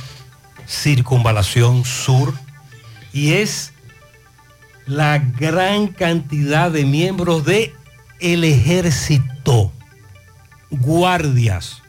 [0.67, 2.35] Circunvalación Sur,
[3.15, 3.73] y es
[4.85, 7.75] la gran cantidad de miembros de
[8.21, 9.73] el ejército,
[10.71, 11.83] guardias,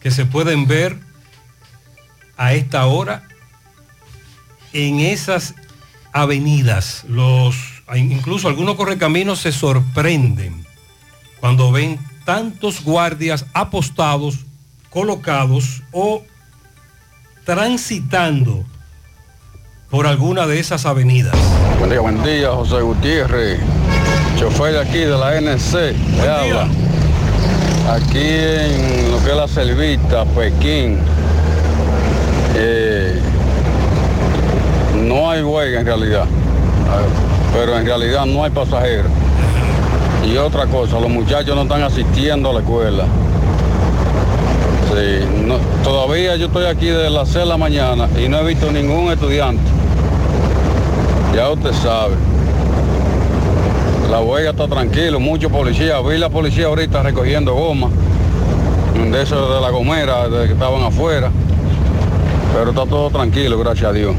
[0.00, 0.98] que se pueden ver
[2.36, 3.22] a esta hora
[4.72, 5.54] en esas
[6.12, 7.04] avenidas.
[7.08, 10.66] Los, incluso algunos correcaminos se sorprenden
[11.38, 14.40] cuando ven tantos guardias apostados,
[14.90, 16.22] colocados o
[17.46, 18.66] transitando
[19.88, 21.34] por alguna de esas avenidas.
[21.78, 23.58] Buen día, buen día, José Gutiérrez,
[24.38, 26.68] chofer de aquí de la NC, le habla.
[27.90, 30.98] Aquí en lo que es la Selvita, Pekín,
[32.56, 33.22] eh,
[34.96, 39.10] no hay huelga en realidad, eh, pero en realidad no hay pasajeros.
[40.26, 43.04] Y otra cosa, los muchachos no están asistiendo a la escuela.
[44.88, 45.54] Sí,
[45.84, 49.12] todavía yo estoy aquí desde las 6 de la mañana y no he visto ningún
[49.12, 49.62] estudiante.
[51.34, 52.14] Ya usted sabe.
[54.10, 56.02] La huelga está tranquilo, muchos policías.
[56.04, 57.90] Vi la policía ahorita recogiendo goma.
[58.94, 61.30] De eso de la gomera, de que estaban afuera.
[62.54, 64.14] Pero está todo tranquilo, gracias a Dios.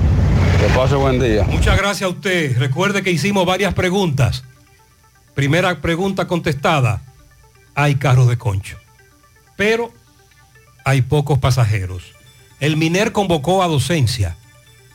[0.60, 1.44] Que pase buen día.
[1.50, 2.58] Muchas gracias a usted.
[2.58, 4.44] Recuerde que hicimos varias preguntas.
[5.40, 7.02] Primera pregunta contestada.
[7.74, 8.76] Hay carros de concho.
[9.56, 9.90] Pero
[10.84, 12.04] hay pocos pasajeros.
[12.60, 14.36] El MINER convocó a docencia,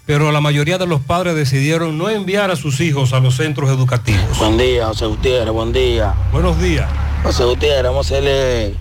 [0.04, 3.70] pero la mayoría de los padres decidieron no enviar a sus hijos a los centros
[3.70, 4.38] educativos.
[4.38, 6.12] Buen día, José Gutiérrez, buen día.
[6.30, 6.90] Buenos días.
[7.22, 8.74] José Gutiérrez, vamos a hacerle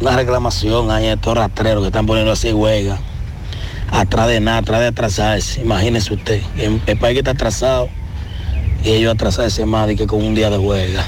[0.00, 2.98] una reclamación ahí a estos rastreros que están poniendo así huelga.
[3.92, 5.60] Atrás de nada, atrás de atrasarse.
[5.60, 7.90] Imagínese usted, el, el país que está atrasado
[8.86, 11.04] y ellos atrasarse más de que con un día de huelga.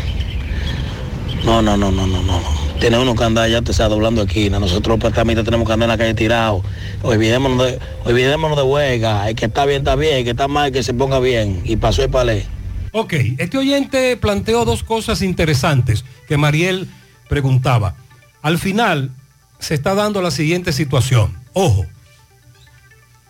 [1.44, 2.42] No, no, no, no, no, no.
[2.80, 4.58] Tiene uno que andar ya, te está doblando esquina.
[4.58, 6.64] Nosotros prácticamente tenemos que andar en la calle tirado.
[7.02, 9.28] Olvidémonos de, olvidémonos de huelga.
[9.28, 10.16] El que está bien, está bien.
[10.16, 11.62] El que está mal, que se ponga bien.
[11.64, 12.46] Y pasó el palé.
[12.90, 16.88] Ok, este oyente planteó dos cosas interesantes que Mariel
[17.28, 17.94] preguntaba.
[18.42, 19.12] Al final
[19.60, 21.32] se está dando la siguiente situación.
[21.52, 21.86] Ojo,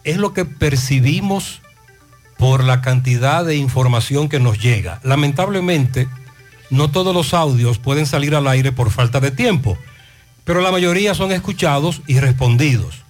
[0.04, 1.60] es lo que percibimos
[2.38, 5.00] por la cantidad de información que nos llega.
[5.02, 6.08] Lamentablemente,
[6.70, 9.76] no todos los audios pueden salir al aire por falta de tiempo,
[10.44, 13.04] pero la mayoría son escuchados y respondidos.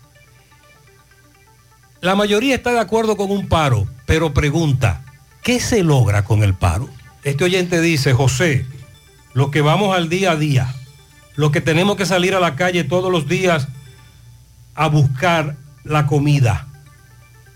[2.01, 5.05] La mayoría está de acuerdo con un paro, pero pregunta,
[5.43, 6.89] ¿qué se logra con el paro?
[7.23, 8.67] Este oyente dice, José,
[9.35, 10.75] lo que vamos al día a día,
[11.37, 13.69] lo que tenemos que salir a la calle todos los días
[14.75, 16.67] a buscar la comida.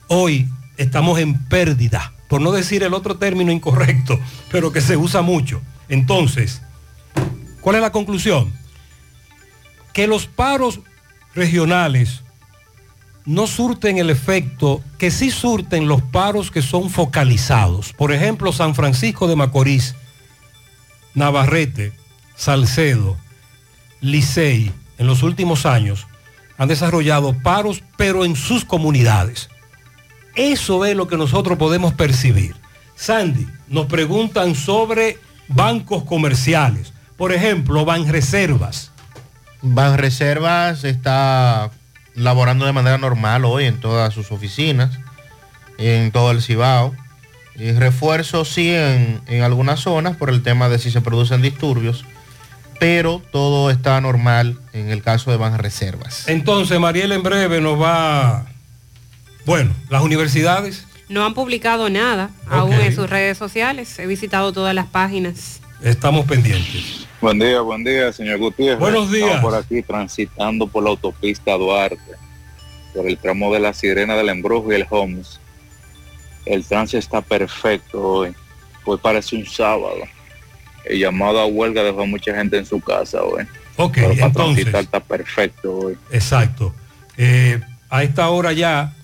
[0.09, 0.49] Hoy
[0.83, 4.19] estamos en pérdida, por no decir el otro término incorrecto,
[4.51, 5.61] pero que se usa mucho.
[5.89, 6.63] Entonces,
[7.61, 8.53] ¿cuál es la conclusión?
[9.93, 10.81] Que los paros
[11.35, 12.23] regionales
[13.25, 17.93] no surten el efecto que sí surten los paros que son focalizados.
[17.93, 19.95] Por ejemplo, San Francisco de Macorís,
[21.15, 21.93] Navarrete,
[22.35, 23.17] Salcedo,
[24.01, 26.07] Licey, en los últimos años
[26.59, 29.49] han desarrollado paros, pero en sus comunidades.
[30.35, 32.55] Eso es lo que nosotros podemos percibir.
[32.95, 35.19] Sandy, nos preguntan sobre
[35.49, 36.93] bancos comerciales.
[37.17, 38.91] Por ejemplo, Banreservas.
[39.61, 41.71] Banreservas está
[42.15, 44.99] laborando de manera normal hoy en todas sus oficinas,
[45.79, 46.95] en todo el Cibao.
[47.55, 52.05] Y refuerzo sí en, en algunas zonas por el tema de si se producen disturbios,
[52.81, 56.27] pero todo está normal en el caso de Banreservas.
[56.29, 58.47] Entonces, Mariel en breve nos va...
[59.45, 60.87] Bueno, las universidades.
[61.09, 63.99] No han publicado nada aún en sus redes sociales.
[63.99, 65.61] He visitado todas las páginas.
[65.83, 67.07] Estamos pendientes.
[67.21, 68.79] Buen día, buen día, señor Gutiérrez.
[68.79, 69.27] Buenos días.
[69.29, 71.99] Estamos por aquí transitando por la autopista Duarte,
[72.95, 75.41] por el tramo de la Sirena del Embrujo y el Homes.
[76.47, 78.35] El tránsito está perfecto hoy.
[78.85, 79.99] Hoy parece un sábado.
[80.85, 83.45] El llamado a huelga dejó a mucha gente en su casa hoy.
[83.77, 84.55] Ok, Pero para entonces.
[84.65, 85.99] transitar está perfecto hoy.
[86.11, 86.75] Exacto.
[87.17, 88.95] Eh, a esta hora ya,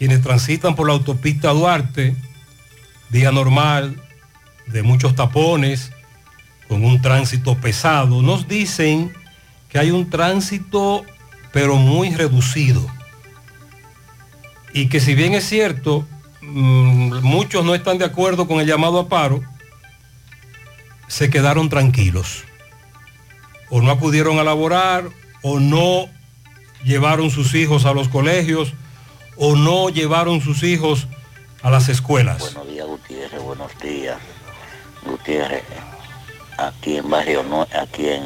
[0.00, 2.16] quienes transitan por la autopista Duarte,
[3.10, 4.02] día normal,
[4.66, 5.92] de muchos tapones,
[6.68, 9.12] con un tránsito pesado, nos dicen
[9.68, 11.04] que hay un tránsito,
[11.52, 12.86] pero muy reducido.
[14.72, 16.06] Y que si bien es cierto,
[16.40, 19.42] mm, muchos no están de acuerdo con el llamado a paro,
[21.08, 22.44] se quedaron tranquilos.
[23.68, 25.10] O no acudieron a laborar,
[25.42, 26.06] o no
[26.84, 28.72] llevaron sus hijos a los colegios,
[29.42, 31.08] o no llevaron sus hijos
[31.62, 32.40] a las escuelas.
[32.40, 34.18] Buenos días, Gutiérrez, buenos días.
[35.02, 35.64] Gutiérrez,
[36.58, 38.22] aquí en Barrio aquí en,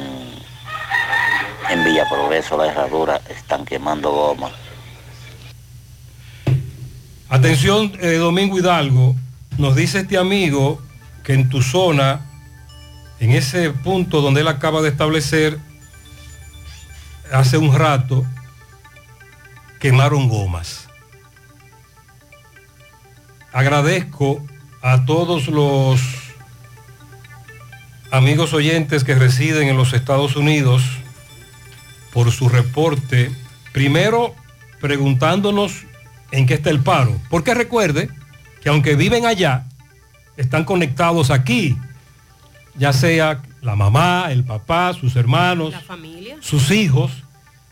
[1.71, 4.51] en Villa Progreso, la herradura, están quemando goma.
[7.29, 9.15] Atención, eh, Domingo Hidalgo,
[9.57, 10.83] nos dice este amigo
[11.23, 12.27] que en tu zona,
[13.21, 15.61] en ese punto donde él acaba de establecer,
[17.33, 18.25] hace un rato,
[19.79, 20.84] quemaron gomas.
[23.55, 24.45] Agradezco
[24.83, 26.01] a todos los
[28.11, 30.83] amigos oyentes que residen en los Estados Unidos
[32.13, 33.31] por su reporte.
[33.73, 34.35] Primero,
[34.81, 35.85] preguntándonos
[36.33, 37.17] en qué está el paro.
[37.31, 38.11] Porque recuerde
[38.61, 39.67] que aunque viven allá,
[40.37, 41.77] están conectados aquí,
[42.75, 45.75] ya sea la mamá, el papá, sus hermanos,
[46.41, 47.13] sus hijos.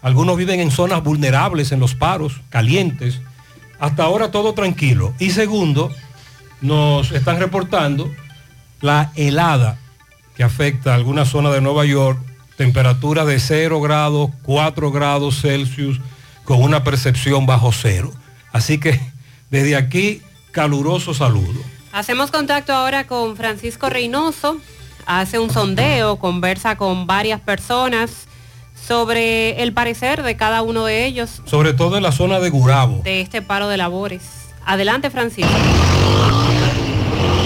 [0.01, 3.21] Algunos viven en zonas vulnerables, en los paros, calientes.
[3.83, 5.13] Hasta ahora todo tranquilo.
[5.19, 5.91] Y segundo,
[6.61, 8.09] nos están reportando
[8.81, 9.77] la helada
[10.37, 12.21] que afecta a alguna zona de Nueva York,
[12.57, 16.01] temperatura de 0 grados, 4 grados Celsius,
[16.45, 18.13] con una percepción bajo cero.
[18.53, 19.01] Así que
[19.51, 20.23] desde aquí,
[20.53, 21.61] caluroso saludo.
[21.91, 24.59] Hacemos contacto ahora con Francisco Reynoso.
[25.07, 28.29] Hace un sondeo, conversa con varias personas
[28.87, 33.01] sobre el parecer de cada uno de ellos Sobre todo en la zona de Gurabo.
[33.05, 34.23] de este paro de labores.
[34.65, 35.51] Adelante, Francisco.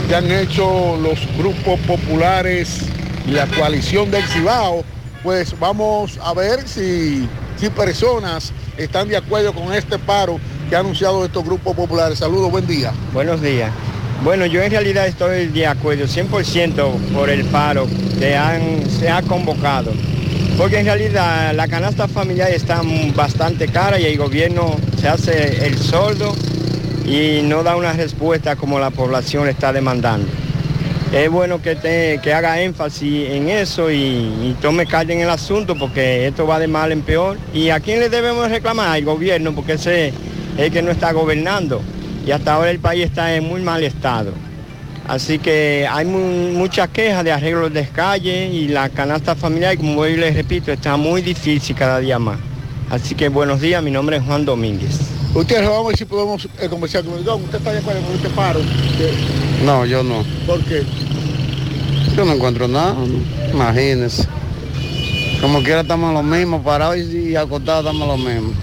[0.08, 2.80] que han hecho los grupos populares
[3.28, 4.86] y la coalición del Cibao
[5.24, 7.28] pues vamos a ver si,
[7.58, 10.40] si personas están de acuerdo con este paro
[10.70, 12.20] que ha anunciado estos grupos populares.
[12.20, 12.92] Saludos, buen día.
[13.14, 13.72] Buenos días.
[14.24, 17.88] Bueno, yo en realidad estoy de acuerdo 100% por el paro
[18.20, 19.92] que han, se ha convocado.
[20.58, 22.82] Porque en realidad la canasta familiar está
[23.16, 26.36] bastante cara y el gobierno se hace el soldo
[27.06, 30.28] y no da una respuesta como la población está demandando
[31.12, 35.76] es bueno que, te, que haga énfasis en eso y, tome carga en el asunto
[35.76, 37.38] porque esto va de mal en peor.
[37.54, 38.90] ¿Y a quién le debemos reclamar?
[38.90, 40.14] Al gobierno porque ese es
[40.58, 41.82] el que no está gobernando
[42.26, 44.32] y hasta ahora el país está en muy mal estado.
[45.08, 50.16] Así que hay muchas quejas de arreglos de calle y la canasta familiar, como hoy
[50.16, 52.38] les repito, está muy difícil cada día más.
[52.90, 55.00] Así que buenos días, mi nombre es Juan Domínguez.
[55.34, 57.42] Ustedes vamos a ver si podemos eh, conversar con el don.
[57.44, 58.60] ¿Usted está de acuerdo con este paro?
[59.64, 60.24] No, yo no.
[60.48, 60.84] ¿Por qué?
[62.16, 62.96] Yo no encuentro nada,
[63.54, 64.28] imagínense.
[65.40, 68.54] Como quiera estamos los mismos, parados y, y acostados estamos los mismos.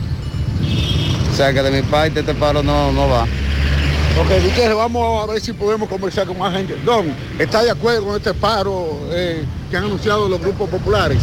[1.32, 3.22] O sea que de mi parte este paro no, no va.
[3.22, 6.76] Ok, ustedes vamos a ver si podemos conversar con más gente.
[6.84, 7.06] Don,
[7.38, 11.18] ¿está de acuerdo con este paro eh, que han anunciado los grupos populares?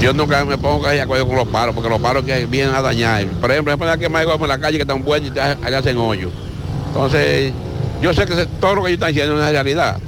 [0.00, 2.82] Yo nunca me pongo de acuerdo con los paros, porque los paros que vienen a
[2.82, 3.26] dañar.
[3.40, 6.30] Por ejemplo, es que más en la calle que están buenos y allá hacen hoyo.
[6.88, 7.54] Entonces,
[8.00, 9.98] yo sé que todo lo que ellos están diciendo es una realidad,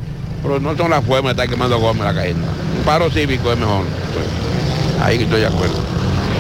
[0.42, 2.34] pero no son las formas de estar quemando goma en la calle.
[2.34, 3.84] Un paro cívico es mejor.
[4.12, 5.76] Pues, ahí estoy de acuerdo.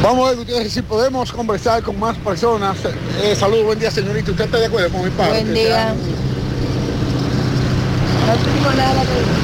[0.02, 2.76] Vamos a ver ustedes si podemos conversar con más personas.
[3.22, 4.30] Eh, saludos, buen día señorita.
[4.30, 5.30] ¿Usted está de acuerdo con mi paro?
[5.30, 5.94] Buen día.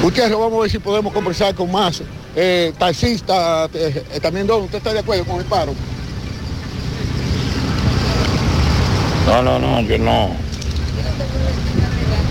[0.02, 2.02] Ustedes lo vamos a ver si podemos conversar con más
[2.36, 3.70] eh, taxistas.
[3.74, 5.74] Eh, también, don, ¿usted está de acuerdo con el paro?
[9.26, 10.30] No, no, no, yo no.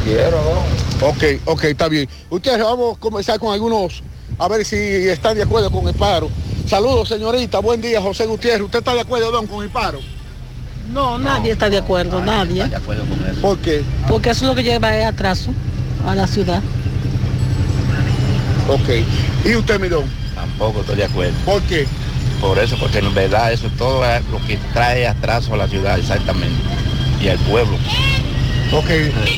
[0.03, 1.07] Quiero, ¿no?
[1.07, 2.07] Ok, ok, está bien.
[2.30, 4.03] Ustedes vamos a conversar con algunos,
[4.38, 6.30] a ver si están de acuerdo con el paro.
[6.67, 7.59] Saludos, señorita.
[7.59, 8.63] Buen día, José Gutiérrez.
[8.63, 9.99] ¿Usted está de acuerdo, don, con el paro?
[10.91, 12.65] No, nadie está de acuerdo, nadie.
[12.67, 13.41] de acuerdo con eso.
[13.41, 13.84] ¿Por qué?
[14.07, 15.51] Porque eso es lo que lleva el atraso
[16.05, 16.61] a la ciudad.
[18.67, 18.89] Ok.
[19.45, 20.03] ¿Y usted, mi don?
[20.35, 21.34] Tampoco estoy de acuerdo.
[21.45, 21.88] ¿Por qué?
[22.41, 25.97] Por eso, porque en verdad eso todo es lo que trae atraso a la ciudad,
[25.97, 26.61] exactamente.
[27.21, 27.77] Y al pueblo.
[28.73, 28.89] Ok,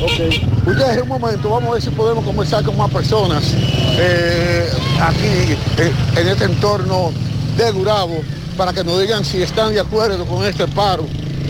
[0.01, 0.67] ok.
[0.67, 3.53] Ustedes, un momento, vamos a ver si podemos conversar con más personas
[3.99, 4.69] eh,
[5.01, 7.11] aquí eh, en este entorno
[7.57, 8.21] de Durabo
[8.55, 11.05] para que nos digan si están de acuerdo con este paro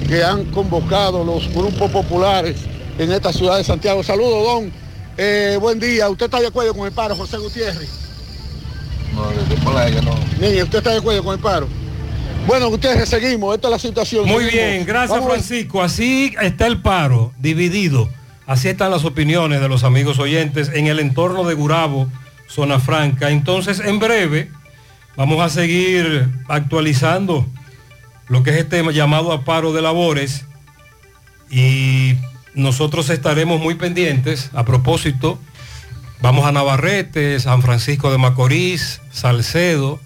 [0.07, 2.57] que han convocado los grupos populares
[2.97, 4.01] en esta ciudad de Santiago.
[4.01, 4.71] Saludos, don.
[5.17, 6.09] Eh, buen día.
[6.09, 7.89] ¿Usted está de acuerdo con el paro, José Gutiérrez?
[9.13, 10.15] No, yo no.
[10.39, 11.67] Niña, ¿usted está de acuerdo con el paro?
[12.47, 13.55] Bueno, Gutiérrez, seguimos.
[13.55, 14.25] Esta es la situación.
[14.27, 14.53] Muy Seguimos.
[14.53, 15.81] bien, gracias Vamos Francisco.
[15.81, 18.09] Así está el paro, dividido.
[18.45, 22.07] Así están las opiniones de los amigos oyentes en el entorno de Gurabo,
[22.47, 23.31] zona franca.
[23.31, 24.51] Entonces, en breve,
[25.15, 27.47] vamos a seguir actualizando
[28.27, 30.45] lo que es este llamado a paro de labores
[31.49, 32.13] y
[32.53, 34.51] nosotros estaremos muy pendientes.
[34.53, 35.39] A propósito,
[36.21, 39.99] vamos a Navarrete, San Francisco de Macorís, Salcedo,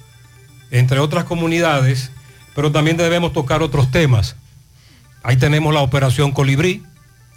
[0.72, 2.12] entre otras comunidades,
[2.56, 4.36] pero también debemos tocar otros temas.
[5.24, 6.84] Ahí tenemos la operación Colibrí,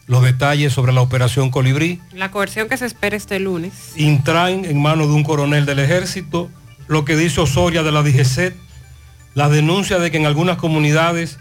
[0.06, 3.92] los detalles sobre la operación Colibrí, La coerción que se espera este lunes.
[3.96, 6.50] Intran en manos de un coronel del ejército,
[6.88, 8.54] lo que dice Osoria de la DGCET,
[9.34, 11.38] la denuncia de que en algunas comunidades,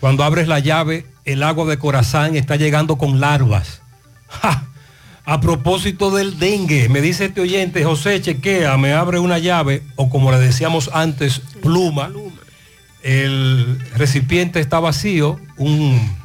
[0.00, 3.82] cuando abres la llave, el agua de Corazán está llegando con larvas.
[4.28, 4.66] ¡Ja!
[5.24, 10.10] A propósito del dengue, me dice este oyente, José, chequea, me abre una llave, o
[10.10, 12.10] como le decíamos antes, pluma.
[13.02, 16.20] El recipiente está vacío, un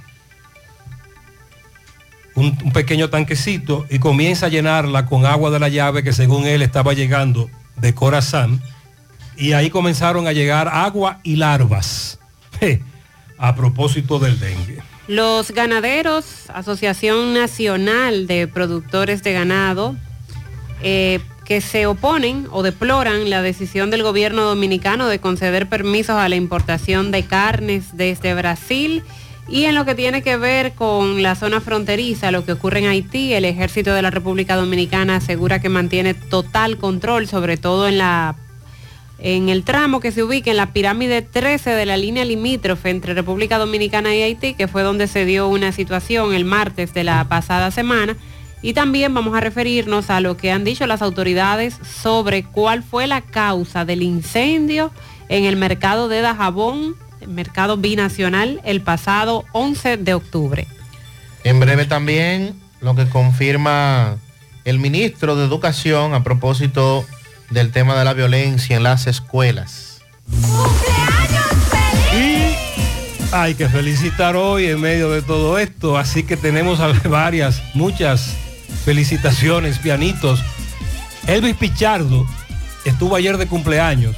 [2.36, 6.62] un, pequeño tanquecito y comienza a llenarla con agua de la llave que según él
[6.62, 8.62] estaba llegando de Corazán.
[9.38, 12.20] Y ahí comenzaron a llegar agua y larvas.
[13.38, 14.82] A propósito del dengue.
[15.10, 19.98] Los ganaderos, Asociación Nacional de Productores de Ganado,
[20.82, 26.28] eh, que se oponen o deploran la decisión del gobierno dominicano de conceder permisos a
[26.28, 29.04] la importación de carnes desde Brasil.
[29.48, 32.88] Y en lo que tiene que ver con la zona fronteriza, lo que ocurre en
[32.88, 38.00] Haití, el ejército de la República Dominicana asegura que mantiene total control, sobre todo en
[38.00, 38.36] la
[39.18, 43.14] en el tramo que se ubica en la pirámide 13 de la línea limítrofe entre
[43.14, 47.24] República Dominicana y Haití, que fue donde se dio una situación el martes de la
[47.30, 48.18] pasada semana.
[48.62, 53.08] Y también vamos a referirnos a lo que han dicho las autoridades sobre cuál fue
[53.08, 54.92] la causa del incendio
[55.30, 60.68] en el mercado de Dajabón, el mercado binacional, el pasado 11 de octubre.
[61.44, 64.18] En breve también lo que confirma
[64.64, 67.06] el ministro de Educación a propósito
[67.50, 70.02] del tema de la violencia en las escuelas.
[72.14, 72.56] Y
[73.32, 76.80] hay que felicitar hoy en medio de todo esto, así que tenemos
[77.10, 78.36] varias, muchas
[78.78, 80.44] felicitaciones, pianitos.
[81.28, 82.26] Elvis Pichardo
[82.86, 84.16] estuvo ayer de cumpleaños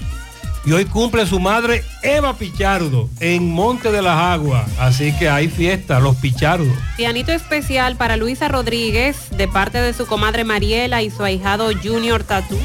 [0.67, 5.47] y hoy cumple su madre Eva Pichardo en Monte de las Aguas, así que hay
[5.47, 6.77] fiesta, los Pichardos.
[6.97, 12.25] Pianito especial para Luisa Rodríguez de parte de su comadre Mariela y su ahijado Junior
[12.25, 12.59] Tatú.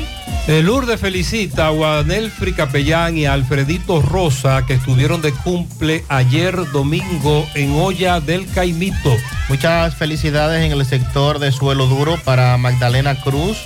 [0.48, 6.56] El Lourdes felicita a Guadelfri Capellán y a Alfredito Rosa que estuvieron de cumple ayer
[6.72, 9.16] domingo en Olla del Caimito.
[9.48, 13.56] Muchas felicidades en el sector de suelo duro para Magdalena Cruz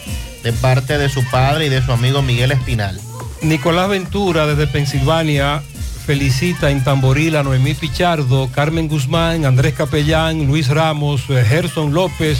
[0.45, 3.01] de parte de su padre y de su amigo Miguel Espinal.
[3.41, 5.63] Nicolás Ventura desde Pensilvania
[6.05, 12.39] felicita en Tamboril a Noemí Pichardo, Carmen Guzmán, Andrés Capellán, Luis Ramos, eh, Gerson López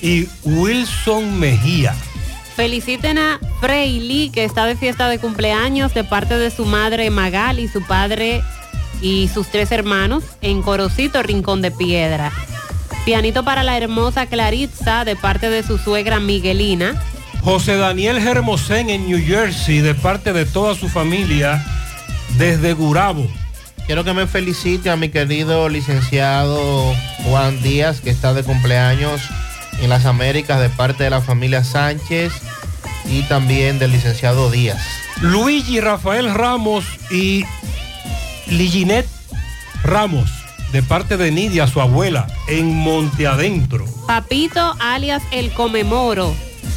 [0.00, 1.94] y Wilson Mejía.
[2.58, 7.60] Feliciten a Freily, que está de fiesta de cumpleaños de parte de su madre Magal
[7.60, 8.42] y su padre
[9.00, 12.32] y sus tres hermanos en Corocito, Rincón de Piedra.
[13.04, 17.00] Pianito para la hermosa Claritza de parte de su suegra Miguelina.
[17.42, 21.64] José Daniel Hermosén en New Jersey de parte de toda su familia
[22.38, 23.28] desde Gurabo.
[23.86, 29.20] Quiero que me felicite a mi querido licenciado Juan Díaz, que está de cumpleaños
[29.80, 32.32] en las Américas de parte de la familia Sánchez
[33.08, 34.82] y también del licenciado Díaz.
[35.20, 37.44] Luigi Rafael Ramos y
[38.46, 39.06] Liginet
[39.82, 40.30] Ramos
[40.72, 43.84] de parte de Nidia, su abuela, en Monte Adentro.
[44.06, 46.34] Papito alias El Comemoro.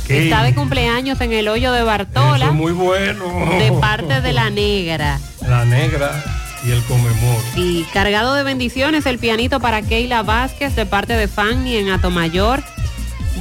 [0.08, 0.26] ¿Qué?
[0.26, 2.46] Está de cumpleaños en el hoyo de Bartola.
[2.46, 3.26] Eso es muy bueno.
[3.60, 5.20] De parte de la negra.
[5.48, 6.24] La negra
[6.66, 7.42] y el comemoro.
[7.56, 12.64] Y cargado de bendiciones, el pianito para Keila Vázquez de parte de Fanny en Atomayor.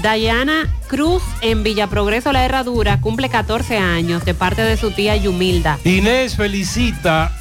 [0.03, 5.17] Dayana Cruz en Villa Progreso La Herradura cumple 14 años de parte de su tía
[5.17, 5.79] Yumilda.
[5.85, 7.33] Inés felicita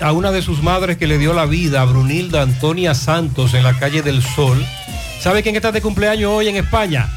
[0.00, 3.62] a una de sus madres que le dio la vida, a Brunilda Antonia Santos, en
[3.62, 4.64] la calle del Sol.
[5.20, 7.08] ¿Sabe quién está de cumpleaños hoy en España?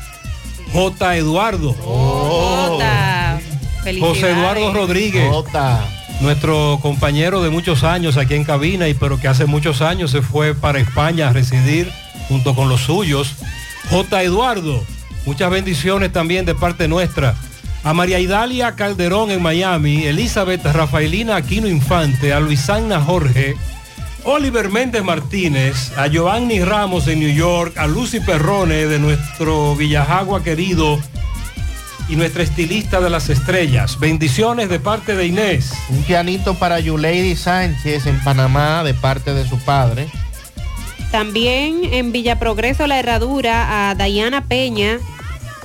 [0.74, 1.18] J.
[1.18, 1.74] Eduardo.
[1.74, 3.40] Jota,
[3.84, 4.22] felicidades.
[4.22, 5.30] José Eduardo Rodríguez.
[6.22, 10.22] Nuestro compañero de muchos años aquí en cabina y pero que hace muchos años se
[10.24, 11.91] fue para España a residir
[12.28, 13.36] junto con los suyos.
[13.89, 14.23] J.
[14.23, 14.84] Eduardo,
[15.26, 17.35] muchas bendiciones también de parte nuestra.
[17.84, 23.55] A María Idalia Calderón en Miami, Elizabeth Rafaelina Aquino Infante, a Luisana Jorge,
[24.26, 30.43] Oliver Méndez Martínez, a Giovanni Ramos en New York, a Lucy Perrone de nuestro Villajagua
[30.43, 30.99] querido
[32.09, 33.99] y nuestra estilista de las estrellas.
[33.99, 35.72] Bendiciones de parte de Inés.
[35.89, 40.09] Un pianito para Yuleidi Sánchez en Panamá de parte de su padre.
[41.11, 44.99] También en Villa Progreso La Herradura a Dayana Peña,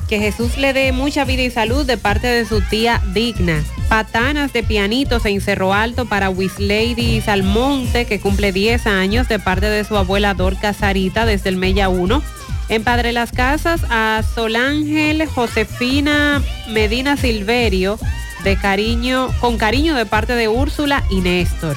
[0.08, 3.64] que Jesús le dé mucha vida y salud de parte de su tía Digna.
[3.88, 9.66] Patanas de pianitos en Cerro Alto para Wislady Salmonte, que cumple 10 años de parte
[9.66, 12.22] de su abuela Dorca Sarita desde el Mella 1.
[12.68, 17.98] En Padre Las Casas a Solángel Josefina Medina Silverio,
[18.44, 21.76] de cariño, con cariño de parte de Úrsula y Néstor.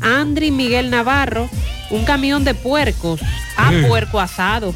[0.00, 1.48] Andri Miguel Navarro,
[1.90, 3.20] un camión de puercos,
[3.56, 3.82] a Sí.
[3.88, 4.72] puerco asado,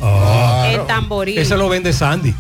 [0.67, 1.39] en Tamboril.
[1.39, 2.35] Ese lo vende Sandy.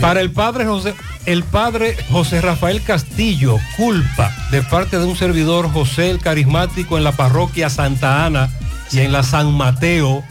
[0.00, 0.94] Para el padre José,
[1.26, 7.04] el padre José Rafael Castillo, culpa de parte de un servidor José el Carismático en
[7.04, 8.48] la parroquia Santa Ana
[8.92, 10.22] y en la San Mateo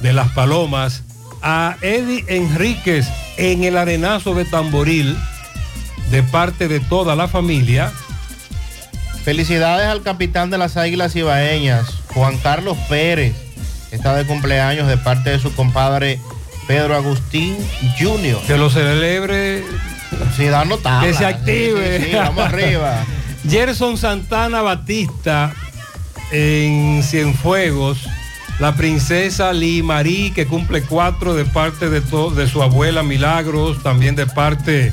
[0.00, 1.02] de las Palomas.
[1.40, 3.06] A Eddie Enríquez
[3.36, 5.16] en el arenazo de Tamboril
[6.10, 7.92] de parte de toda la familia.
[9.24, 13.34] Felicidades al capitán de las Águilas Ibaeñas, Juan Carlos Pérez,
[13.90, 16.18] está de cumpleaños de parte de su compadre
[16.66, 17.56] Pedro Agustín
[17.98, 18.40] Jr.
[18.46, 19.64] Que lo celebre.
[20.36, 21.08] Sí, dando tabla.
[21.08, 21.98] Que se active.
[21.98, 23.04] Sí, sí, sí, vamos arriba.
[23.48, 25.52] Gerson Santana Batista
[26.30, 28.06] en Cienfuegos.
[28.58, 32.00] La princesa Lee Marie, que cumple cuatro de parte de
[32.48, 34.92] su abuela Milagros, también de parte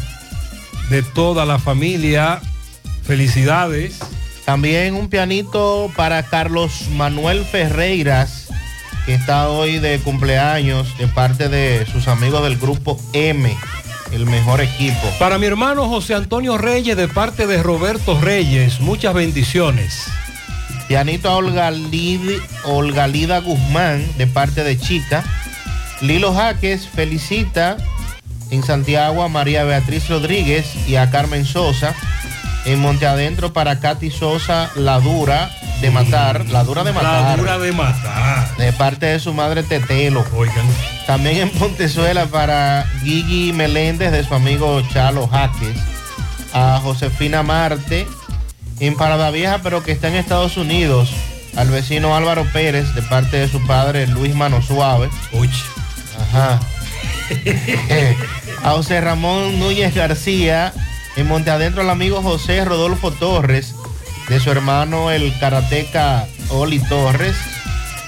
[0.89, 2.41] de toda la familia.
[3.05, 3.99] Felicidades.
[4.45, 8.47] También un pianito para Carlos Manuel Ferreiras,
[9.05, 13.55] que está hoy de cumpleaños de parte de sus amigos del grupo M,
[14.11, 15.01] el mejor equipo.
[15.19, 20.05] Para mi hermano José Antonio Reyes, de parte de Roberto Reyes, muchas bendiciones.
[20.87, 25.23] Pianito a Olga, Lid- Olga Lida Guzmán, de parte de Chica.
[26.01, 27.77] Lilo Jaques felicita
[28.51, 31.95] en Santiago a María Beatriz Rodríguez y a Carmen Sosa.
[32.65, 35.51] En Monte Adentro para Katy Sosa, la dura
[35.81, 36.45] de matar.
[36.49, 37.21] La dura de matar.
[37.21, 38.57] La dura de matar.
[38.57, 40.25] De parte de su madre Tetelo.
[40.35, 40.65] Oigan.
[41.05, 45.77] También en Pontezuela para Gigi Meléndez de su amigo Chalo Jaques.
[46.53, 48.07] A Josefina Marte.
[48.79, 51.11] En Parada Vieja, pero que está en Estados Unidos.
[51.55, 55.09] Al vecino Álvaro Pérez de parte de su padre Luis Mano Suave.
[55.31, 55.49] Uy.
[56.19, 56.59] Ajá.
[57.27, 58.15] Eh,
[58.63, 60.71] a José Ramón Núñez García.
[61.15, 63.73] En Monte Adentro al amigo José Rodolfo Torres.
[64.27, 67.35] De su hermano el karateca Oli Torres.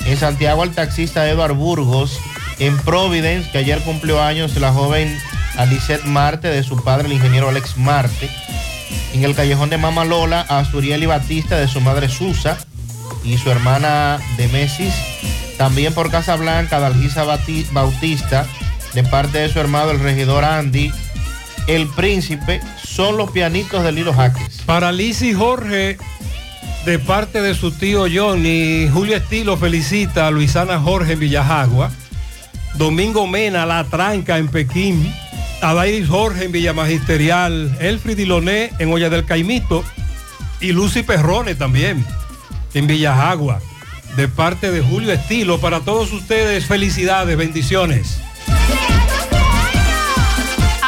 [0.05, 2.19] En Santiago al taxista Eduard Burgos.
[2.59, 5.17] En Providence, que ayer cumplió años la joven
[5.57, 8.29] Alicet Marte de su padre el ingeniero Alex Marte.
[9.13, 12.57] En el callejón de Mama Lola a Suriel y Batista de su madre Susa
[13.23, 14.93] y su hermana de Mesis.
[15.57, 17.23] También por Casa Blanca, Dalgisa
[17.71, 18.45] Bautista,
[18.93, 20.91] de parte de su hermano el regidor Andy.
[21.67, 22.61] El príncipe
[22.98, 24.64] son los pianitos de Lilo Jaques.
[24.65, 25.99] Para Lizzy Jorge,
[26.84, 31.91] de parte de su tío Johnny, Julio Estilo felicita a Luisana Jorge en Villajagua,
[32.74, 35.14] Domingo Mena, La Tranca en Pekín,
[35.61, 39.84] Adairis Jorge en Villa Magisterial, Elfrid Diloné en Olla del Caimito
[40.60, 42.03] y Lucy Perrone también
[42.74, 43.61] en Villajagua,
[44.15, 45.60] de parte de Julio Estilo.
[45.60, 48.18] Para todos ustedes, felicidades, bendiciones.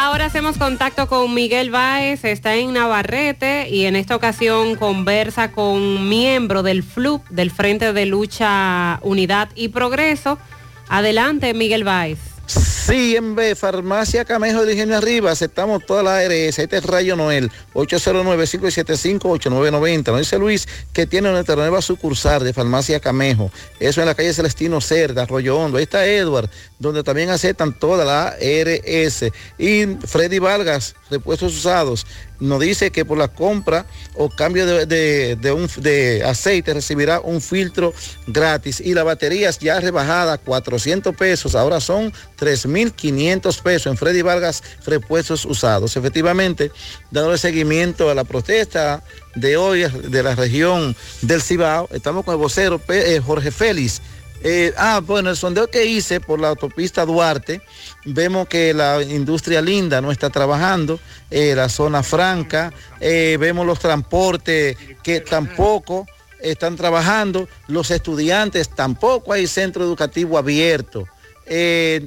[0.10, 6.10] Ahora hacemos contacto con Miguel Báez, está en Navarrete y en esta ocasión conversa con
[6.10, 10.40] miembro del FLUP, del Frente de Lucha, Unidad y Progreso.
[10.88, 12.18] Adelante, Miguel Báez.
[12.48, 16.58] Sí, en B, Farmacia Camejo de Ingenio Arriba, aceptamos todas las ARS.
[16.58, 20.08] Este es Rayo Noel, 809-575-8990.
[20.08, 23.52] Nos dice Luis que tiene nuestra nueva sucursal de Farmacia Camejo.
[23.80, 25.78] Eso en la calle Celestino Cerda, Arroyo Hondo.
[25.78, 26.50] Ahí está Edward,
[26.80, 29.32] donde también aceptan todas las ARS.
[29.58, 32.08] Y Freddy Vargas, repuestos usados,
[32.40, 33.86] nos dice que por la compra
[34.16, 37.94] o cambio de, de- de aceite recibirá un filtro
[38.28, 44.64] gratis y las baterías ya rebajadas 400 pesos, ahora son 3.500 pesos en Freddy Vargas
[44.86, 45.98] repuestos usados.
[45.98, 46.72] Efectivamente,
[47.12, 49.04] dándole seguimiento a la protesta
[49.36, 54.02] de hoy de la región del Cibao, estamos con el vocero eh, Jorge Félix.
[54.44, 57.62] Eh, ah, bueno, el sondeo que hice por la autopista Duarte,
[58.06, 61.00] vemos que la industria linda no está trabajando,
[61.30, 62.72] eh, la zona franca,
[63.02, 66.08] eh, vemos los transportes que tampoco
[66.42, 71.06] están trabajando, los estudiantes tampoco hay centro educativo abierto.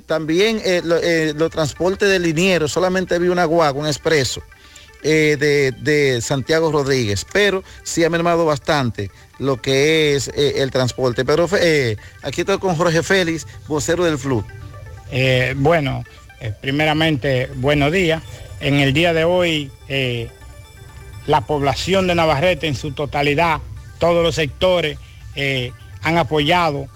[0.06, 1.00] También lo-
[1.34, 4.40] los transportes de linieros, solamente vi una guagua, un expreso
[5.04, 9.10] eh, de, Santiago Rodríguez, pero sí ha mermado bastante
[9.40, 11.24] lo que es eh, el transporte.
[11.24, 14.44] Pero eh, aquí estoy con Jorge Félix, vocero del FLU.
[15.56, 16.04] Bueno,
[16.60, 18.22] primeramente, buenos días.
[18.60, 19.72] En el día de hoy,
[21.26, 23.60] la población de Navarrete en su totalidad,
[23.98, 24.98] todos los sectores,
[26.02, 26.86] han apoyado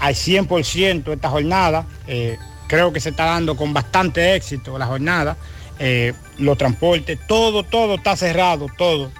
[0.00, 1.86] al 100% esta jornada.
[2.66, 5.36] Creo que se está dando con bastante éxito la jornada.
[5.82, 9.10] Eh, los transportes, todo, todo está cerrado, todo.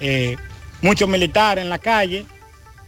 [0.00, 0.36] Eh,
[0.82, 2.26] muchos militares en la calle.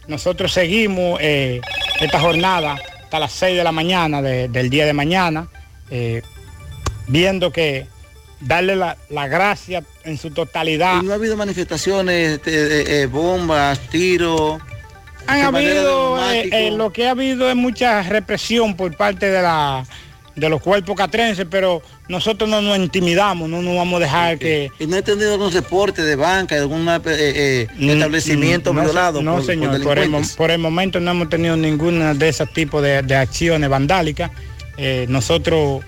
[0.07, 1.61] Nosotros seguimos eh,
[2.01, 5.47] esta jornada hasta las 6 de la mañana de- del día de mañana,
[5.89, 6.21] eh,
[7.07, 7.87] viendo que
[8.41, 11.01] darle la, la gracia en su totalidad.
[11.01, 14.61] Y no ha habido manifestaciones, este, eh, bombas, tiros.
[15.27, 16.17] Han habido,
[16.77, 19.85] lo que ha habido es mucha represión por parte de la
[20.41, 24.71] de los cuerpos catrenses, pero nosotros no nos intimidamos, no nos vamos a dejar que...
[24.79, 29.35] ¿Y no he tenido algún reporte de banca, de algún establecimiento Mm, no, violado No,
[29.35, 33.01] por, señor, por por, el, por momento no hemos tenido ninguna de esos tipos de,
[33.03, 34.31] de acciones vandálicas.
[34.77, 35.83] Eh, nosotros,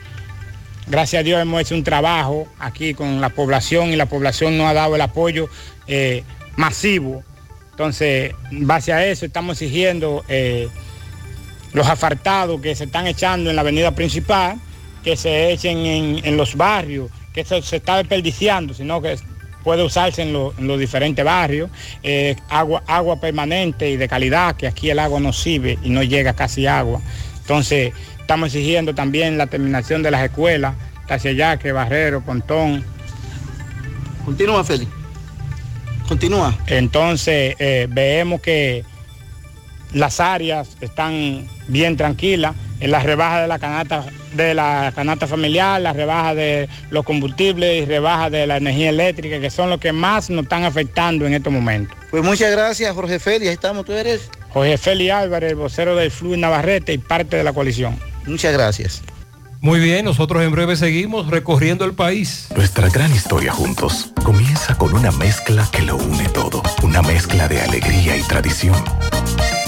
[0.88, 4.67] gracias a Dios, hemos hecho un trabajo aquí con la población y la población nos
[4.67, 5.49] ha dado el apoyo
[5.88, 6.23] eh,
[6.55, 7.23] masivo.
[7.71, 10.69] Entonces, en base a eso, estamos exigiendo eh,
[11.74, 14.58] los asfaltados que se están echando en la avenida principal,
[15.04, 19.18] que se echen en, en los barrios, que eso se está desperdiciando, sino que
[19.64, 21.70] puede usarse en, lo- en los diferentes barrios,
[22.04, 26.04] eh, agua, agua permanente y de calidad, que aquí el agua no sirve y no
[26.04, 27.02] llega casi agua.
[27.41, 30.76] Entonces, estamos exigiendo también la terminación de las escuelas,
[31.08, 32.84] Taciayaque, Barrero, Pontón.
[34.26, 34.90] Continúa, Félix.
[36.08, 36.58] Continúa.
[36.68, 38.84] Entonces, eh, vemos que
[39.94, 45.80] las áreas están bien tranquilas en la rebaja de la canasta de la canasta familiar,
[45.80, 49.94] la rebaja de los combustibles y rebaja de la energía eléctrica, que son los que
[49.94, 51.95] más nos están afectando en estos momentos.
[52.10, 53.49] Pues muchas gracias, Jorge Félix.
[53.49, 54.30] Ahí estamos, tú eres.
[54.49, 57.98] Jorge Félix Álvarez, el vocero del Flu Navarrete y parte de la coalición.
[58.26, 59.02] Muchas gracias.
[59.61, 62.48] Muy bien, nosotros en breve seguimos recorriendo el país.
[62.53, 66.61] Nuestra gran historia juntos comienza con una mezcla que lo une todo.
[66.84, 68.76] Una mezcla de alegría y tradición.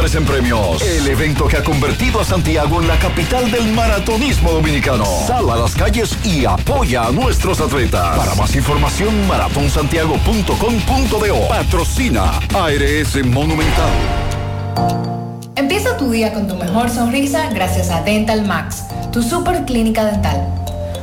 [0.00, 0.80] en premios.
[0.80, 5.04] El evento que ha convertido a Santiago en la capital del maratonismo dominicano.
[5.26, 8.16] Sal a las calles y apoya a nuestros atletas.
[8.16, 11.48] Para más información, maratonsantiago.com.do.
[11.48, 13.90] Patrocina ARS Monumental.
[15.56, 20.46] Empieza tu día con tu mejor sonrisa gracias a Dental Max, tu super clínica dental.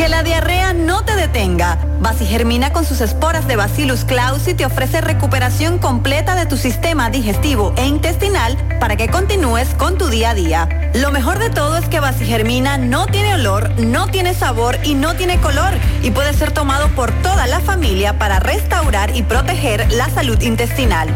[0.00, 1.76] Que la diarrea no te detenga.
[2.26, 7.74] Germina con sus esporas de Bacillus clausi te ofrece recuperación completa de tu sistema digestivo
[7.76, 10.90] e intestinal para que continúes con tu día a día.
[10.94, 15.16] Lo mejor de todo es que Germina no tiene olor, no tiene sabor y no
[15.16, 20.08] tiene color y puede ser tomado por toda la familia para restaurar y proteger la
[20.08, 21.08] salud intestinal.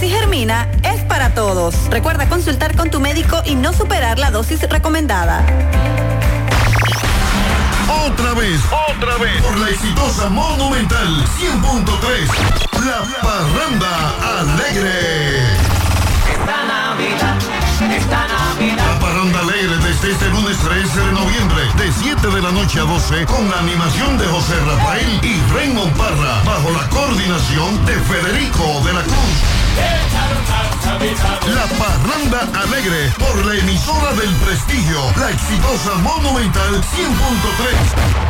[0.00, 1.74] Germina es para todos.
[1.90, 5.44] Recuerda consultar con tu médico y no superar la dosis recomendada.
[7.90, 15.40] Otra vez, otra vez, por la exitosa Monumental 100.3, La Parranda Alegre.
[16.30, 17.36] Esta Navidad,
[17.90, 18.86] esta Navidad.
[18.86, 22.84] La Parranda Alegre desde este lunes 13 de noviembre, de 7 de la noche a
[22.84, 28.82] 12, con la animación de José Rafael y Raymond Parra, bajo la coordinación de Federico
[28.84, 30.69] de la Cruz.
[30.90, 38.29] La Parranda Alegre por la emisora del prestigio, la exitosa Monumental 100.3.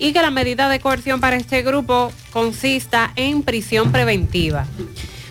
[0.00, 4.66] y que la medida de coerción para este grupo consista en prisión preventiva.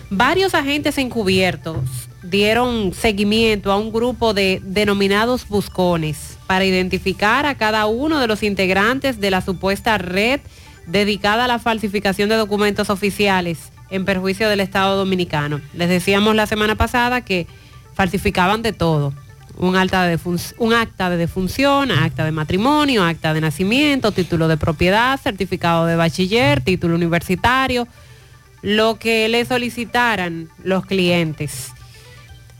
[0.08, 7.86] Varios agentes encubiertos dieron seguimiento a un grupo de denominados buscones para identificar a cada
[7.86, 10.40] uno de los integrantes de la supuesta red
[10.86, 15.60] dedicada a la falsificación de documentos oficiales en perjuicio del Estado Dominicano.
[15.74, 17.46] Les decíamos la semana pasada que
[17.94, 19.12] falsificaban de todo.
[19.62, 20.18] Un, de
[20.56, 25.96] un acta de defunción, acta de matrimonio, acta de nacimiento, título de propiedad, certificado de
[25.96, 27.86] bachiller, título universitario,
[28.62, 31.72] lo que le solicitaran los clientes.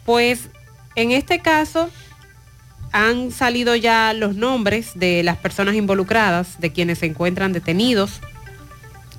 [0.04, 0.50] Pues
[0.94, 1.88] en este caso
[2.92, 8.20] han salido ya los nombres de las personas involucradas, de quienes se encuentran detenidos.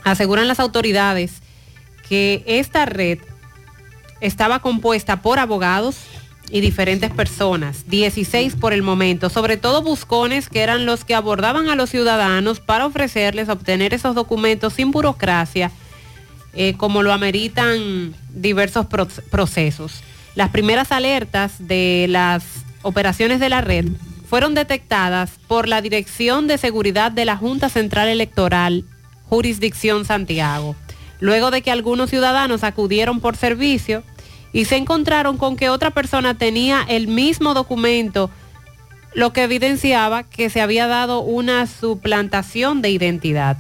[0.04, 1.42] Aseguran las autoridades
[2.08, 3.18] que esta red
[4.20, 5.98] estaba compuesta por abogados
[6.52, 11.70] y diferentes personas, 16 por el momento, sobre todo buscones que eran los que abordaban
[11.70, 15.72] a los ciudadanos para ofrecerles obtener esos documentos sin burocracia,
[16.54, 20.02] eh, como lo ameritan diversos pro- procesos.
[20.36, 22.44] Las primeras alertas de las
[22.82, 23.86] operaciones de la red
[24.28, 28.84] fueron detectadas por la Dirección de Seguridad de la Junta Central Electoral,
[29.30, 30.76] Jurisdicción Santiago,
[31.22, 34.04] luego de que algunos ciudadanos acudieron por servicio
[34.54, 38.30] y se encontraron con que otra persona tenía el mismo documento,
[39.14, 43.58] lo que evidenciaba que se había dado una suplantación de identidad.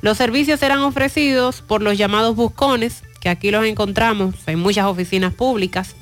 [0.00, 5.34] Los servicios eran ofrecidos por los llamados buscones, que aquí los encontramos en muchas oficinas
[5.34, 5.96] públicas.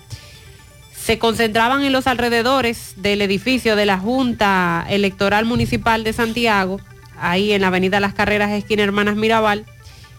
[0.96, 6.80] Se concentraban en los alrededores del edificio de la Junta Electoral Municipal de Santiago,
[7.20, 9.64] ahí en la Avenida Las Carreras, esquina Hermanas Mirabal,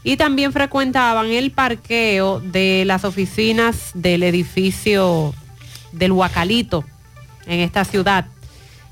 [0.06, 5.34] y también frecuentaban el parqueo de las oficinas del edificio
[5.91, 6.86] del Huacalito
[7.48, 8.27] en esta ciudad.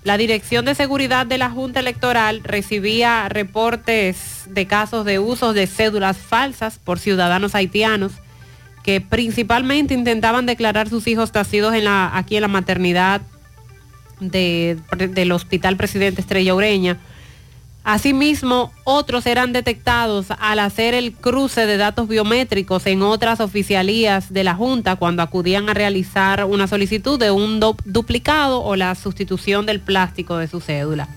[0.04, 5.68] La Dirección de Seguridad de la Junta Electoral recibía reportes de casos de usos de
[5.68, 8.14] cédulas falsas por ciudadanos haitianos
[8.84, 13.22] que principalmente intentaban declarar sus hijos nacidos en la, aquí en la maternidad
[14.20, 14.78] de-
[15.12, 16.98] del Hospital Presidente Estrella Ureña.
[17.84, 24.46] Asimismo, otros eran detectados al hacer el cruce de datos biométricos en otras oficialías de
[24.46, 29.66] la Junta cuando acudían a realizar una solicitud de un do- duplicado o la sustitución
[29.66, 31.10] del plástico de su cédula.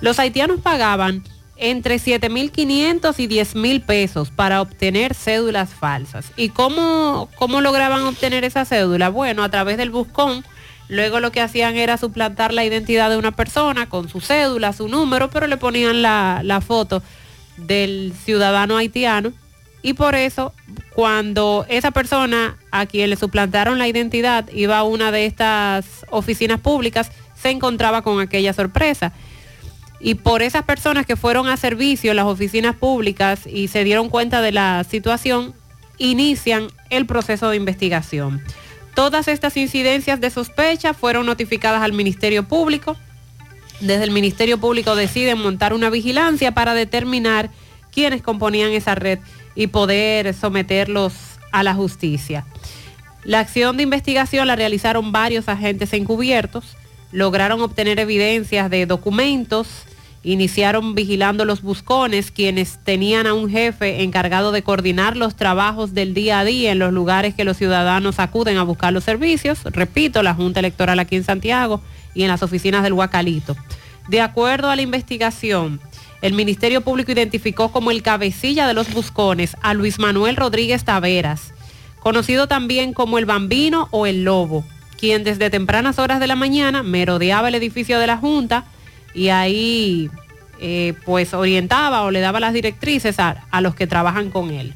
[0.00, 1.22] Los haitianos pagaban
[1.56, 6.32] entre 7.500 y 10.000 pesos para obtener cédulas falsas.
[6.36, 9.10] ¿Y cómo, cómo lograban obtener esa cédula?
[9.10, 10.44] Bueno, a través del buscón.
[10.88, 14.88] Luego lo que hacían era suplantar la identidad de una persona con su cédula, su
[14.88, 17.02] número, pero le ponían la, foto
[17.58, 19.32] del ciudadano haitiano.
[19.82, 20.54] Y por eso,
[20.94, 26.60] cuando esa persona a quien le suplantaron la identidad iba a una de estas oficinas
[26.60, 29.12] públicas, se encontraba con aquella sorpresa.
[30.00, 34.08] Y por esas personas que fueron a servicio en las oficinas públicas y se dieron
[34.08, 35.54] cuenta de la situación,
[35.98, 38.42] inician el proceso de investigación.
[38.98, 42.96] Todas estas incidencias de sospecha fueron notificadas al Ministerio Público.
[43.78, 47.48] Desde el Ministerio Público deciden montar una vigilancia para determinar
[47.92, 49.20] quiénes componían esa red
[49.54, 51.14] y poder someterlos
[51.52, 52.44] a la justicia.
[53.22, 56.76] La acción de investigación la realizaron varios agentes encubiertos,
[57.12, 59.68] lograron obtener evidencias de documentos,
[60.22, 66.14] iniciaron vigilando los buscones, quienes tenían a un jefe encargado de coordinar los trabajos del
[66.14, 69.62] día a día en los lugares que los ciudadanos acuden a buscar los servicios.
[69.64, 71.80] Repito, la Junta Electoral aquí en Santiago
[72.14, 73.56] y en las oficinas del Huacalito.
[74.08, 75.80] De acuerdo a la investigación,
[76.20, 81.52] el Ministerio Público identificó como el cabecilla de los buscones a Luis Manuel Rodríguez Taveras,
[82.00, 84.64] conocido también como el Bambino o el Lobo,
[84.98, 88.64] quien desde tempranas horas de la mañana merodeaba el edificio de la Junta
[89.18, 90.10] y ahí
[90.60, 94.74] eh, pues orientaba o le daba las directrices a, a los que trabajan con él.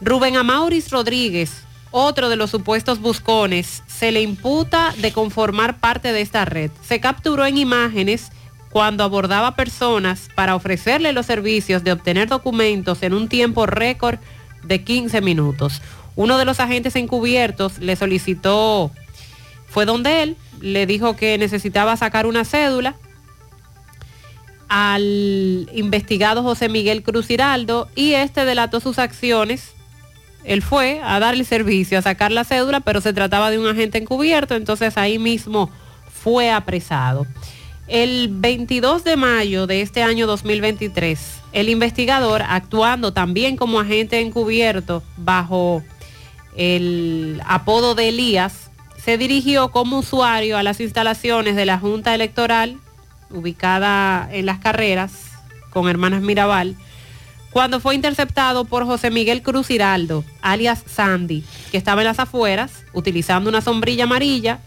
[0.00, 6.20] Rubén Amauris Rodríguez, otro de los supuestos buscones, se le imputa de conformar parte de
[6.20, 6.70] esta red.
[6.86, 8.30] Se capturó en imágenes
[8.70, 14.20] cuando abordaba personas para ofrecerle los servicios de obtener documentos en un tiempo récord
[14.62, 15.82] de 15 minutos.
[16.14, 18.92] Uno de los agentes encubiertos le solicitó,
[19.66, 22.94] fue donde él, le dijo que necesitaba sacar una cédula
[24.68, 29.72] al investigado José Miguel Cruz Hiraldo y este delató sus acciones.
[30.44, 33.66] Él fue a dar el servicio, a sacar la cédula, pero se trataba de un
[33.66, 35.70] agente encubierto, entonces ahí mismo
[36.12, 37.26] fue apresado.
[37.88, 41.18] El 22 de mayo de este año 2023,
[41.52, 45.84] el investigador, actuando también como agente encubierto bajo
[46.56, 48.70] el apodo de Elías,
[49.04, 52.78] se dirigió como usuario a las instalaciones de la Junta Electoral,
[53.30, 55.12] ubicada en las carreras
[55.70, 56.76] con Hermanas Mirabal,
[57.50, 62.84] cuando fue interceptado por José Miguel Cruz Hiraldo, alias Sandy, que estaba en las afueras,
[62.92, 64.58] utilizando una sombrilla amarilla,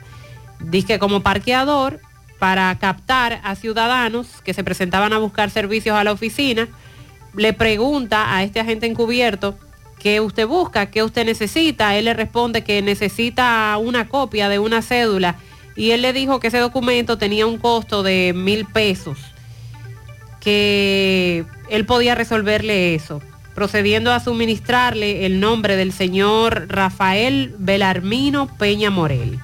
[0.59, 1.99] disque como parqueador,
[2.39, 6.67] para captar a ciudadanos que se presentaban a buscar servicios a la oficina,
[7.35, 9.57] le pregunta a este agente encubierto
[9.99, 11.95] qué usted busca, qué usted necesita.
[11.95, 15.35] Él le responde que necesita una copia de una cédula
[15.79, 19.17] y él le dijo que ese documento tenía un costo de mil pesos,
[20.41, 23.21] que él podía resolverle eso,
[23.55, 29.39] procediendo a suministrarle el nombre del señor Rafael Belarmino Peña Morel.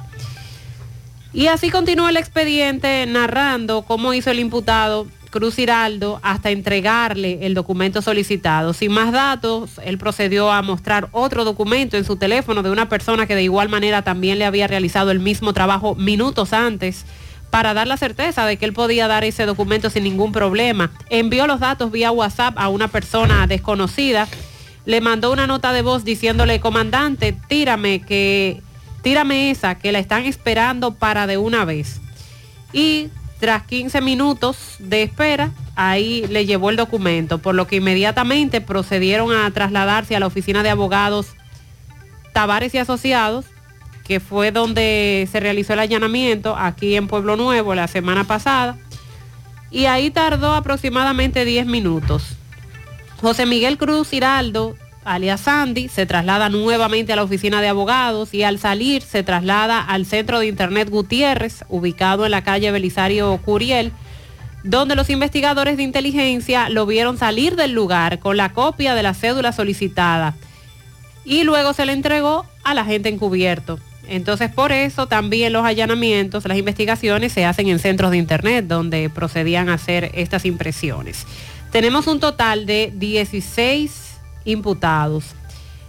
[1.32, 7.56] Y así continúa el expediente narrando cómo hizo el imputado Cruz Hiraldo hasta entregarle el
[7.56, 8.72] documento solicitado.
[8.72, 13.28] Sin más datos, él procedió a mostrar otro documento en su teléfono de una persona
[13.28, 17.04] que de igual manera también le había realizado el mismo trabajo minutos antes
[17.50, 20.92] para dar la certeza de que él podía dar ese documento sin ningún problema.
[21.10, 24.30] Envió los datos vía WhatsApp a una persona desconocida,
[24.86, 28.62] le mandó una nota de voz diciéndole, comandante, tírame que
[29.02, 32.00] tírame esa, que la están esperando para de una vez.
[32.72, 33.10] Y
[33.40, 39.32] tras 15 minutos de espera, ahí le llevó el documento, por lo que inmediatamente procedieron
[39.32, 41.28] a trasladarse a la oficina de abogados
[42.34, 43.46] Tavares y Asociados,
[44.06, 48.78] que fue donde se realizó el allanamiento aquí en Pueblo Nuevo la semana pasada.
[49.72, 52.36] Y ahí tardó aproximadamente 10 minutos.
[53.22, 54.76] José Miguel Cruz Hiraldo
[55.06, 59.80] alias Sandy, se traslada nuevamente a la oficina de abogados y al salir se traslada
[59.80, 63.92] al centro de Internet Gutiérrez, ubicado en la calle Belisario Curiel,
[64.64, 69.14] donde los investigadores de inteligencia lo vieron salir del lugar con la copia de la
[69.14, 70.36] cédula solicitada
[71.24, 73.80] y luego se le entregó a la gente encubierto.
[74.08, 79.10] Entonces, por eso también los allanamientos, las investigaciones se hacen en centros de Internet donde
[79.10, 81.26] procedían a hacer estas impresiones.
[81.72, 84.05] Tenemos un total de 16
[84.46, 85.36] imputados.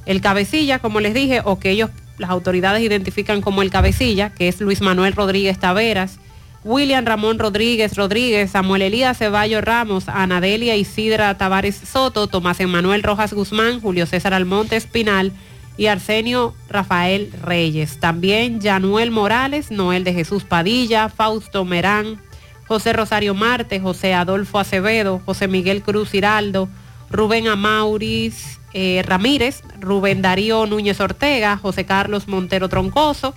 [0.06, 4.48] El cabecilla, como les dije, o que ellos, las autoridades identifican como el cabecilla, que
[4.48, 6.18] es Luis Manuel Rodríguez Taveras,
[6.64, 13.32] William Ramón Rodríguez Rodríguez, Samuel Elías Ceballos Ramos, Anadelia Isidra Tavares Soto, Tomás Emanuel Rojas
[13.32, 15.30] Guzmán, Julio César Almonte Espinal
[15.76, 18.00] y Arsenio Rafael Reyes.
[18.00, 22.20] También Januel Morales, Noel de Jesús Padilla, Fausto Merán,
[22.66, 26.68] José Rosario Marte, José Adolfo Acevedo, José Miguel Cruz Hiraldo,
[27.10, 33.34] Rubén Amauris eh, Ramírez, Rubén Darío Núñez Ortega, José Carlos Montero Troncoso.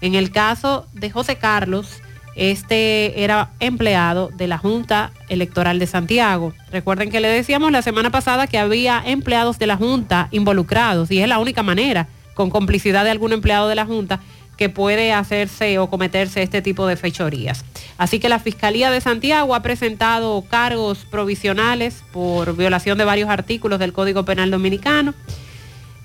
[0.00, 2.02] En el caso de José Carlos,
[2.34, 6.52] este era empleado de la Junta Electoral de Santiago.
[6.70, 11.20] Recuerden que le decíamos la semana pasada que había empleados de la Junta involucrados y
[11.20, 14.20] es la única manera, con complicidad de algún empleado de la Junta,
[14.56, 17.64] que puede hacerse o cometerse este tipo de fechorías.
[17.98, 23.78] Así que la Fiscalía de Santiago ha presentado cargos provisionales por violación de varios artículos
[23.78, 25.14] del Código Penal Dominicano,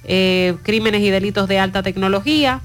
[0.04, 2.62] eh, crímenes y delitos de alta tecnología,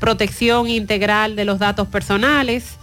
[0.00, 2.78] protección integral de los datos personales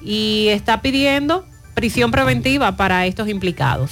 [0.00, 3.90] y está pidiendo prisión preventiva para estos implicados.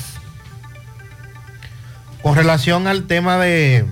[2.23, 3.85] Con relación al tema de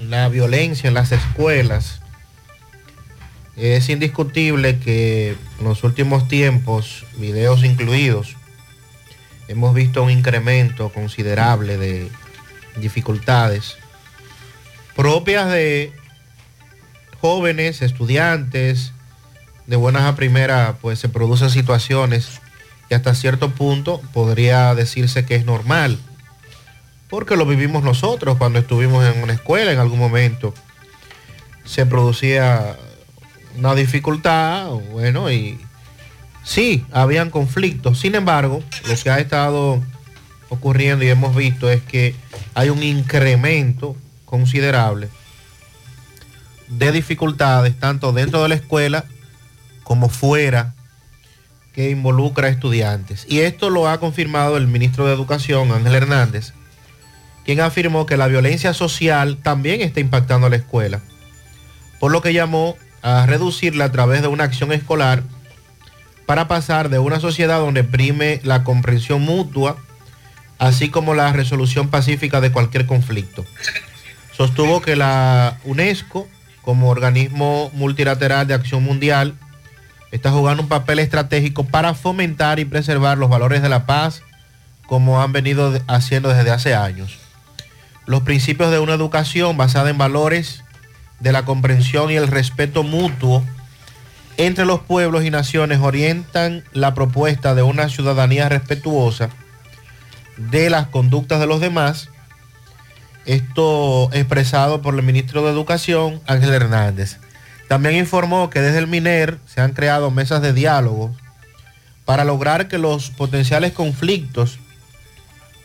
[0.00, 2.00] la violencia en las escuelas,
[3.56, 8.36] es indiscutible que en los últimos tiempos, videos incluidos,
[9.48, 12.10] hemos visto un incremento considerable de
[12.76, 13.78] dificultades
[14.96, 15.92] propias de
[17.20, 18.92] jóvenes, estudiantes,
[19.66, 22.40] de buenas a primeras, pues se producen situaciones
[22.88, 25.98] que hasta cierto punto podría decirse que es normal,
[27.08, 30.54] porque lo vivimos nosotros cuando estuvimos en una escuela en algún momento.
[31.64, 32.76] Se producía
[33.56, 35.58] una dificultad, bueno, y
[36.44, 37.98] sí, habían conflictos.
[37.98, 39.82] Sin embargo, lo que ha estado
[40.48, 42.14] ocurriendo y hemos visto es que
[42.54, 45.08] hay un incremento considerable
[46.68, 49.04] de dificultades, tanto dentro de la escuela
[49.84, 50.74] como fuera,
[51.72, 53.26] que involucra a estudiantes.
[53.28, 56.54] Y esto lo ha confirmado el ministro de Educación, Ángel Hernández,
[57.44, 61.00] quien afirmó que la violencia social también está impactando a la escuela,
[62.00, 62.76] por lo que llamó
[63.06, 65.22] a reducirla a través de una acción escolar
[66.26, 69.76] para pasar de una sociedad donde prime la comprensión mutua,
[70.58, 73.44] así como la resolución pacífica de cualquier conflicto.
[74.36, 76.26] Sostuvo que la UNESCO
[76.66, 79.34] como organismo multilateral de acción mundial,
[80.10, 84.22] está jugando un papel estratégico para fomentar y preservar los valores de la paz,
[84.88, 87.18] como han venido haciendo desde hace años.
[88.04, 90.64] Los principios de una educación basada en valores
[91.20, 93.42] de la comprensión y el respeto mutuo
[94.36, 99.30] entre los pueblos y naciones orientan la propuesta de una ciudadanía respetuosa
[100.36, 102.10] de las conductas de los demás
[103.26, 107.18] esto expresado por el ministro de Educación, Ángel Hernández.
[107.68, 111.14] También informó que desde el MINER se han creado mesas de diálogo
[112.04, 114.60] para lograr que los potenciales conflictos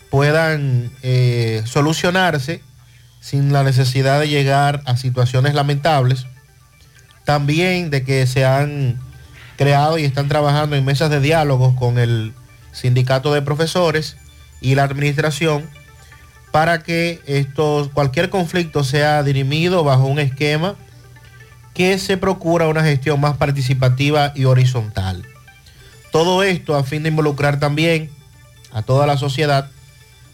[0.09, 2.63] puedan eh, solucionarse
[3.21, 6.25] sin la necesidad de llegar a situaciones lamentables.
[7.23, 8.99] También de que se han
[9.55, 12.33] creado y están trabajando en mesas de diálogo con el
[12.73, 14.17] sindicato de profesores
[14.59, 15.69] y la administración
[16.51, 20.75] para que estos, cualquier conflicto sea dirimido bajo un esquema
[21.73, 25.25] que se procura una gestión más participativa y horizontal.
[26.11, 28.09] Todo esto a fin de involucrar también
[28.73, 29.69] a toda la sociedad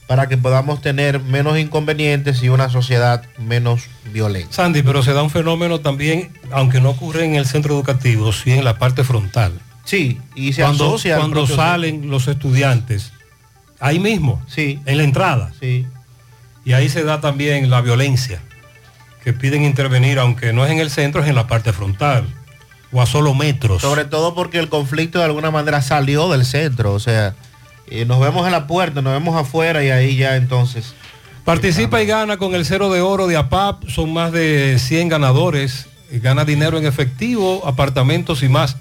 [0.07, 4.53] para que podamos tener menos inconvenientes y una sociedad menos violenta.
[4.53, 8.53] Sandy, pero se da un fenómeno también, aunque no ocurre en el centro educativo, sí
[8.53, 9.51] en la parte frontal.
[9.84, 13.11] Sí, y se cuando, asocia cuando salen los estudiantes,
[13.79, 14.79] ahí mismo, sí.
[14.85, 15.51] en la entrada.
[15.59, 15.85] Sí.
[16.63, 18.41] Y ahí se da también la violencia,
[19.23, 22.25] que piden intervenir, aunque no es en el centro, es en la parte frontal,
[22.93, 23.81] o a solo metros.
[23.81, 27.35] Sobre todo porque el conflicto de alguna manera salió del centro, o sea,
[27.88, 30.93] eh, nos vemos en la puerta, nos vemos afuera y ahí ya entonces...
[31.43, 35.88] Participa y gana con el cero de oro de APAP, son más de 100 ganadores,
[36.11, 38.76] y gana dinero en efectivo, apartamentos y más,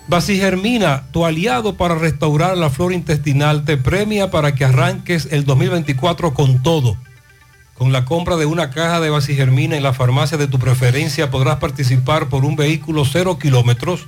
[0.09, 6.33] Basigermina, tu aliado para restaurar la flora intestinal, te premia para que arranques el 2024
[6.33, 6.97] con todo.
[7.75, 11.59] Con la compra de una caja de Basigermina en la farmacia de tu preferencia podrás
[11.59, 14.07] participar por un vehículo cero kilómetros,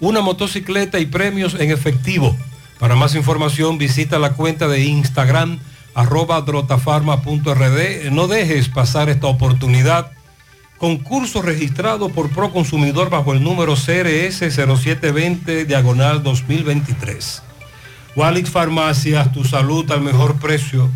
[0.00, 2.36] una motocicleta y premios en efectivo.
[2.78, 5.58] Para más información visita la cuenta de Instagram
[5.94, 8.10] arroba drotafarma.rd.
[8.12, 10.12] No dejes pasar esta oportunidad.
[10.78, 17.42] Concurso registrado por Proconsumidor bajo el número CRS 0720 diagonal 2023.
[18.14, 20.88] Walix Farmacias, tu salud al mejor precio.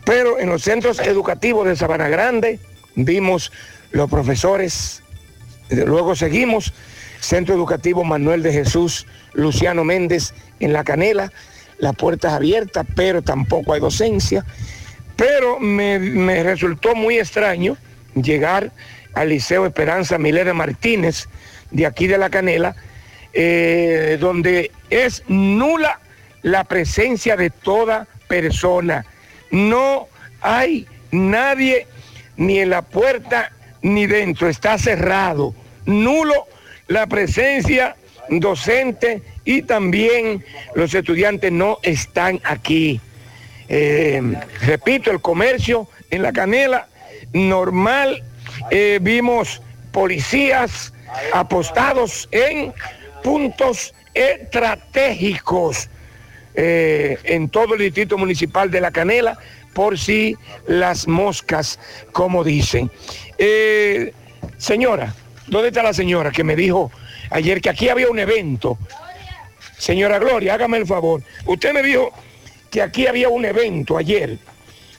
[0.05, 2.61] Pero en los centros educativos de Sabana Grande
[2.95, 3.53] vimos
[3.91, 5.03] los profesores
[5.70, 6.73] Luego seguimos,
[7.20, 11.33] Centro Educativo Manuel de Jesús, Luciano Méndez en La Canela,
[11.78, 14.45] las puertas abiertas, pero tampoco hay docencia.
[15.16, 17.77] Pero me, me resultó muy extraño
[18.15, 18.70] llegar
[19.15, 21.28] al Liceo Esperanza Milena Martínez,
[21.70, 22.77] de aquí de La Canela,
[23.33, 26.01] eh, donde es nula
[26.43, 29.05] la presencia de toda persona.
[29.51, 30.09] No
[30.41, 31.87] hay nadie
[32.37, 33.53] ni en la puerta
[33.83, 35.55] ni dentro, está cerrado,
[35.85, 36.47] nulo
[36.89, 37.97] la presencia
[38.28, 40.44] docente y también
[40.74, 43.01] los estudiantes no están aquí.
[43.68, 44.20] Eh,
[44.62, 46.89] repito, el comercio en la canela
[47.32, 48.23] normal,
[48.70, 49.62] eh, vimos
[49.93, 50.93] policías
[51.32, 52.74] apostados en
[53.23, 55.89] puntos estratégicos
[56.55, 59.39] eh, en todo el distrito municipal de La Canela
[59.74, 60.36] por si
[60.66, 61.78] las moscas,
[62.12, 62.90] como dicen.
[64.56, 65.14] Señora,
[65.47, 66.90] ¿dónde está la señora que me dijo
[67.31, 68.78] ayer que aquí había un evento?
[69.78, 71.23] Señora Gloria, hágame el favor.
[71.44, 72.11] Usted me dijo
[72.70, 74.39] que aquí había un evento ayer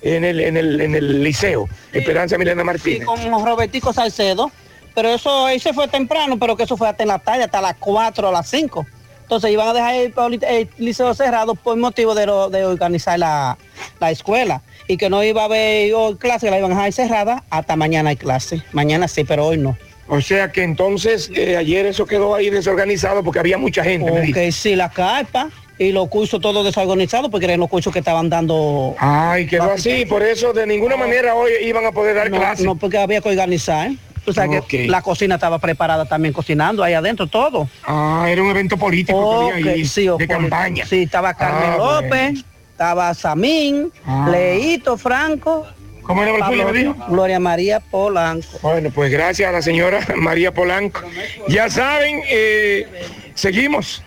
[0.01, 2.99] en el, en el, en el liceo, Esperanza Milena Martínez.
[2.99, 4.51] Sí, con Robertico Salcedo.
[4.93, 7.61] Pero eso ahí se fue temprano, pero que eso fue hasta en la tarde, hasta
[7.61, 8.85] las 4 a las 5.
[9.21, 13.57] Entonces iban a dejar el, liceo cerrado por motivo de, lo- de organizar la,
[13.99, 17.43] la escuela y que no iba a haber hoy clase, la iban a dejar cerrada
[17.49, 18.63] hasta mañana hay clase.
[18.71, 19.77] Mañana sí, pero hoy no.
[20.07, 24.09] O sea que entonces eh, ayer eso quedó ahí desorganizado porque había mucha gente.
[24.09, 28.29] Ok, sí, la carpa y los cursos todos desorganizados porque eran los cursos que estaban
[28.29, 28.95] dando.
[28.99, 32.63] Ay, quedó así, por eso de ninguna manera hoy iban a poder dar no, clase.
[32.63, 33.91] No, porque había que organizar.
[34.25, 34.67] Tú sabes Ok.
[34.67, 37.69] que la cocina estaba preparada también cocinando ahí adentro, todo.
[37.85, 40.85] Ah, era un evento político que había ahí, sí, de o campaña.
[40.85, 42.39] Sí, estaba Carmen Ah, López, bueno.
[42.71, 44.27] estaba Samín, Ah.
[44.29, 45.65] Leito Franco.
[46.07, 46.95] ¿Cómo era el Pablo- suyo, me dijo?
[47.09, 48.47] Gloria María Polanco.
[48.61, 51.01] Bueno, pues gracias a la señora María Polanco.
[51.49, 52.87] Ya saben, eh,
[53.35, 54.03] seguimos.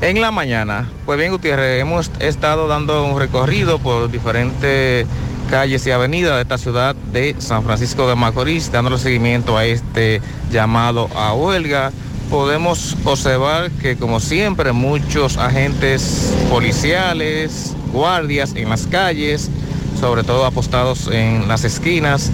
[0.00, 0.88] en la mañana.
[1.06, 5.06] Pues bien Gutiérrez, hemos estado dando un recorrido por diferentes
[5.50, 10.20] calles y avenidas de esta ciudad de San Francisco de Macorís, dándole seguimiento a este
[10.50, 11.92] llamado a huelga.
[12.30, 19.50] Podemos observar que como siempre muchos agentes policiales, guardias en las calles,
[19.98, 22.30] sobre todo apostados en las esquinas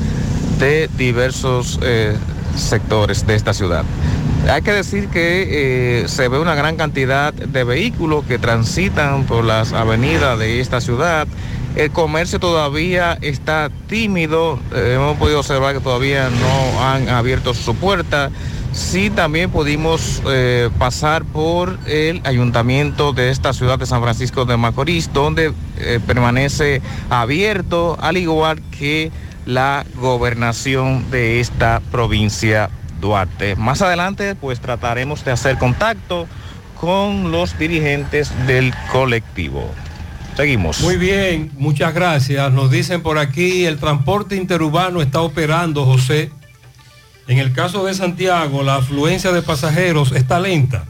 [0.58, 2.14] de diversos eh,
[2.56, 3.84] sectores de esta ciudad.
[4.48, 9.44] Hay que decir que eh, se ve una gran cantidad de vehículos que transitan por
[9.44, 11.26] las avenidas de esta ciudad.
[11.74, 17.74] El comercio todavía está tímido, eh, hemos podido observar que todavía no han abierto su
[17.74, 18.30] puerta.
[18.72, 24.56] Sí, también pudimos eh, pasar por el ayuntamiento de esta ciudad de San Francisco de
[24.56, 25.52] Macorís, donde
[26.06, 29.10] permanece abierto, al igual que
[29.44, 32.70] la gobernación de esta provincia
[33.00, 33.56] Duarte.
[33.56, 36.26] Más adelante, pues trataremos de hacer contacto
[36.80, 39.70] con los dirigentes del colectivo.
[40.36, 40.80] Seguimos.
[40.82, 42.52] Muy bien, muchas gracias.
[42.52, 46.30] Nos dicen por aquí, el transporte interurbano está operando, José.
[47.26, 50.84] En el caso de Santiago, la afluencia de pasajeros está lenta,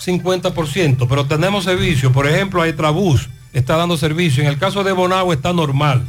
[0.00, 2.12] 50%, pero tenemos servicio.
[2.12, 4.42] Por ejemplo, Aitrabús está dando servicio.
[4.42, 6.04] En el caso de Bonao está normal.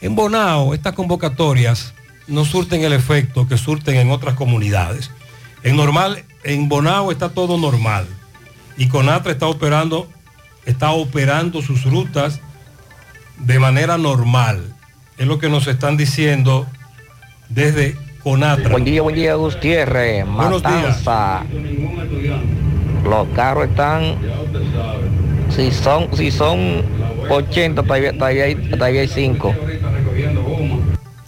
[0.00, 1.94] En Bonao, estas convocatorias
[2.30, 5.10] no surten el efecto que surten en otras comunidades.
[5.62, 8.06] En normal, en Bonao está todo normal.
[8.76, 10.08] Y Conatra está operando,
[10.64, 12.40] está operando sus rutas
[13.38, 14.74] de manera normal.
[15.18, 16.66] Es lo que nos están diciendo
[17.48, 18.70] desde Conatra.
[18.70, 20.24] Buen día, buen día, Gutiérrez.
[20.24, 21.04] Buenos días.
[21.04, 21.44] Matanza.
[23.04, 24.16] Los carros están.
[25.50, 26.84] Si son, si son
[27.28, 29.54] 80, todavía, todavía, hay, todavía hay 5.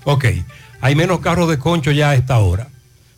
[0.05, 0.24] Ok,
[0.83, 2.69] hay menos carros de concho ya a esta hora.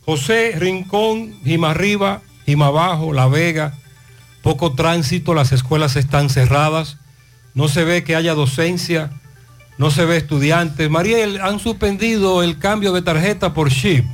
[0.05, 3.73] José, Rincón, Jima Arriba, Jima Abajo, La Vega,
[4.43, 6.97] poco tránsito, las escuelas están cerradas,
[7.55, 9.09] no se ve que haya docencia,
[9.79, 10.91] no se ve estudiantes.
[10.91, 14.05] Mariel, han suspendido el cambio de tarjeta por chip.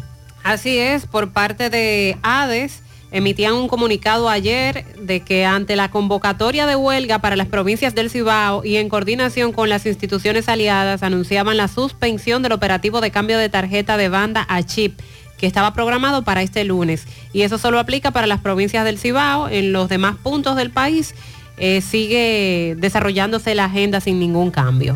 [0.43, 6.65] Así es, por parte de ADES emitían un comunicado ayer de que ante la convocatoria
[6.65, 11.57] de huelga para las provincias del Cibao y en coordinación con las instituciones aliadas anunciaban
[11.57, 14.99] la suspensión del operativo de cambio de tarjeta de banda a chip
[15.37, 17.05] que estaba programado para este lunes.
[17.33, 19.49] Y eso solo aplica para las provincias del Cibao.
[19.49, 21.15] En los demás puntos del país
[21.57, 24.95] eh, sigue desarrollándose la agenda sin ningún cambio.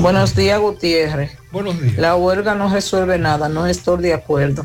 [0.00, 1.36] Buenos días, Gutiérrez.
[1.52, 1.98] Buenos días.
[1.98, 4.64] La huelga no resuelve nada, no estoy de acuerdo.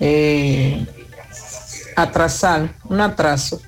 [0.00, 0.84] Eh,
[1.96, 3.60] atrasar, un atraso.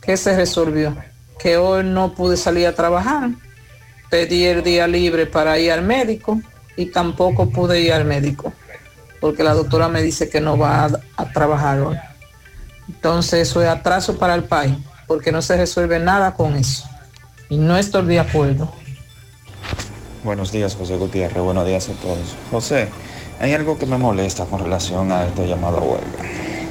[0.00, 0.96] ¿Qué se resolvió?
[1.38, 3.30] Que hoy no pude salir a trabajar.
[4.10, 6.40] Pedí el día libre para ir al médico
[6.76, 8.52] y tampoco pude ir al médico
[9.24, 10.84] porque la doctora me dice que no va
[11.16, 11.96] a, trabajar hoy.
[12.88, 16.86] Entonces eso es atraso para el país porque no se resuelve nada con eso.
[17.48, 18.70] Y no estoy de acuerdo.
[20.24, 21.42] Buenos días, José Gutiérrez.
[21.42, 22.36] Buenos días a todos.
[22.50, 22.90] José,
[23.40, 26.63] hay algo que me molesta con relación a este llamado a huelga.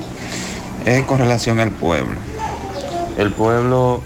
[0.85, 2.15] Es con relación al pueblo.
[3.17, 4.01] El pueblo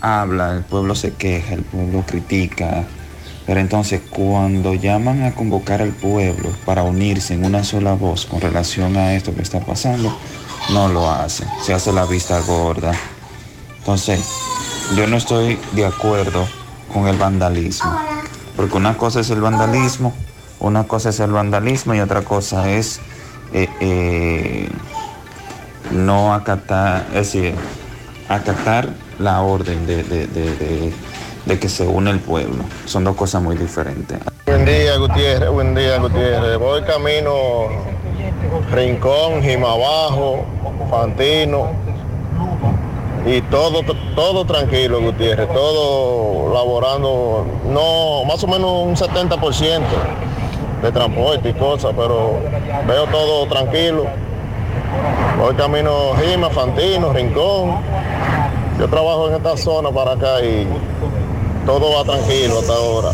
[0.00, 2.84] habla, el pueblo se queja, el pueblo critica.
[3.46, 8.40] Pero entonces cuando llaman a convocar al pueblo para unirse en una sola voz con
[8.40, 10.16] relación a esto que está pasando,
[10.72, 11.48] no lo hacen.
[11.62, 12.92] Se hace la vista gorda.
[13.78, 14.20] Entonces,
[14.96, 16.46] yo no estoy de acuerdo
[16.92, 17.98] con el vandalismo.
[18.56, 20.12] Porque una cosa es el vandalismo,
[20.58, 23.00] una cosa es el vandalismo y otra cosa es
[23.52, 24.68] eh, eh,
[25.90, 27.54] no acatar, es decir,
[28.28, 28.88] acatar
[29.18, 30.92] la orden de, de- de-
[31.58, 32.62] que se une el pueblo.
[32.86, 34.18] Son dos cosas muy diferentes.
[34.46, 35.50] Buen día, Gutiérrez.
[35.50, 36.58] Buen día, Gutiérrez.
[36.58, 37.40] Voy camino
[38.70, 40.44] Rincón, Jimabajo,
[40.88, 41.70] Fantino.
[43.26, 43.82] Y todo,
[44.14, 45.48] todo tranquilo, Gutiérrez.
[45.52, 49.80] Todo laborando, no, más o menos un 70%
[50.82, 52.38] de transporte y cosas, pero
[52.86, 54.04] veo todo tranquilo.
[55.38, 57.80] Voy camino Jima, Fantino, Rincón.
[58.78, 60.66] Yo trabajo en esta zona para acá y
[61.66, 63.10] todo va tranquilo hasta ahora.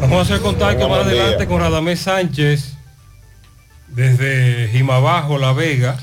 [0.00, 1.22] Vamos a hacer contacto más día.
[1.22, 2.74] adelante con Radamés Sánchez
[3.88, 5.96] desde Jimabajo, La Vega.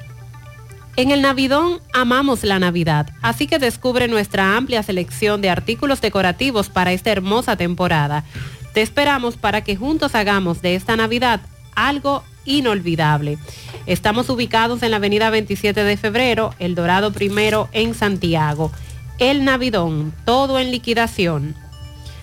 [0.95, 6.69] En el Navidón amamos la Navidad, así que descubre nuestra amplia selección de artículos decorativos
[6.69, 8.25] para esta hermosa temporada.
[8.73, 11.41] Te esperamos para que juntos hagamos de esta Navidad
[11.75, 13.37] algo inolvidable.
[13.85, 18.71] Estamos ubicados en la avenida 27 de febrero, El Dorado Primero en Santiago.
[19.17, 21.55] El Navidón, todo en liquidación.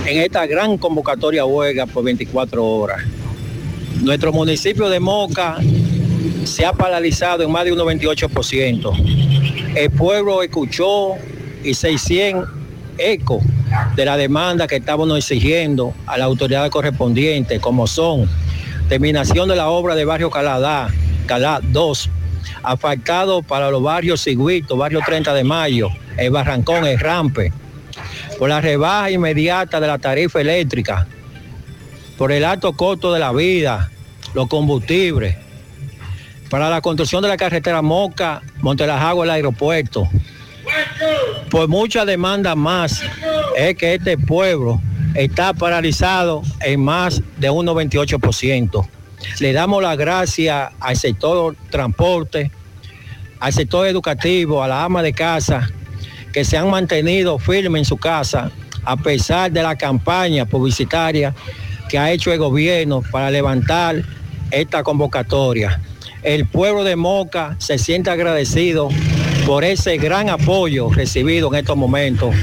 [0.06, 3.02] en esta gran convocatoria huelga por 24 horas.
[4.00, 5.58] Nuestro municipio de Moca
[6.44, 9.74] se ha paralizado en más de un 98%.
[9.74, 11.14] El pueblo escuchó
[11.62, 12.46] y se hicieron
[12.98, 13.40] eco
[13.94, 18.28] de la demanda que estábamos exigiendo a la autoridad correspondiente, como son
[18.88, 20.88] terminación de la obra de barrio Caladá,
[21.26, 22.10] Calá 2,
[22.62, 27.52] afectado para los barrios Ciguito, barrio 30 de Mayo, el Barrancón, el Rampe,
[28.38, 31.06] por la rebaja inmediata de la tarifa eléctrica,
[32.18, 33.90] por el alto costo de la vida,
[34.34, 35.36] los combustibles,
[36.50, 40.08] para la construcción de la carretera Moca, Montelajagua, el aeropuerto.
[41.50, 43.02] Por muchas demandas más,
[43.56, 44.80] es que este pueblo
[45.14, 48.88] está paralizado en más de un 98%.
[49.40, 52.50] Le damos las gracias al sector transporte,
[53.40, 55.68] al sector educativo, a la ama de casa,
[56.36, 58.50] que se han mantenido firmes en su casa
[58.84, 61.34] a pesar de la campaña publicitaria
[61.88, 64.02] que ha hecho el gobierno para levantar
[64.50, 65.80] esta convocatoria.
[66.22, 68.90] El pueblo de Moca se siente agradecido
[69.46, 72.34] por ese gran apoyo recibido en estos momentos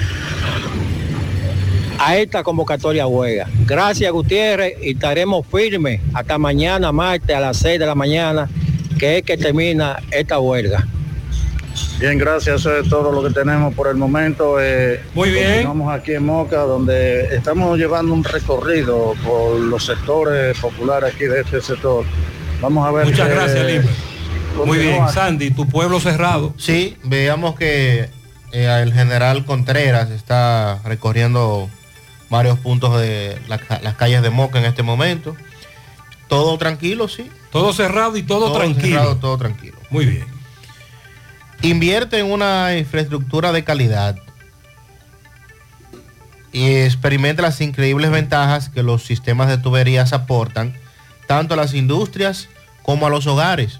[2.00, 3.48] a esta convocatoria huelga.
[3.68, 8.50] Gracias Gutiérrez y estaremos firmes hasta mañana martes a las 6 de la mañana,
[8.98, 10.88] que es que termina esta huelga.
[12.00, 14.60] Bien, gracias, eso es todo lo que tenemos por el momento.
[14.60, 15.52] Eh, Muy bien.
[15.60, 21.42] Estamos aquí en Moca, donde estamos llevando un recorrido por los sectores populares aquí de
[21.42, 22.04] este sector.
[22.62, 23.06] Vamos a ver.
[23.06, 23.92] Muchas qué- gracias, Limber.
[24.66, 25.08] Muy bien.
[25.10, 26.54] Sandy, tu pueblo cerrado.
[26.58, 28.10] Sí, veamos que
[28.52, 31.70] eh, el general Contreras está recorriendo
[32.30, 35.36] varios puntos de la las calles de Moca en este momento.
[36.28, 37.30] Todo tranquilo, sí.
[37.52, 38.88] Todo cerrado y todo, tranquilo.
[38.88, 39.78] cerrado, todo tranquilo.
[39.90, 40.26] Muy bien.
[41.64, 44.18] Invierte en una infraestructura de calidad
[46.52, 50.76] y experimenta las increíbles ventajas que los sistemas de tuberías aportan
[51.26, 52.50] tanto a las industrias
[52.82, 53.80] como a los hogares.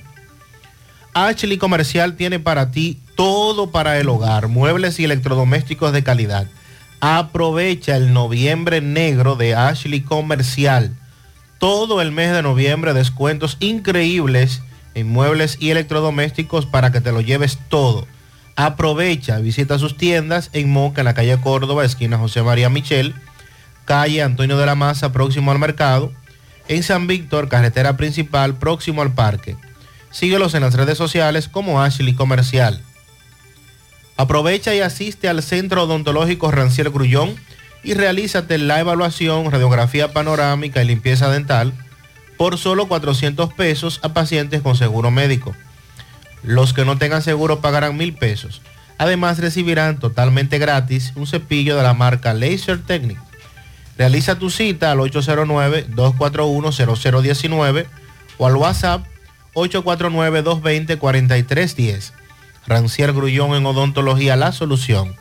[1.15, 6.47] Ashley Comercial tiene para ti todo para el hogar, muebles y electrodomésticos de calidad.
[7.01, 10.95] Aprovecha el noviembre negro de Ashley Comercial.
[11.61, 14.63] Todo el mes de noviembre descuentos increíbles
[14.95, 18.07] en muebles y electrodomésticos para que te lo lleves todo.
[18.57, 23.15] Aprovecha, visita sus tiendas en Moca, en la calle Córdoba, esquina José María Michel,
[23.85, 26.11] calle Antonio de la Maza, próximo al mercado,
[26.67, 29.55] en San Víctor, carretera principal, próximo al parque.
[30.11, 32.83] Síguelos en las redes sociales como Ashley Comercial.
[34.17, 37.37] Aprovecha y asiste al Centro Odontológico Ranciel Grullón
[37.83, 41.73] y realízate la evaluación, radiografía panorámica y limpieza dental
[42.37, 45.57] por solo 400 pesos a pacientes con seguro médico.
[46.43, 48.63] Los que no tengan seguro pagarán mil pesos.
[48.99, 53.19] Además recibirán totalmente gratis un cepillo de la marca Laser Technic.
[53.97, 57.87] Realiza tu cita al 809-241-0019
[58.39, 59.05] o al WhatsApp
[59.55, 62.13] 849-220-4310.
[62.67, 65.15] Rancier Grullón en Odontología La Solución.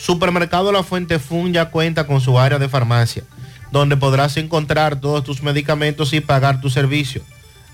[0.00, 3.22] Supermercado La Fuente Fun ya cuenta con su área de farmacia,
[3.72, 7.22] donde podrás encontrar todos tus medicamentos y pagar tu servicio.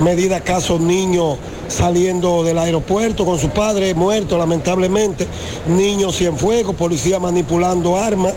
[0.00, 1.38] medida caso niño
[1.70, 5.26] saliendo del aeropuerto con su padre muerto lamentablemente,
[5.68, 8.34] niños cienfuegos, policía manipulando armas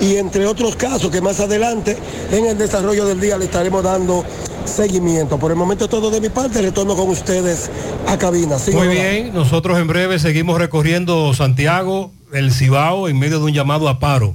[0.00, 1.96] y entre otros casos que más adelante
[2.32, 4.24] en el desarrollo del día le estaremos dando
[4.64, 5.38] seguimiento.
[5.38, 7.70] Por el momento todo de mi parte, retorno con ustedes
[8.06, 8.56] a cabina.
[8.72, 13.88] Muy bien, nosotros en breve seguimos recorriendo Santiago, el Cibao, en medio de un llamado
[13.88, 14.34] a paro.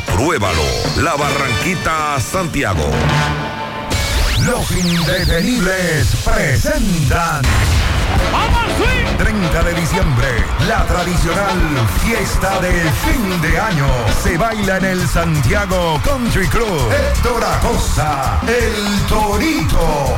[0.05, 0.63] Compruébalo.
[0.97, 2.89] La Barranquita Santiago.
[4.39, 7.41] Los indetenibles presentan.
[9.17, 10.27] 30 de diciembre,
[10.67, 11.59] la tradicional
[12.03, 13.87] fiesta de fin de año
[14.23, 16.91] se baila en el Santiago Country Club.
[16.91, 20.17] Héctor Acosta, el Torito.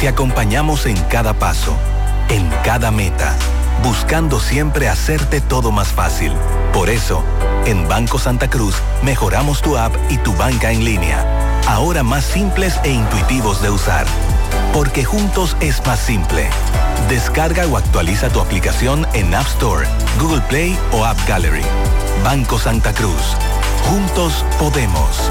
[0.00, 1.76] Te acompañamos en cada paso,
[2.28, 3.36] en cada meta,
[3.84, 6.32] buscando siempre hacerte todo más fácil.
[6.72, 7.22] Por eso,
[7.64, 11.24] en Banco Santa Cruz mejoramos tu app y tu banca en línea,
[11.68, 14.06] ahora más simples e intuitivos de usar.
[14.72, 16.48] Porque juntos es más simple.
[17.08, 19.86] Descarga o actualiza tu aplicación en App Store,
[20.20, 21.64] Google Play o App Gallery.
[22.24, 23.36] Banco Santa Cruz.
[23.88, 25.30] Juntos podemos.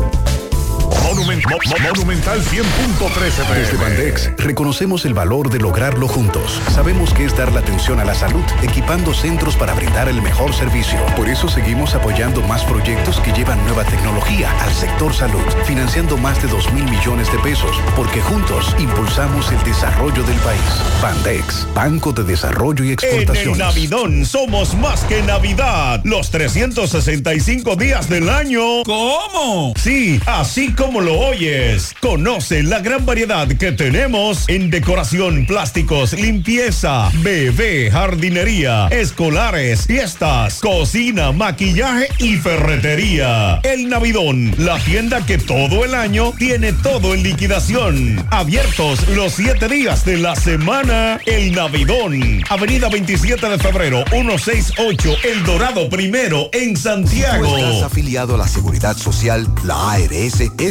[1.01, 6.61] Monument- Mo- Mo- Monumental 100.13 Desde Bandex reconocemos el valor de lograrlo juntos.
[6.73, 10.53] Sabemos que es dar la atención a la salud, equipando centros para brindar el mejor
[10.53, 10.99] servicio.
[11.15, 16.41] Por eso seguimos apoyando más proyectos que llevan nueva tecnología al sector salud, financiando más
[16.41, 20.61] de 2 mil millones de pesos, porque juntos impulsamos el desarrollo del país.
[21.01, 23.57] Bandex, Banco de Desarrollo y En el Exportaciones.
[23.57, 26.01] Navidón somos más que Navidad.
[26.03, 28.83] Los 365 días del año.
[28.85, 29.73] ¿Cómo?
[29.81, 31.93] Sí, así como lo oyes.
[32.01, 41.31] Conoce la gran variedad que tenemos en decoración, plásticos, limpieza, bebé, jardinería, escolares, fiestas, cocina,
[41.31, 43.59] maquillaje y ferretería.
[43.63, 48.25] El Navidón, la tienda que todo el año tiene todo en liquidación.
[48.31, 51.19] Abiertos los siete días de la semana.
[51.25, 52.43] El Navidón.
[52.49, 57.57] Avenida 27 de febrero, 168, El Dorado Primero, en Santiago.
[57.57, 60.70] Estás afiliado a la Seguridad Social, la ARS es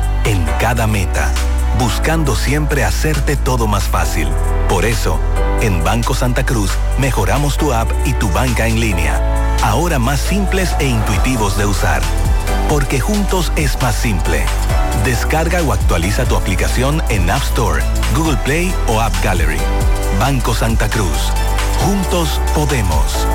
[0.25, 1.31] en cada meta,
[1.79, 4.27] buscando siempre hacerte todo más fácil.
[4.69, 5.19] Por eso,
[5.61, 9.19] en Banco Santa Cruz, mejoramos tu app y tu banca en línea,
[9.63, 12.01] ahora más simples e intuitivos de usar.
[12.69, 14.43] Porque juntos es más simple.
[15.03, 17.83] Descarga o actualiza tu aplicación en App Store,
[18.15, 19.59] Google Play o App Gallery.
[20.19, 21.31] Banco Santa Cruz.
[21.79, 23.25] Juntos podemos.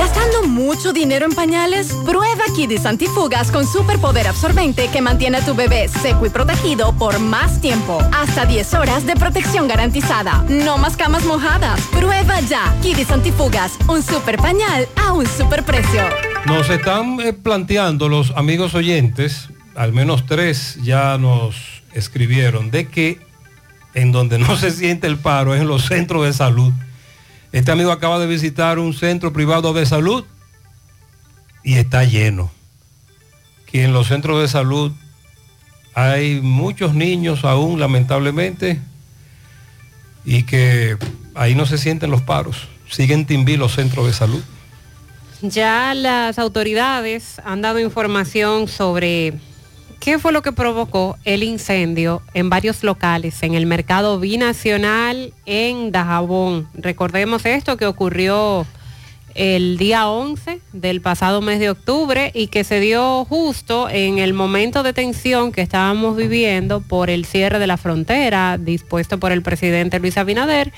[0.00, 1.92] ¿Gastando mucho dinero en pañales?
[2.06, 7.20] Prueba Kidis Antifugas con superpoder absorbente que mantiene a tu bebé seco y protegido por
[7.20, 7.98] más tiempo.
[8.10, 10.42] Hasta 10 horas de protección garantizada.
[10.48, 11.78] No más camas mojadas.
[11.88, 12.74] Prueba ya.
[12.80, 16.02] Kidis Antifugas, un super pañal a un super precio.
[16.46, 23.20] Nos están eh, planteando los amigos oyentes, al menos tres ya nos escribieron, de que
[23.92, 26.72] en donde no se siente el paro es en los centros de salud.
[27.52, 30.24] Este amigo acaba de visitar un centro privado de salud
[31.64, 32.50] y está lleno.
[33.66, 34.92] Que en los centros de salud
[35.94, 38.80] hay muchos niños aún, lamentablemente,
[40.24, 40.96] y que
[41.34, 42.68] ahí no se sienten los paros.
[42.88, 44.42] Siguen timbí los centros de salud.
[45.42, 49.34] Ya las autoridades han dado información sobre
[50.00, 55.92] qué fue lo que provocó el incendio en varios locales en el mercado binacional en
[55.92, 56.68] Dajabón.
[56.74, 58.66] Recordemos esto que ocurrió
[59.34, 64.32] el día 11 del pasado mes de octubre y que se dio justo en el
[64.32, 69.42] momento de tensión que estábamos viviendo por el cierre de la frontera dispuesto por el
[69.42, 70.72] presidente Luis Abinader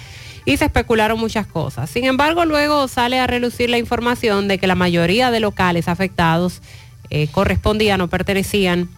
[0.45, 1.89] y se especularon muchas cosas.
[1.89, 6.61] Sin embargo, luego sale a relucir la información de que la mayoría de locales afectados
[7.11, 8.89] eh, correspondían o pertenecían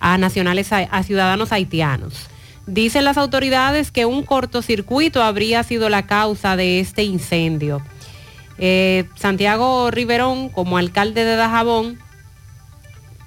[0.00, 2.28] a nacionales, a ciudadanos haitianos.
[2.66, 7.82] Dicen las autoridades que un cortocircuito habría sido la causa de este incendio.
[8.58, 11.98] Eh, Santiago Riverón, como alcalde de Dajabón,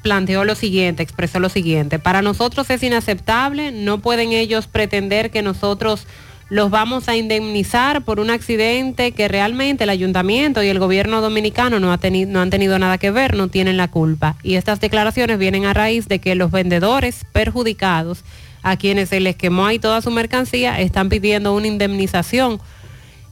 [0.04, 5.41] planteó lo siguiente, expresó lo siguiente, para nosotros es inaceptable, no pueden ellos pretender que
[5.41, 6.06] nosotros
[6.54, 11.80] los vamos a indemnizar por un accidente que realmente el ayuntamiento y el gobierno dominicano
[11.80, 14.36] no, ha no han tenido nada que ver, no tienen la culpa.
[14.44, 18.24] Y estas declaraciones vienen a raíz de que los vendedores perjudicados,
[18.62, 22.62] a quienes se les quemó ahí toda su mercancía, están pidiendo una indemnización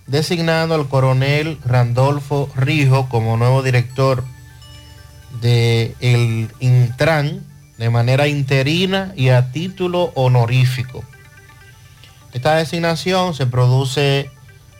[0.06, 4.24] designando al coronel Randolfo Rijo como nuevo director
[5.40, 7.44] del el Intran
[7.78, 11.04] de manera interina y a título honorífico.
[12.32, 14.30] Esta designación se produce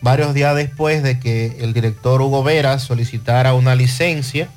[0.00, 4.48] varios días después de que el director Hugo Vera solicitara una licencia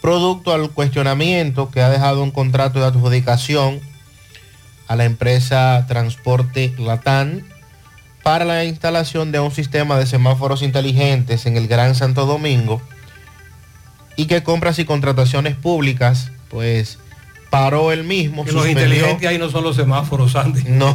[0.00, 3.80] producto al cuestionamiento que ha dejado un contrato de adjudicación
[4.88, 7.44] a la empresa Transporte Latán
[8.22, 12.82] para la instalación de un sistema de semáforos inteligentes en el Gran Santo Domingo
[14.16, 16.98] y que compras y contrataciones públicas, pues
[17.50, 18.44] paró el mismo.
[18.44, 20.62] Que los inteligentes ahí no son los semáforos, Andy.
[20.68, 20.94] No,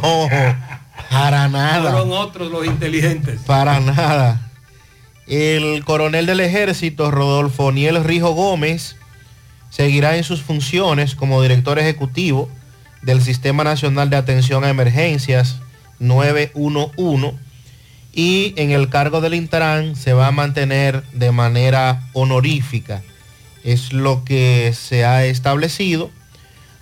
[1.10, 1.92] para nada.
[1.92, 3.40] Fueron otros los inteligentes.
[3.46, 4.50] Para nada.
[5.26, 8.96] El coronel del ejército, Rodolfo Niel Rijo Gómez,
[9.70, 12.48] seguirá en sus funciones como director ejecutivo
[13.02, 15.56] del Sistema Nacional de Atención a Emergencias
[15.98, 17.34] 911
[18.12, 23.02] y en el cargo del Intran se va a mantener de manera honorífica
[23.68, 26.10] Es lo que se ha establecido.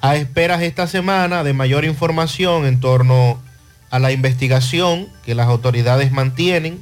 [0.01, 3.43] A esperas esta semana de mayor información en torno
[3.91, 6.81] a la investigación que las autoridades mantienen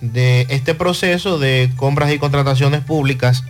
[0.00, 3.44] de este proceso de compras y contrataciones públicas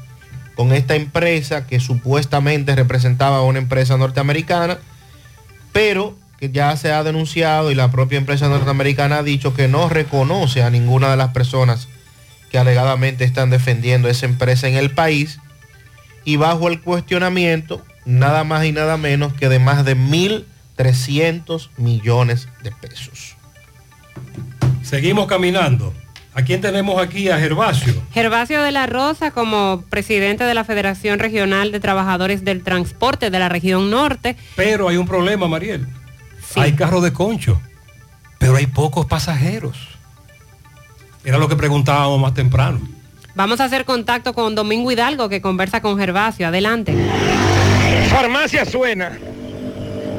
[0.56, 4.78] con esta empresa que supuestamente representaba a una empresa norteamericana,
[5.72, 9.88] pero que ya se ha denunciado y la propia empresa norteamericana ha dicho que no
[9.88, 11.86] reconoce a ninguna de las personas
[12.50, 15.38] que alegadamente están defendiendo esa empresa en el país
[16.28, 22.48] y bajo el cuestionamiento nada más y nada menos que de más de 1.300 millones
[22.62, 23.34] de pesos.
[24.82, 25.94] Seguimos caminando.
[26.34, 27.30] ¿A quién tenemos aquí?
[27.30, 27.94] A Gervasio.
[28.12, 33.38] Gervasio de la Rosa como presidente de la Federación Regional de Trabajadores del Transporte de
[33.38, 34.36] la región norte.
[34.54, 35.86] Pero hay un problema, Mariel.
[36.56, 37.58] Hay carro de concho,
[38.38, 39.78] pero hay pocos pasajeros.
[41.24, 42.97] Era lo que preguntábamos más temprano.
[43.38, 46.48] Vamos a hacer contacto con Domingo Hidalgo que conversa con Gervasio.
[46.48, 46.92] Adelante.
[48.10, 49.16] Farmacia suena.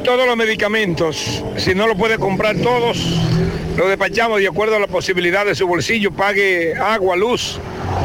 [0.05, 2.97] Todos los medicamentos, si no lo puede comprar todos,
[3.75, 6.11] lo despachamos de acuerdo a la posibilidad de su bolsillo.
[6.11, 7.59] Pague agua, luz,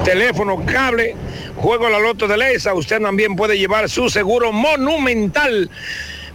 [0.04, 1.14] teléfono, cable,
[1.54, 2.74] juego la loto de Lesa.
[2.74, 5.70] Usted también puede llevar su seguro monumental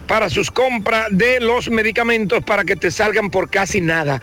[0.06, 4.22] para sus compras de los medicamentos para que te salgan por casi nada.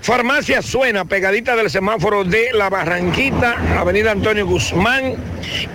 [0.00, 5.16] Farmacia Suena, pegadita del semáforo de La Barranquita, Avenida Antonio Guzmán,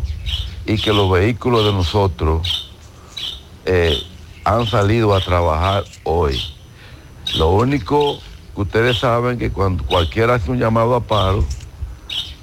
[0.67, 2.73] y que los vehículos de nosotros
[4.43, 6.37] han salido a trabajar hoy.
[7.37, 8.19] Lo único
[8.57, 11.45] que ustedes saben que cuando cualquiera hace un llamado a paro,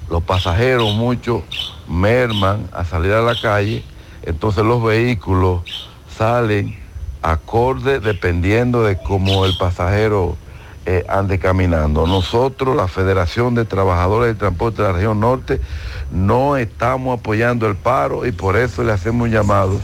[0.09, 1.43] los pasajeros muchos
[1.87, 3.83] merman a salir a la calle,
[4.23, 6.77] entonces los vehículos salen
[7.21, 10.37] acorde dependiendo de cómo el pasajero
[10.85, 12.05] eh, ande caminando.
[12.05, 15.59] Nosotros, la Federación de Trabajadores del Transporte de la Región Norte,
[16.11, 19.79] no estamos apoyando el paro y por eso le hacemos un llamado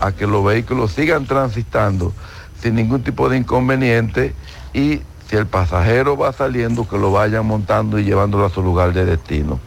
[0.00, 2.14] a que los vehículos sigan transitando
[2.60, 4.34] sin ningún tipo de inconveniente
[4.72, 8.92] y si el pasajero va saliendo, que lo vayan montando y llevándolo a su lugar
[8.92, 9.60] de destino.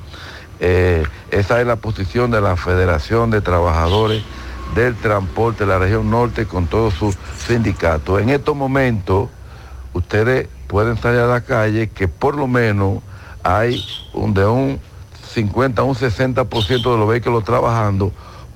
[0.60, 4.24] Eh, esa es la posición de la Federación de Trabajadores
[4.76, 7.16] del Transporte de la región norte con todos sus
[7.48, 8.22] sindicatos.
[8.22, 9.30] En estos momentos,
[9.94, 13.02] ustedes pueden salir a la calle que por lo menos
[13.44, 14.80] hay un, de un
[15.34, 18.12] 50 a un 60% de los vehículos trabajando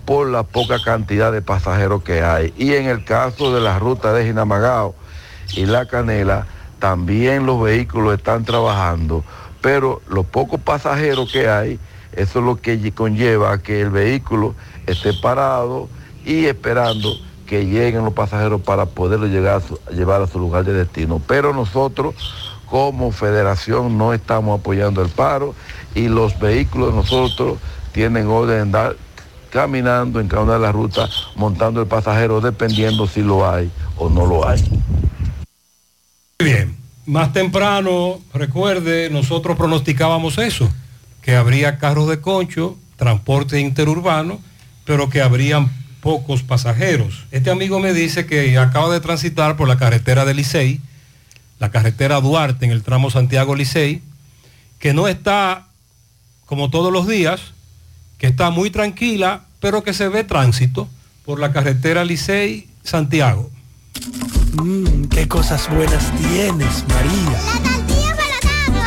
[0.06, 2.54] por la poca cantidad de pasajeros que hay.
[2.58, 4.94] Y en el caso de la ruta de Jinamagao
[5.56, 6.46] y La Canela,
[6.84, 9.24] también los vehículos están trabajando,
[9.62, 11.80] pero los pocos pasajeros que hay,
[12.12, 14.54] eso es lo que conlleva que el vehículo
[14.86, 15.88] esté parado
[16.26, 17.16] y esperando
[17.48, 21.22] que lleguen los pasajeros para poderlo llevar a su lugar de destino.
[21.26, 22.16] Pero nosotros
[22.70, 25.56] como federación no estamos apoyando el paro
[25.96, 27.60] y los vehículos de nosotros
[27.94, 28.96] tienen orden de andar
[29.52, 34.10] caminando en cada una de las rutas, montando el pasajero dependiendo si lo hay o
[34.10, 34.62] no lo hay.
[36.44, 40.70] Bien, más temprano, recuerde, nosotros pronosticábamos eso,
[41.22, 44.42] que habría carros de concho, transporte interurbano,
[44.84, 47.24] pero que habrían pocos pasajeros.
[47.32, 50.82] Este amigo me dice que acaba de transitar por la carretera de Licey,
[51.60, 54.02] la carretera Duarte en el tramo Santiago-Licey,
[54.80, 55.68] que no está
[56.46, 57.40] como todos los días,
[58.18, 60.90] que está muy tranquila, pero que se ve tránsito
[61.24, 63.50] por la carretera Licey-Santiago.
[64.62, 67.40] Mmm, qué cosas buenas tienes, María.
[67.46, 68.38] La tortilla para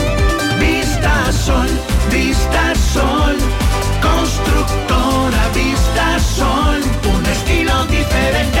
[1.01, 1.67] Vista Sol,
[2.11, 3.35] Vista Sol.
[4.01, 6.79] Constructora Vista Sol.
[7.11, 8.60] Un estilo diferente.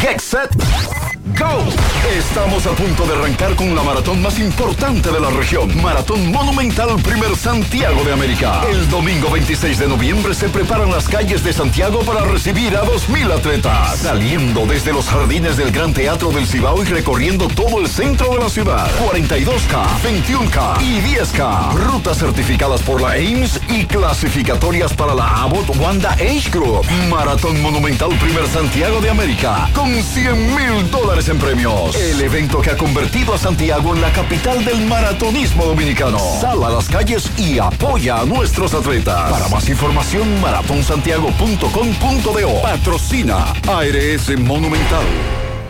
[0.00, 0.48] Get set.
[1.38, 1.62] Go.
[2.16, 5.70] Estamos a punto de arrancar con la maratón más importante de la región.
[5.82, 8.62] Maratón Monumental Primer Santiago de América.
[8.70, 13.32] El domingo 26 de noviembre se preparan las calles de Santiago para recibir a 2.000
[13.32, 13.98] atletas.
[13.98, 18.38] Saliendo desde los jardines del Gran Teatro del Cibao y recorriendo todo el centro de
[18.38, 18.88] la ciudad.
[18.98, 21.74] 42K, 21K y 10K.
[21.74, 26.86] Rutas certificadas por la AIMS y clasificatorias para la Abbott Wanda Age Group.
[27.10, 29.68] Maratón Monumental Primer Santiago de América.
[29.74, 31.94] Con 100 mil dólares en premios.
[31.94, 36.20] El evento que ha convertido a Santiago en la capital del maratonismo dominicano.
[36.40, 39.32] Sal a las calles y apoya a nuestros atletas.
[39.32, 42.62] Para más información, maratonsantiago.com.do.
[42.62, 45.04] Patrocina ARS Monumental.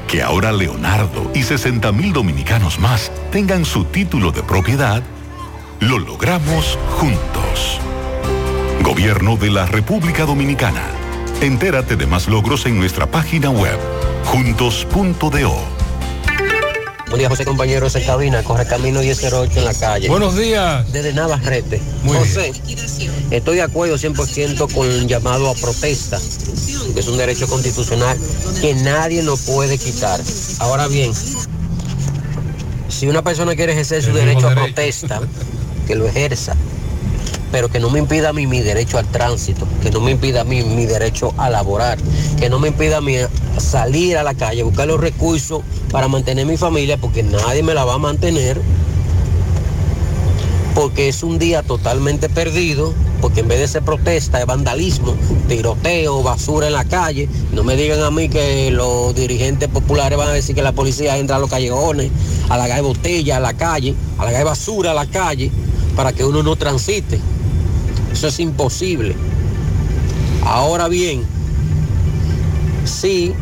[0.07, 5.03] Que ahora Leonardo y 60 mil dominicanos más tengan su título de propiedad,
[5.81, 7.81] lo logramos juntos.
[8.83, 10.83] Gobierno de la República Dominicana.
[11.41, 13.79] Entérate de más logros en nuestra página web,
[14.27, 15.76] juntos.do.
[17.17, 18.43] Buen día, José, compañeros en cabina.
[18.43, 20.07] Corre camino 1008 en la calle.
[20.07, 20.93] Buenos días.
[20.93, 21.81] Desde Navarrete.
[22.03, 22.53] Muy José,
[23.31, 26.20] estoy de acuerdo 100% con el llamado a protesta,
[26.93, 28.19] que es un derecho constitucional
[28.61, 30.20] que nadie nos puede quitar.
[30.59, 31.15] Ahora bien,
[32.89, 35.23] si una persona quiere ejercer su derecho a protesta,
[35.86, 36.55] que lo ejerza,
[37.52, 40.42] pero que no me impida a mí mi derecho al tránsito, que no me impida
[40.42, 41.99] a mí mi derecho a laborar,
[42.39, 43.16] que no me impida a mí
[43.58, 47.84] salir a la calle, buscar los recursos para mantener mi familia, porque nadie me la
[47.84, 48.60] va a mantener,
[50.75, 52.92] porque es un día totalmente perdido,
[53.23, 55.15] porque en vez de ser protesta es vandalismo,
[55.49, 57.31] tiroteo, basura en la calle.
[57.52, 61.16] No me digan a mí que los dirigentes populares van a decir que la policía
[61.16, 62.10] entra a los callejones,
[62.50, 65.50] a la calle botella, a la calle, a la calle basura, a la calle,
[65.97, 67.18] para que uno no transite.
[68.17, 69.15] Eso es imposible.
[70.43, 71.23] Ahora bien,
[72.86, 73.35] sí,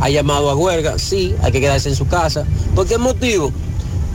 [0.00, 2.46] ha llamado a huelga, sí, hay que quedarse en su casa.
[2.74, 3.52] ¿Por qué motivo?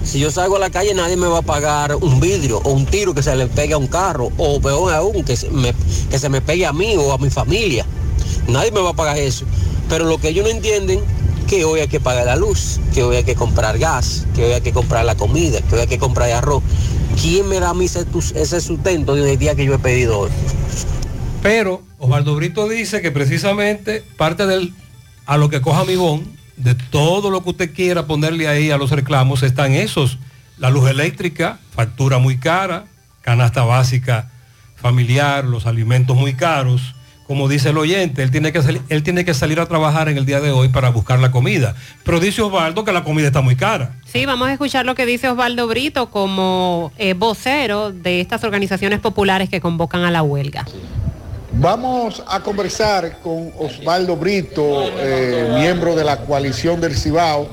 [0.03, 2.87] Si yo salgo a la calle nadie me va a pagar un vidrio o un
[2.87, 6.65] tiro que se le pegue a un carro o peor aún que se me, pegue
[6.65, 7.85] a mí o a mi familia.
[8.47, 9.45] Nadie me va a pagar eso.
[9.87, 10.99] Pero lo que ellos no entienden
[11.47, 14.53] que hoy hay que pagar la luz, que hoy hay que comprar gas, que hoy
[14.53, 16.63] hay que comprar la comida, que hoy hay que comprar arroz.
[17.21, 20.29] ¿Quién me da a mí ese, ese sustento de día que yo he pedido hoy?
[21.41, 24.73] Pero Osvaldo Brito dice que precisamente parte del
[25.25, 26.23] a lo que coja mi bon,
[26.57, 30.17] de todo lo que usted quiera ponerle ahí a los reclamos, están esos.
[30.57, 32.85] La luz eléctrica, factura muy cara,
[33.21, 34.29] canasta básica
[34.75, 36.95] familiar, los alimentos muy caros.
[37.29, 40.17] Como dice el oyente, él tiene, que salir, él tiene que salir a trabajar en
[40.17, 41.75] el día de hoy para buscar la comida.
[42.03, 43.91] Pero dice Osvaldo que la comida está muy cara.
[44.11, 48.99] Sí, vamos a escuchar lo que dice Osvaldo Brito como eh, vocero de estas organizaciones
[48.99, 50.65] populares que convocan a la huelga.
[51.51, 57.47] Vamos a conversar con Osvaldo Brito, eh, miembro de la coalición del Cibao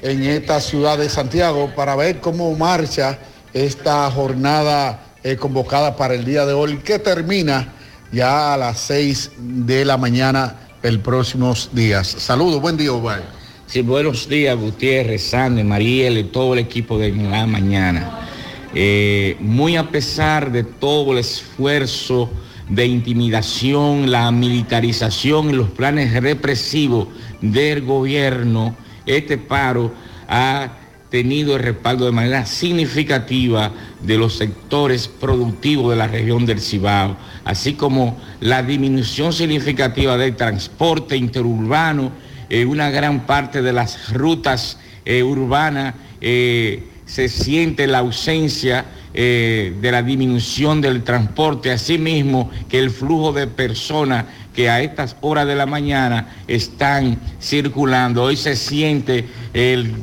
[0.00, 3.18] en esta ciudad de Santiago, para ver cómo marcha
[3.52, 7.74] esta jornada eh, convocada para el día de hoy, que termina
[8.12, 12.06] ya a las 6 de la mañana el próximos días.
[12.06, 13.26] Saludos, buen día, Osvaldo.
[13.66, 18.28] Sí, buenos días, Gutiérrez, Sande, Mariel y todo el equipo de la mañana.
[18.74, 22.30] Eh, muy a pesar de todo el esfuerzo
[22.68, 27.08] de intimidación, la militarización y los planes represivos
[27.40, 29.92] del gobierno, este paro
[30.28, 30.70] ha
[31.10, 33.72] tenido el respaldo de manera significativa
[34.02, 40.36] de los sectores productivos de la región del Cibao, así como la disminución significativa del
[40.36, 42.12] transporte interurbano,
[42.50, 49.74] eh, una gran parte de las rutas eh, urbanas eh, se siente la ausencia eh,
[49.80, 55.46] de la disminución del transporte, asimismo que el flujo de personas que a estas horas
[55.46, 58.24] de la mañana están circulando.
[58.24, 59.94] Hoy se siente el,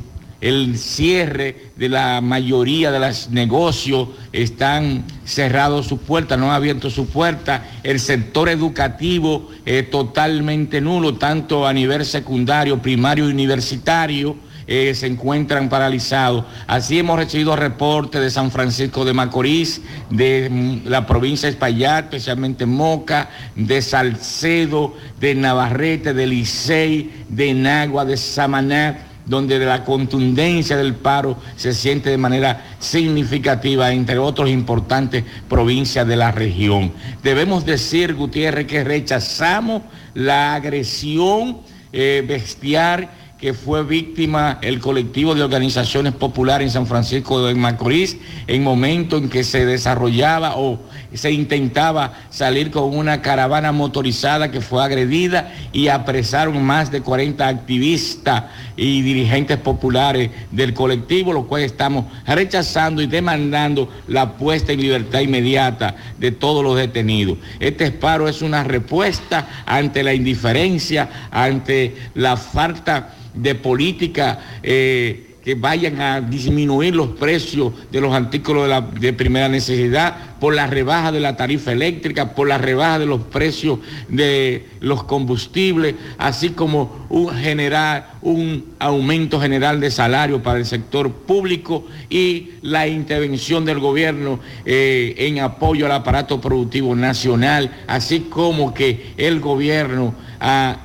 [0.45, 6.91] el cierre de la mayoría de los negocios, están cerrados sus puertas, no han abierto
[6.91, 7.63] sus puertas.
[7.81, 14.35] El sector educativo es totalmente nulo, tanto a nivel secundario, primario y universitario.
[14.67, 16.43] eh, se encuentran paralizados.
[16.65, 22.05] Así hemos recibido reportes de San Francisco de Macorís, de mm, la provincia de Espaillat,
[22.05, 30.77] especialmente Moca, de Salcedo, de Navarrete, de Licey, de Nagua, de Samaná donde la contundencia
[30.77, 36.91] del paro se siente de manera significativa, entre otras importantes provincias de la región.
[37.23, 39.81] Debemos decir, Gutiérrez, que rechazamos
[40.13, 41.59] la agresión
[41.91, 48.17] eh, bestial que fue víctima el colectivo de organizaciones populares en San Francisco de Macorís
[48.47, 50.79] en momento en que se desarrollaba o
[51.13, 57.45] se intentaba salir con una caravana motorizada que fue agredida y apresaron más de 40
[57.45, 58.45] activistas
[58.77, 65.19] y dirigentes populares del colectivo, lo cual estamos rechazando y demandando la puesta en libertad
[65.19, 67.37] inmediata de todos los detenidos.
[67.59, 75.53] Este paro es una respuesta ante la indiferencia, ante la falta de política eh, que
[75.53, 78.67] vayan a disminuir los precios de los artículos
[78.99, 83.21] de, primera necesidad, por la rebaja de la tarifa eléctrica, por la rebaja de los
[83.21, 83.77] precios
[84.09, 91.11] de los combustibles, así como un, generar un aumento general de salario para el sector
[91.11, 98.73] público y la intervención del gobierno eh, en apoyo al aparato productivo nacional, así como
[98.73, 100.77] que el gobierno ah,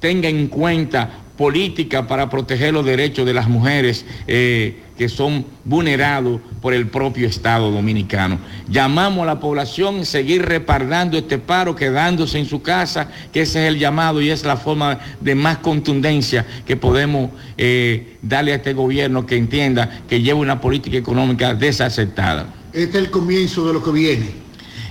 [0.00, 6.40] tenga en cuenta política para proteger los derechos de las mujeres eh, que son vulnerados
[6.62, 8.38] por el propio Estado dominicano.
[8.68, 13.64] Llamamos a la población a seguir repardando este paro, quedándose en su casa, que ese
[13.64, 18.56] es el llamado y es la forma de más contundencia que podemos eh, darle a
[18.56, 22.46] este gobierno que entienda que lleva una política económica desacertada.
[22.72, 24.30] Este es el comienzo de lo que viene.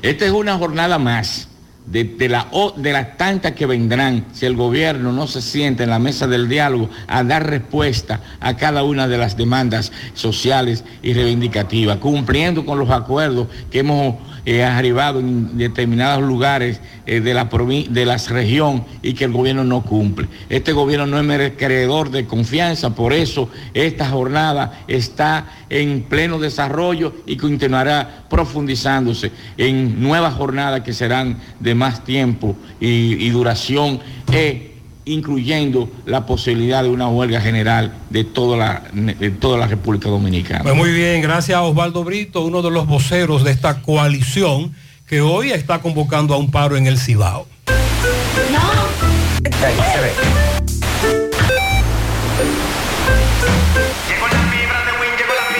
[0.03, 1.48] Esta es una jornada más
[1.86, 5.90] de, de, la, de las tantas que vendrán si el gobierno no se siente en
[5.90, 11.14] la mesa del diálogo a dar respuesta a cada una de las demandas sociales y
[11.14, 14.16] reivindicativas, cumpliendo con los acuerdos que hemos
[14.46, 19.64] eh, arribado en determinados lugares eh, de, la de la región y que el gobierno
[19.64, 20.28] no cumple.
[20.50, 27.14] Este gobierno no es merecedor de confianza, por eso esta jornada está en pleno desarrollo
[27.26, 34.00] y continuará profundizándose en nuevas jornadas que serán de más tiempo y, duración,
[34.32, 34.75] e
[35.06, 40.64] incluyendo la posibilidad de una huelga general de toda la, de toda la República Dominicana.
[40.64, 44.74] Pues muy bien, gracias a Osvaldo Brito, uno de los voceros de esta coalición
[45.08, 47.48] que hoy está convocando a un paro en el Cibao.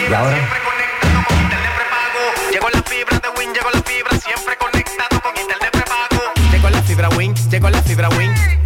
[0.08, 0.36] ¿Y ahora?
[2.52, 6.22] Llegó la fibra de Win, llegó la fibra, siempre conectado con internet prepago.
[6.52, 8.65] Llegó la fibra Win, llegó la fibra Win.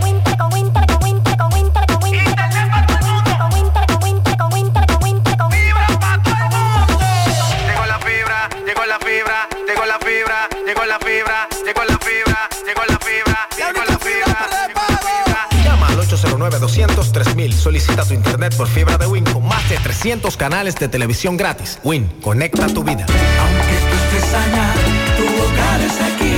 [16.49, 17.51] 809-200-3000.
[17.53, 21.79] Solicita tu internet por fibra de Win con más de 300 canales de televisión gratis.
[21.83, 23.05] Win, conecta tu vida.
[23.05, 24.73] Aunque tú estés allá,
[25.17, 26.35] tu hogar es aquí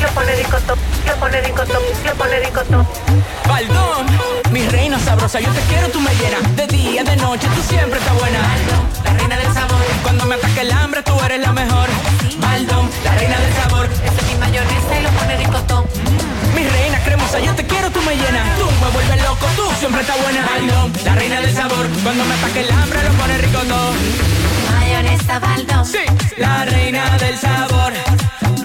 [0.00, 2.86] Yo pone ricotón, yo pone ricotón, yo pone ricotón.
[3.48, 4.06] Baldón,
[4.52, 6.56] mi reina sabrosa, yo te quiero, tú me llenas.
[6.56, 8.38] De día, de noche, tú siempre estás buena.
[8.40, 9.82] Baldón, la reina del sabor.
[10.02, 11.88] Cuando me ataque el hambre, tú eres la mejor.
[12.38, 13.88] Baldón, la reina del sabor.
[14.04, 15.84] Esa es mi mayonesa y lo pone ricotón.
[16.54, 18.58] Mi reina cremosa, yo te quiero, tú me llenas.
[18.58, 20.46] Tú me vuelves loco, tú siempre estás buena.
[20.46, 21.86] Baldón, la reina del sabor.
[22.02, 23.96] Cuando me ataque el hambre, lo pone ricotón.
[24.78, 25.84] Mayonesa Baldón.
[25.84, 26.04] Sí,
[26.36, 27.92] la reina del sabor.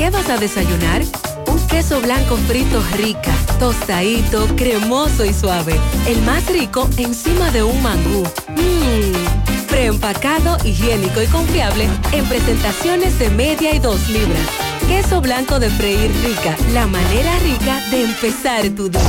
[0.00, 1.02] ¿Qué vas a desayunar?
[1.46, 5.78] Un queso blanco frito rica, tostadito, cremoso y suave.
[6.06, 8.24] El más rico encima de un mangú.
[8.48, 9.66] Mmm.
[9.68, 14.40] Preempacado, higiénico y confiable en presentaciones de media y dos libras.
[14.88, 19.02] Queso blanco de freír rica, la manera rica de empezar tu día.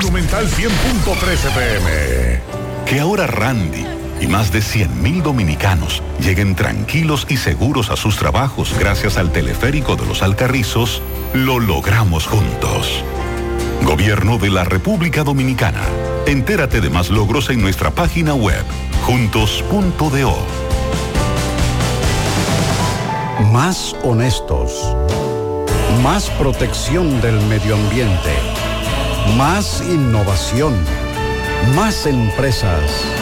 [0.00, 2.42] Monumental 100.13 pm.
[2.86, 8.72] Que ahora Randy y más de 100.000 dominicanos lleguen tranquilos y seguros a sus trabajos
[8.78, 11.02] gracias al teleférico de los Alcarrizos,
[11.34, 13.02] lo logramos juntos.
[13.82, 15.82] Gobierno de la República Dominicana.
[16.26, 18.64] Entérate de más logros en nuestra página web,
[19.04, 20.36] juntos.do.
[23.50, 24.94] Más honestos.
[26.04, 28.34] Más protección del medio ambiente.
[29.36, 30.74] Más innovación.
[31.74, 33.21] Más empresas.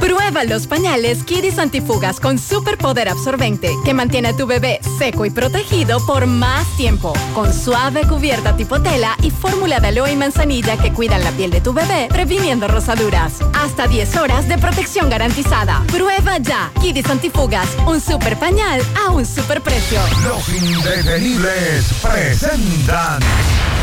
[0.00, 5.30] Prueba los pañales Kidis Antifugas con superpoder absorbente que mantiene a tu bebé seco y
[5.30, 7.12] protegido por más tiempo.
[7.34, 11.50] Con suave cubierta tipo tela y fórmula de aloe y manzanilla que cuidan la piel
[11.50, 13.34] de tu bebé, previniendo rosaduras.
[13.52, 15.84] Hasta 10 horas de protección garantizada.
[15.88, 16.70] Prueba ya.
[16.80, 20.00] Kidis Antifugas, un super pañal a un super precio.
[20.24, 23.20] Los indetenibles presentan.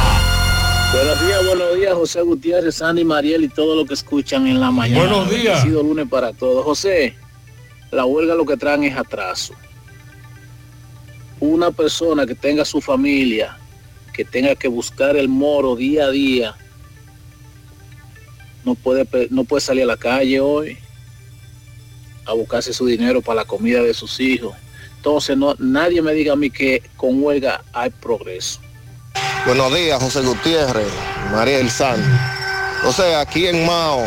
[0.94, 4.72] Buenos días, buenos días, José Gutiérrez, Sandy Mariel y todo lo que escuchan en la
[4.72, 5.02] mañana.
[5.02, 5.60] Buenos días.
[5.60, 6.64] Ha sido lunes para todos.
[6.64, 7.18] José,
[7.92, 9.54] la huelga lo que traen es atraso.
[11.40, 13.58] Una persona que tenga su familia,
[14.14, 16.56] que tenga que buscar el moro día a día,
[18.64, 20.78] no puede, no puede salir a la calle hoy
[22.26, 24.56] a buscarse su dinero para la comida de sus hijos.
[24.98, 28.60] Entonces, no, nadie me diga a mí que con huelga hay progreso.
[29.46, 30.92] Buenos días, José Gutiérrez,
[31.32, 32.08] María del Santo.
[32.86, 34.04] O sea, aquí en Mao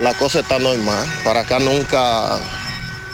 [0.00, 1.06] la cosa está normal.
[1.22, 2.40] Para acá nunca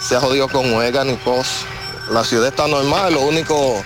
[0.01, 1.67] se ha jodido con huelga ni cosa.
[2.11, 3.83] La ciudad está normal, lo único,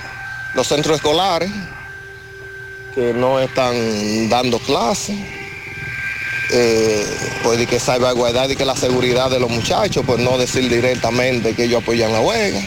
[0.54, 1.50] los centros escolares
[2.94, 5.16] que no están dando clases.
[6.50, 7.04] Eh,
[7.42, 11.54] pues de que salvaguardar y que la seguridad de los muchachos, pues no decir directamente
[11.54, 12.60] que ellos apoyan la huelga.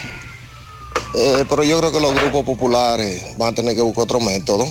[1.13, 4.67] Eh, pero yo creo que los grupos populares van a tener que buscar otro método.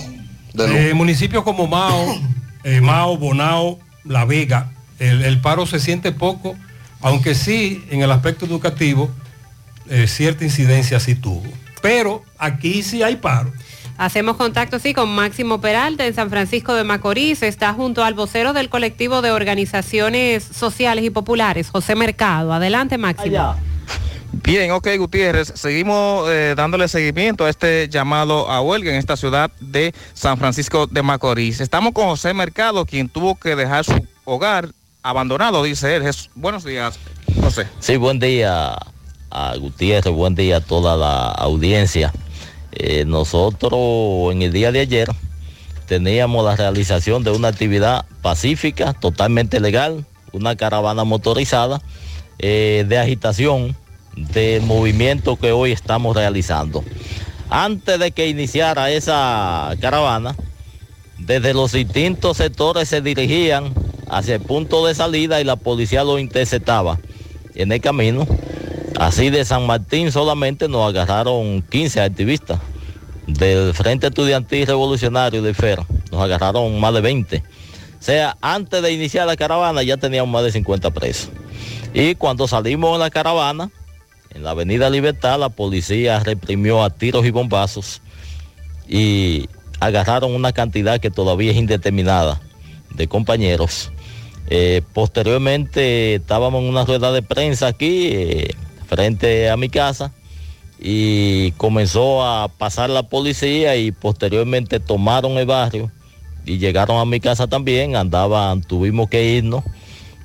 [0.57, 2.15] Eh, municipios como Mao,
[2.63, 6.55] eh, Mao, Bonao, La Vega, el paro se siente poco,
[7.01, 9.09] aunque sí en el aspecto educativo
[9.91, 11.43] eh, cierta incidencia sí tuvo.
[11.81, 13.51] Pero aquí sí hay paro.
[13.97, 17.43] Hacemos contacto, sí, con Máximo Peralta en San Francisco de Macorís.
[17.43, 22.53] Está junto al vocero del colectivo de organizaciones sociales y populares, José Mercado.
[22.53, 23.55] Adelante, Máximo.
[24.31, 29.51] Bien, ok, Gutiérrez, seguimos eh, dándole seguimiento a este llamado a huelga en esta ciudad
[29.59, 31.59] de San Francisco de Macorís.
[31.59, 34.69] Estamos con José Mercado, quien tuvo que dejar su hogar
[35.03, 36.09] abandonado, dice él.
[36.33, 36.97] Buenos días,
[37.41, 37.67] José.
[37.79, 38.77] Sí, buen día
[39.31, 42.13] a Gutiérrez, buen día a toda la audiencia.
[42.73, 45.09] Eh, nosotros en el día de ayer
[45.87, 51.81] teníamos la realización de una actividad pacífica, totalmente legal, una caravana motorizada
[52.39, 53.75] eh, de agitación
[54.15, 56.83] del movimiento que hoy estamos realizando.
[57.49, 60.35] Antes de que iniciara esa caravana,
[61.17, 63.73] desde los distintos sectores se dirigían
[64.09, 66.99] hacia el punto de salida y la policía lo interceptaba
[67.55, 68.27] en el camino.
[69.01, 72.59] Así de San Martín solamente nos agarraron 15 activistas
[73.25, 75.79] del Frente Estudiantil Revolucionario de FER.
[76.11, 77.37] Nos agarraron más de 20.
[77.37, 77.41] O
[77.97, 81.31] sea, antes de iniciar la caravana ya teníamos más de 50 presos.
[81.95, 83.71] Y cuando salimos en la caravana,
[84.35, 88.03] en la Avenida Libertad, la policía reprimió a tiros y bombazos
[88.87, 89.49] y
[89.79, 92.39] agarraron una cantidad que todavía es indeterminada
[92.93, 93.91] de compañeros.
[94.47, 98.55] Eh, posteriormente estábamos en una rueda de prensa aquí, eh,
[98.91, 100.11] frente a mi casa,
[100.77, 105.89] y comenzó a pasar la policía y posteriormente tomaron el barrio
[106.45, 109.63] y llegaron a mi casa también, andaban, tuvimos que irnos.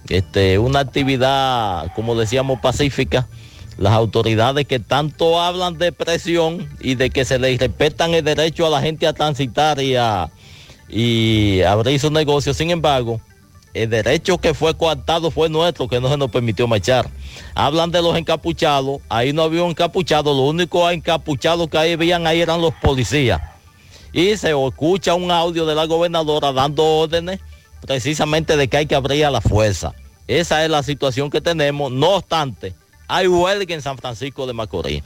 [0.09, 3.29] Este, una actividad, como decíamos, pacífica.
[3.79, 8.67] Las autoridades que tanto hablan de presión y de que se les respetan el derecho
[8.67, 10.31] a la gente a transitar y a
[10.89, 13.21] y abrir su negocio, sin embargo,
[13.77, 17.09] el derecho que fue coartado fue nuestro, que no se nos permitió marchar.
[17.55, 22.27] Hablan de los encapuchados, ahí no había un encapuchado, lo único encapuchado que ahí habían
[22.27, 23.41] ahí eran los policías.
[24.13, 27.41] Y se escucha un audio de la gobernadora dando órdenes
[27.87, 29.95] precisamente de que hay que abrir a la fuerza.
[30.27, 31.93] Esa es la situación que tenemos.
[31.93, 32.75] No obstante,
[33.09, 35.03] hay huelga en San Francisco de Macorís.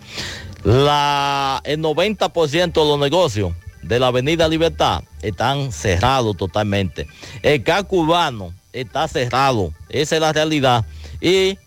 [0.62, 7.07] La, el 90% de los negocios de la Avenida Libertad están cerrados totalmente.
[7.42, 9.73] El casco urbano está cerrado.
[9.89, 10.84] Esa es la realidad.
[11.20, 11.58] Y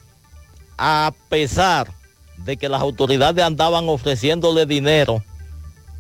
[0.78, 1.92] a pesar
[2.38, 5.24] de que las autoridades andaban ofreciéndole dinero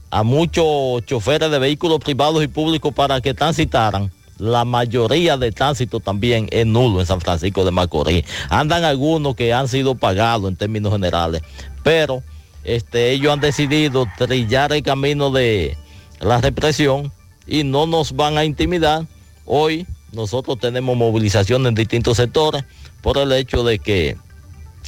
[0.09, 5.99] a muchos choferes de vehículos privados y públicos para que transitaran, la mayoría de tránsito
[5.99, 8.25] también es nulo en San Francisco de Macorís.
[8.49, 11.41] Andan algunos que han sido pagados en términos generales,
[11.83, 12.23] pero
[12.63, 15.77] este, ellos han decidido trillar el camino de
[16.19, 17.11] la represión
[17.47, 19.05] y no nos van a intimidar.
[19.45, 22.63] Hoy nosotros tenemos movilización en distintos sectores
[23.01, 24.17] por el hecho de que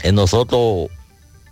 [0.04, 0.90] eh, nosotros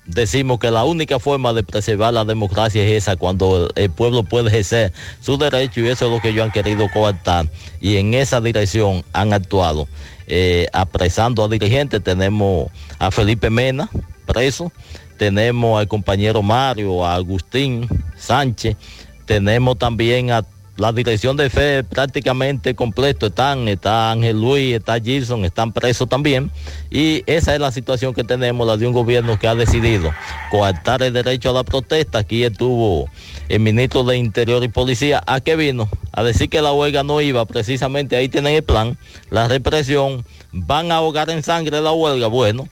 [0.06, 4.50] decimos que la única forma de preservar la democracia es esa, cuando el pueblo puede
[4.50, 8.42] ejercer su derecho y eso es lo que ellos han querido coartar y en esa
[8.42, 9.88] dirección han actuado.
[10.28, 12.70] Eh, apresando a dirigentes, tenemos
[13.00, 13.90] a Felipe Mena
[14.26, 14.72] preso,
[15.18, 17.88] tenemos al compañero Mario, a Agustín
[18.18, 18.78] Sánchez,
[19.26, 20.44] tenemos también a
[20.76, 26.52] la dirección de fe prácticamente completo están, está Ángel Luis, está Gilson, están presos también.
[26.90, 30.12] Y esa es la situación que tenemos, la de un gobierno que ha decidido
[30.50, 32.20] coartar el derecho a la protesta.
[32.20, 33.08] Aquí estuvo
[33.50, 35.22] el ministro de Interior y Policía.
[35.28, 35.90] ¿A qué vino?
[36.12, 38.98] A decir que la huelga no iba, precisamente ahí tienen el plan,
[39.30, 42.28] la represión, van a ahogar en sangre la huelga.
[42.28, 42.68] Bueno,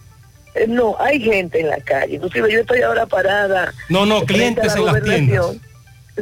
[0.56, 2.16] Eh, No, hay gente en la calle.
[2.16, 3.74] Inclusive yo estoy ahora parada.
[3.90, 5.56] No, no, clientes la en las tiendas.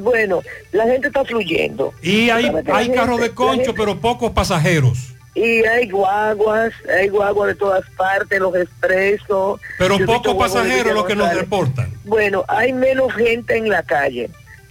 [0.01, 0.41] Bueno,
[0.71, 1.93] la gente está fluyendo.
[2.01, 5.15] Y hay, hay carros de concho, gente- pero pocos pasajeros.
[5.35, 9.61] Y hay guaguas, hay guaguas de todas partes, los expresos.
[9.77, 11.93] Pero pocos pasajeros los que nos reportan.
[12.03, 14.29] Bueno, hay menos gente en la calle.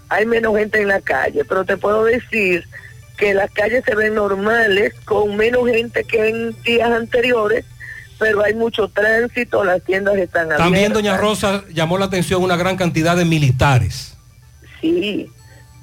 [0.09, 2.65] Hay menos gente en la calle, pero te puedo decir
[3.19, 7.65] que las calles se ven normales, con menos gente que en días anteriores,
[8.19, 10.65] pero hay mucho tránsito, las tiendas están abiertas.
[10.65, 14.17] También, doña Rosa, llamó la atención una gran cantidad de militares.
[14.81, 15.31] Sí,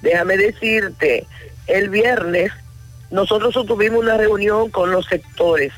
[0.02, 1.28] déjame decirte,
[1.68, 2.52] el viernes
[3.12, 5.72] nosotros tuvimos una reunión con los sectores,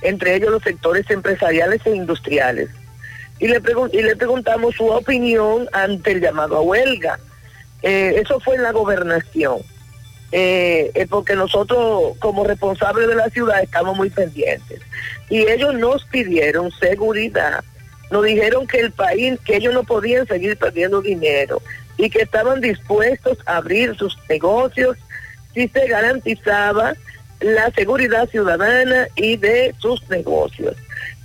[0.00, 2.70] entre ellos los sectores empresariales e industriales,
[3.38, 3.60] y le,
[3.92, 7.18] y le preguntamos su opinión ante el llamado a huelga.
[7.82, 9.58] Eh, eso fue en la gobernación,
[10.30, 14.80] eh, eh, porque nosotros como responsables de la ciudad estamos muy pendientes.
[15.28, 17.64] Y ellos nos pidieron seguridad,
[18.10, 21.60] nos dijeron que el país, que ellos no podían seguir perdiendo dinero
[21.96, 24.96] y que estaban dispuestos a abrir sus negocios
[25.54, 26.94] si se garantizaba
[27.40, 30.76] la seguridad ciudadana y de sus negocios.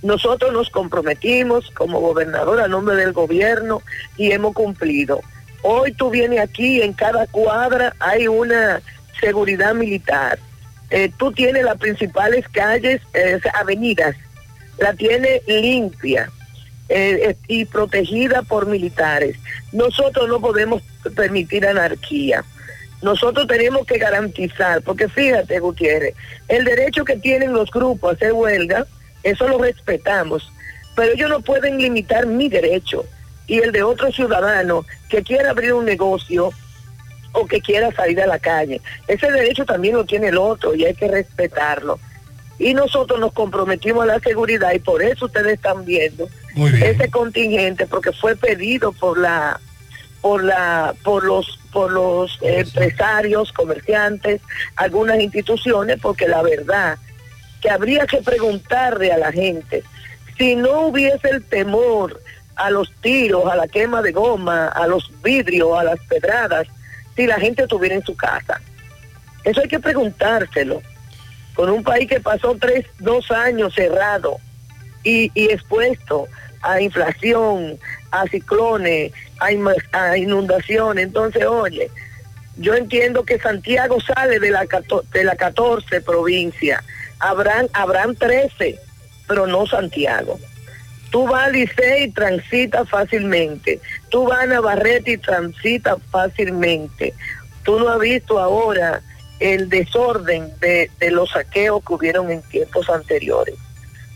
[0.02, 3.82] Nosotros nos comprometimos como gobernador a nombre del gobierno
[4.16, 5.20] y hemos cumplido.
[5.62, 8.80] Hoy tú vienes aquí, en cada cuadra hay una
[9.20, 10.38] seguridad militar.
[10.90, 14.16] Eh, tú tienes las principales calles, eh, avenidas,
[14.78, 16.30] la tiene limpia
[16.88, 19.36] eh, eh, y protegida por militares.
[19.72, 20.82] Nosotros no podemos
[21.14, 22.44] permitir anarquía.
[23.00, 26.14] Nosotros tenemos que garantizar, porque fíjate, Gutiérrez,
[26.48, 28.86] el derecho que tienen los grupos a hacer huelga,
[29.22, 30.50] eso lo respetamos,
[30.96, 33.04] pero ellos no pueden limitar mi derecho
[33.46, 36.50] y el de otro ciudadano que quiera abrir un negocio
[37.32, 38.80] o que quiera salir a la calle.
[39.06, 41.98] Ese derecho también lo tiene el otro y hay que respetarlo.
[42.58, 46.28] Y nosotros nos comprometimos a la seguridad y por eso ustedes están viendo
[46.82, 49.60] ese contingente porque fue pedido por la
[50.20, 54.40] por la por los por los empresarios, comerciantes,
[54.76, 56.98] algunas instituciones porque la verdad
[57.60, 59.82] que habría que preguntarle a la gente
[60.36, 62.20] si no hubiese el temor
[62.58, 66.66] a los tiros, a la quema de goma, a los vidrios, a las pedradas,
[67.14, 68.60] si la gente estuviera en su casa.
[69.44, 70.82] Eso hay que preguntárselo.
[71.54, 74.38] Con un país que pasó tres, dos años cerrado
[75.02, 76.26] y, y expuesto
[76.62, 77.78] a inflación,
[78.10, 81.06] a ciclones, a, inundaciones.
[81.06, 81.90] Entonces, oye,
[82.56, 84.66] yo entiendo que Santiago sale de la,
[85.12, 86.82] de la 14 provincia.
[87.20, 88.78] Habrán, habrán 13,
[89.26, 90.38] pero no Santiago.
[91.10, 93.80] Tú vas a Licey y transita fácilmente.
[94.10, 97.14] Tú vas a Navarrete y transita fácilmente.
[97.62, 99.00] Tú no has visto ahora
[99.40, 103.54] el desorden de, de los saqueos que hubieron en tiempos anteriores.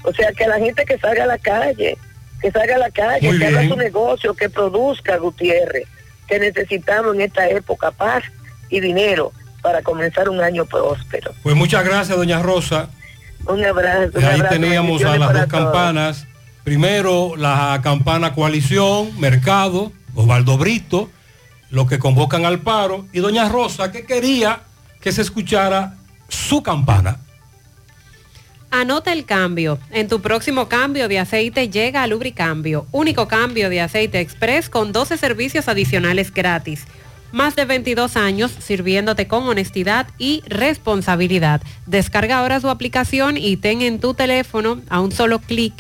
[0.04, 1.96] O sea, que la gente que salga a la calle,
[2.42, 5.86] que salga a la calle, Muy que haga su negocio, que produzca Gutiérrez,
[6.26, 8.24] que necesitamos en esta época paz
[8.68, 11.32] y dinero para comenzar un año próspero.
[11.42, 12.88] Pues muchas gracias, doña Rosa.
[13.46, 14.10] Un abrazo.
[14.18, 15.64] un Ahí abrazo, teníamos a las dos todos.
[15.64, 16.26] campanas.
[16.64, 21.10] Primero la campana coalición, mercado, Osvaldo Brito,
[21.70, 24.60] los que convocan al paro, y doña Rosa que quería
[25.00, 25.94] que se escuchara
[26.28, 27.18] su campana.
[28.72, 29.78] Anota el cambio.
[29.90, 34.92] En tu próximo cambio de aceite llega a Lubricambio, único cambio de aceite express con
[34.92, 36.86] 12 servicios adicionales gratis.
[37.32, 41.60] Más de 22 años sirviéndote con honestidad y responsabilidad.
[41.86, 45.74] Descarga ahora su aplicación y ten en tu teléfono a un solo clic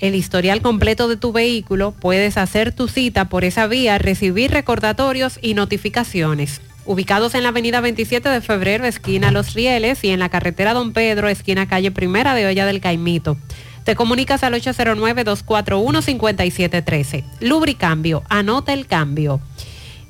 [0.00, 5.38] el historial completo de tu vehículo, puedes hacer tu cita por esa vía, recibir recordatorios
[5.42, 6.60] y notificaciones.
[6.88, 10.94] Ubicados en la avenida 27 de febrero, esquina Los Rieles, y en la carretera Don
[10.94, 13.36] Pedro, esquina calle Primera de Olla del Caimito.
[13.84, 17.24] Te comunicas al 809-241-5713.
[17.40, 19.38] Lubricambio, anota el cambio.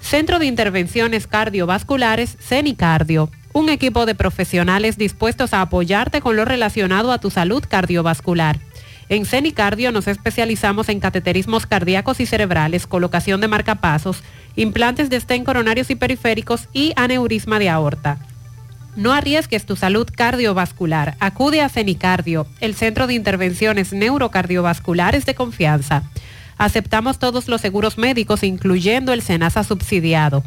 [0.00, 3.30] Centro de Intervenciones Cardiovasculares, CENICardio.
[3.54, 8.58] Un equipo de profesionales dispuestos a apoyarte con lo relacionado a tu salud cardiovascular.
[9.08, 14.22] En CENICardio nos especializamos en cateterismos cardíacos y cerebrales, colocación de marcapasos,
[14.56, 18.18] implantes de estén coronarios y periféricos y aneurisma de aorta.
[18.94, 21.16] No arriesgues tu salud cardiovascular.
[21.18, 26.02] Acude a CENICardio, el centro de intervenciones neurocardiovasculares de confianza.
[26.58, 30.44] Aceptamos todos los seguros médicos, incluyendo el SENASA subsidiado.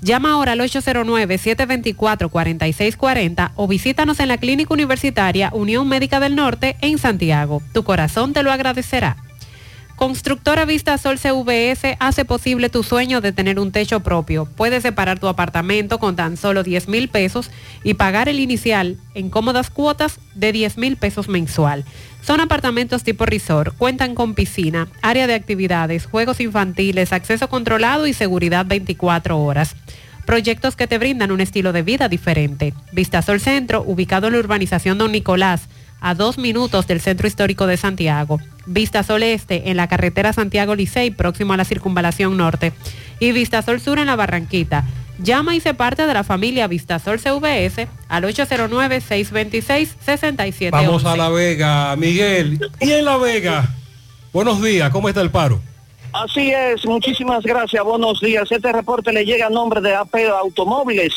[0.00, 6.98] Llama ahora al 809-724-4640 o visítanos en la Clínica Universitaria Unión Médica del Norte en
[6.98, 7.60] Santiago.
[7.72, 9.16] Tu corazón te lo agradecerá.
[9.98, 14.46] Constructora Vista Sol CVS hace posible tu sueño de tener un techo propio.
[14.46, 17.50] Puedes separar tu apartamento con tan solo 10 mil pesos
[17.82, 21.84] y pagar el inicial en cómodas cuotas de 10 mil pesos mensual.
[22.22, 28.12] Son apartamentos tipo resort, cuentan con piscina, área de actividades, juegos infantiles, acceso controlado y
[28.12, 29.76] seguridad 24 horas.
[30.26, 32.74] Proyectos que te brindan un estilo de vida diferente.
[32.92, 35.68] Vistasol Centro, ubicado en la urbanización Don Nicolás,
[36.00, 38.38] a dos minutos del centro histórico de Santiago.
[38.66, 42.72] Vistasol Este en la carretera Santiago Licey, próximo a la circunvalación norte.
[43.20, 44.84] Y Vistasol Sur en la Barranquita.
[45.18, 50.70] Llama y se parte de la familia Vistasol CVS al 809-626-6711.
[50.70, 52.60] Vamos a La Vega, Miguel.
[52.80, 53.68] Y en La Vega,
[54.32, 55.60] buenos días, ¿cómo está el paro?
[56.12, 58.50] Así es, muchísimas gracias, buenos días.
[58.50, 61.12] Este reporte le llega a nombre de AP Automóviles.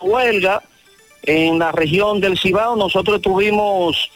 [0.00, 0.62] huelga
[1.24, 4.12] en la región del Cibao, nosotros tuvimos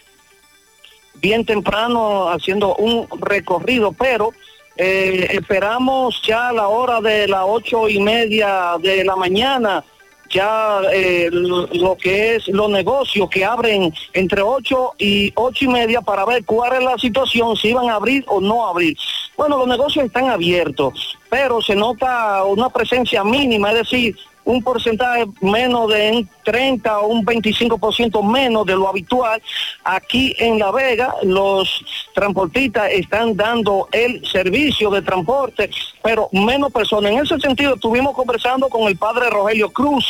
[1.20, 4.32] bien temprano haciendo un recorrido, pero
[4.76, 9.84] eh, esperamos ya a la hora de las ocho y media de la mañana
[10.30, 16.00] ya eh, lo, que es los negocios que abren entre ocho y ocho y media
[16.00, 18.96] para ver cuál es la situación, si iban a abrir o no abrir.
[19.36, 24.16] Bueno, los negocios están abiertos, pero se nota una presencia mínima, es decir,
[24.50, 29.40] un porcentaje menos de un 30 o un 25% menos de lo habitual.
[29.84, 35.70] Aquí en La Vega los transportistas están dando el servicio de transporte,
[36.02, 37.12] pero menos personas.
[37.12, 40.04] En ese sentido estuvimos conversando con el padre Rogelio Cruz.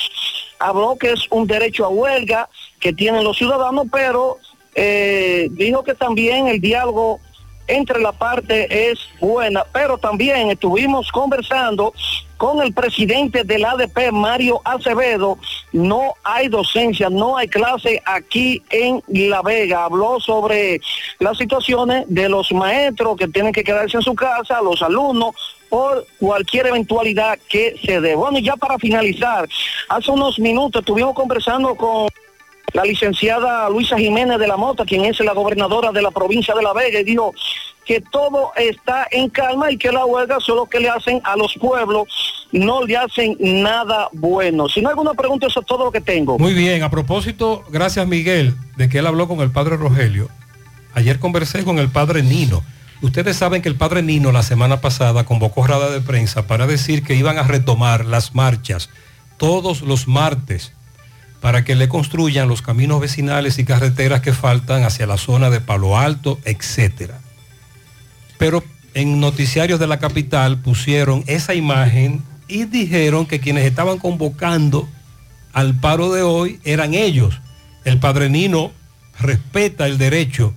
[0.59, 4.39] Habló que es un derecho a huelga que tienen los ciudadanos, pero
[4.75, 7.21] eh, dijo que también el diálogo
[7.71, 11.93] entre la parte es buena, pero también estuvimos conversando
[12.37, 15.39] con el presidente del ADP, Mario Acevedo,
[15.73, 19.85] no hay docencia, no hay clase aquí en La Vega.
[19.85, 20.81] Habló sobre
[21.19, 25.35] las situaciones de los maestros que tienen que quedarse en su casa, los alumnos,
[25.69, 28.15] por cualquier eventualidad que se dé.
[28.15, 29.47] Bueno, y ya para finalizar,
[29.91, 32.09] hace unos minutos estuvimos conversando con
[32.73, 36.63] la licenciada Luisa Jiménez de la Mota, quien es la gobernadora de la provincia de
[36.63, 37.35] La Vega, y dijo
[37.85, 41.55] que todo está en calma y que la huelga solo que le hacen a los
[41.55, 42.07] pueblos,
[42.53, 44.69] no le hacen nada bueno.
[44.69, 46.39] Si no hay alguna pregunta, eso es todo lo que tengo.
[46.39, 50.29] Muy bien, a propósito, gracias Miguel, de que él habló con el padre Rogelio.
[50.95, 52.63] Ayer conversé con el padre Nino.
[53.03, 57.03] Ustedes saben que el padre Nino la semana pasada convocó rada de prensa para decir
[57.03, 58.91] que iban a retomar las marchas
[59.41, 60.75] todos los martes
[61.41, 65.61] para que le construyan los caminos vecinales y carreteras que faltan hacia la zona de
[65.61, 67.19] Palo Alto, etcétera.
[68.39, 68.63] Pero
[68.95, 74.89] en noticiarios de la capital pusieron esa imagen y dijeron que quienes estaban convocando
[75.53, 77.41] al paro de hoy eran ellos.
[77.85, 78.73] El padre Nino
[79.19, 80.55] respeta el derecho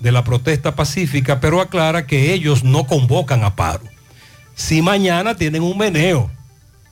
[0.00, 3.84] de la protesta pacífica, pero aclara que ellos no convocan a paro.
[4.54, 6.30] si mañana tienen un meneo,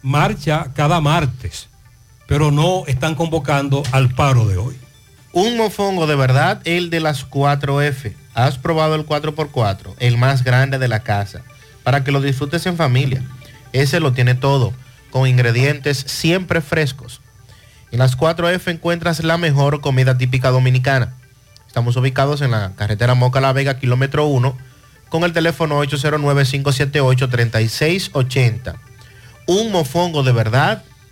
[0.01, 1.69] marcha cada martes,
[2.27, 4.77] pero no están convocando al paro de hoy.
[5.33, 8.15] Un mofongo de verdad, el de las 4F.
[8.35, 11.43] Has probado el 4x4, el más grande de la casa,
[11.83, 13.23] para que lo disfrutes en familia.
[13.73, 14.75] Ese lo tiene todo,
[15.11, 17.21] con ingredientes siempre frescos.
[17.93, 21.15] En las 4F encuentras la mejor comida típica dominicana.
[21.67, 24.57] Estamos ubicados en la carretera Moca La Vega, kilómetro 1,
[25.09, 28.75] con el teléfono 809-578-3680.
[29.47, 30.83] Un mofongo de verdad,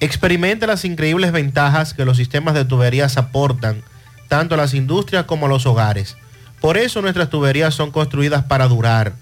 [0.00, 3.82] Experimenta las increíbles ventajas que los sistemas de tuberías aportan,
[4.28, 6.16] tanto a las industrias como a los hogares.
[6.60, 9.14] Por eso nuestras tuberías son construidas para durar,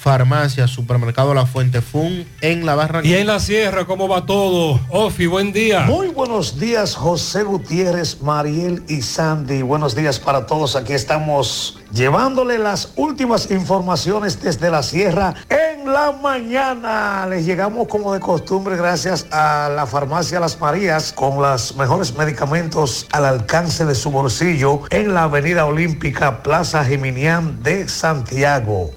[0.00, 3.18] Farmacia, Supermercado La Fuente Fun en La Barranquilla.
[3.18, 4.80] Y en la sierra, ¿cómo va todo?
[4.88, 5.80] Ofi, buen día.
[5.82, 9.60] Muy buenos días, José Gutiérrez, Mariel y Sandy.
[9.60, 10.74] Buenos días para todos.
[10.74, 17.26] Aquí estamos llevándole las últimas informaciones desde la sierra en la mañana.
[17.28, 23.06] Les llegamos como de costumbre gracias a la farmacia Las Marías con los mejores medicamentos
[23.12, 28.92] al alcance de su bolsillo en la avenida Olímpica, Plaza Jiminián de Santiago.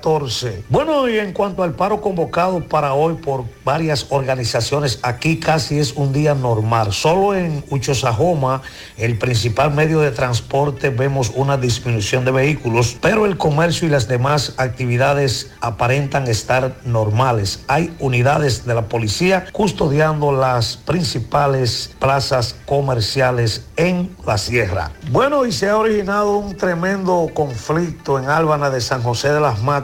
[0.00, 0.62] 809-241-0114.
[0.68, 5.92] Bueno, y en cuanto al paro convocado para hoy por varias organizaciones, aquí casi es
[5.92, 6.92] un día normal.
[6.92, 8.62] Solo en Uchosajoma,
[8.96, 14.08] el principal medio de transporte, vemos una disminución de vehículos, pero el comercio y las
[14.08, 17.64] demás actividades aparentan estar normales.
[17.68, 24.90] Hay unidades de la policía custodiando las principales plazas comerciales en la sierra.
[25.10, 29.62] Bueno, y se ha originado un tremendo conflicto en Álvana de San José de las
[29.62, 29.79] Matas,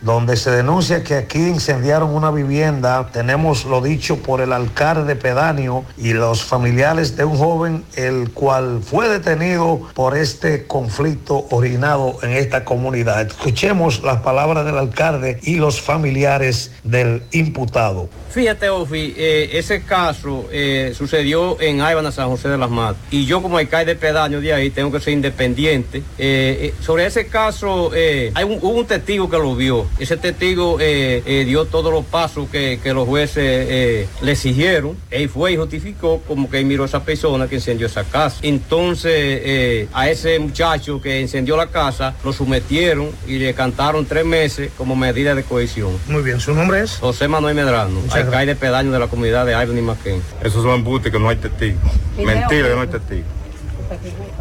[0.00, 3.08] donde se denuncia que aquí incendiaron una vivienda.
[3.12, 8.80] Tenemos lo dicho por el alcalde pedáneo y los familiares de un joven, el cual
[8.82, 13.26] fue detenido por este conflicto originado en esta comunidad.
[13.26, 18.08] Escuchemos las palabras del alcalde y los familiares del imputado.
[18.30, 23.00] Fíjate, Ofi, eh, ese caso eh, sucedió en Aibana, San José de las Matas.
[23.10, 26.02] Y yo como alcalde pedaño de ahí tengo que ser independiente.
[26.18, 29.86] Eh, sobre ese caso, hay un, un testigo que lo vio.
[29.98, 34.96] Ese testigo eh, eh, dio todos los pasos que, que los jueces eh, le exigieron.
[35.10, 38.38] Él fue y justificó como que él miró a esa persona que incendió esa casa.
[38.42, 44.24] Entonces, eh, a ese muchacho que incendió la casa, lo sometieron y le cantaron tres
[44.24, 45.98] meses como medida de cohesión.
[46.08, 46.96] Muy bien, ¿su nombre es?
[46.98, 50.22] José Manuel Medrano, alcalde pedaño de la comunidad de Ivan y Maquén.
[50.42, 51.82] Esos son embustes que no hay testigos.
[52.16, 52.26] Video.
[52.26, 53.26] Mentira que no hay testigos.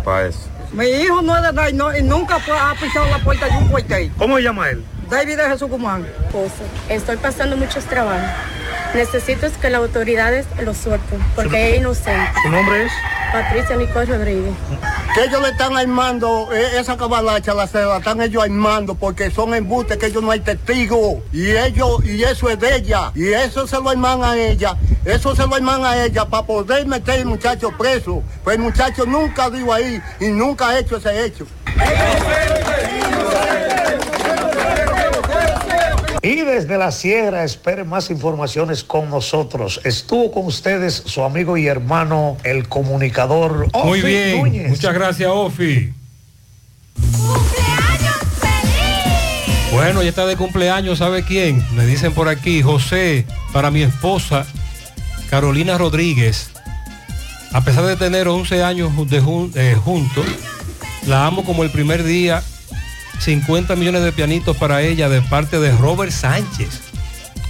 [0.03, 0.54] Para eso.
[0.75, 3.57] Mi hijo no es de edad y, no- y nunca ha pisado la puerta de
[3.57, 4.11] un cuartel.
[4.17, 4.83] ¿Cómo se llama él?
[5.09, 6.05] David de Jesús Guzmán.
[6.25, 6.63] esposo.
[6.89, 8.19] Estoy pasando muchos trabajos.
[8.95, 12.31] Necesito es que las autoridades lo suelten, porque es inocente.
[12.43, 12.91] ¿Su nombre es?
[13.29, 14.53] Patricia Nicole Rodríguez.
[15.13, 19.29] que ellos le están armando eh, esa cabalacha, la se la están ellos armando porque
[19.29, 23.33] son embustes que ellos no hay testigos y ellos y eso es de ella y
[23.33, 27.19] eso se lo arman a ella, eso se lo arman a ella para poder meter
[27.19, 31.45] al muchacho preso, pues el muchacho nunca dio ahí y nunca ha hecho ese hecho.
[36.25, 39.79] Y desde la sierra esperen más informaciones con nosotros.
[39.83, 44.69] Estuvo con ustedes su amigo y hermano, el comunicador Muy Ofi bien, Núñez.
[44.69, 45.93] muchas gracias, Ofi.
[49.71, 51.63] Bueno, ya está de cumpleaños, ¿sabe quién?
[51.75, 54.45] Me dicen por aquí, José, para mi esposa,
[55.29, 56.49] Carolina Rodríguez.
[57.53, 60.25] A pesar de tener 11 años de jun- eh, juntos,
[61.05, 62.41] la amo como el primer día.
[63.19, 66.81] 50 millones de pianitos para ella de parte de Robert Sánchez,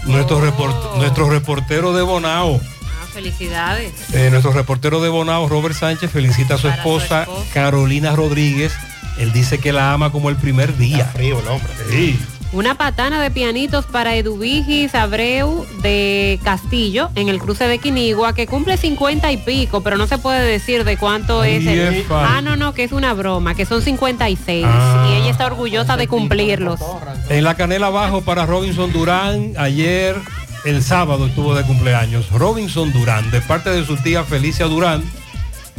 [0.06, 2.60] nuestro, report- nuestro reportero de Bonao.
[2.84, 3.94] Ah, felicidades.
[4.14, 7.28] Eh, nuestro reportero de Bonao, Robert Sánchez, felicita a su esposa.
[7.54, 8.74] Carolina Rodríguez.
[9.18, 11.06] Él dice que la ama como el primer día.
[11.06, 11.72] frío el hombre.
[11.90, 12.20] Sí.
[12.56, 18.48] Una patana de pianitos para Eduvigis Abreu de Castillo en el cruce de Quinigua que
[18.48, 22.06] cumple 50 y pico, pero no se puede decir de cuánto Ay, es el...
[22.10, 25.06] Ah, no, no, que es una broma, que son 56 Ah.
[25.10, 26.80] y ella está orgullosa de cumplirlos.
[27.28, 30.16] En la canela abajo para Robinson Durán, ayer,
[30.64, 32.32] el sábado estuvo de cumpleaños.
[32.32, 35.04] Robinson Durán, de parte de su tía Felicia Durán,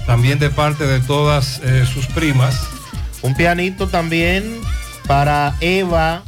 [0.04, 2.68] también de parte de todas eh, sus primas.
[3.22, 4.60] Un pianito también
[5.06, 6.22] para Eva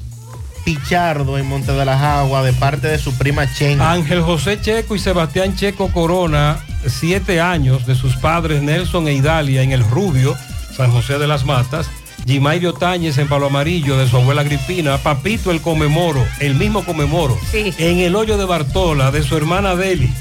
[0.68, 3.80] Pichardo en Monte de las Aguas de parte de su prima Chen.
[3.80, 9.62] Ángel José Checo y Sebastián Checo Corona, siete años de sus padres Nelson e Idalia
[9.62, 10.36] en el Rubio,
[10.76, 11.88] San José de las Matas.
[12.26, 14.98] Gimairio Táñez en Palo Amarillo de su abuela Agripina.
[14.98, 17.38] Papito el Comemoro, el mismo Comemoro.
[17.50, 17.72] Sí.
[17.78, 20.12] En el hoyo de Bartola de su hermana Deli.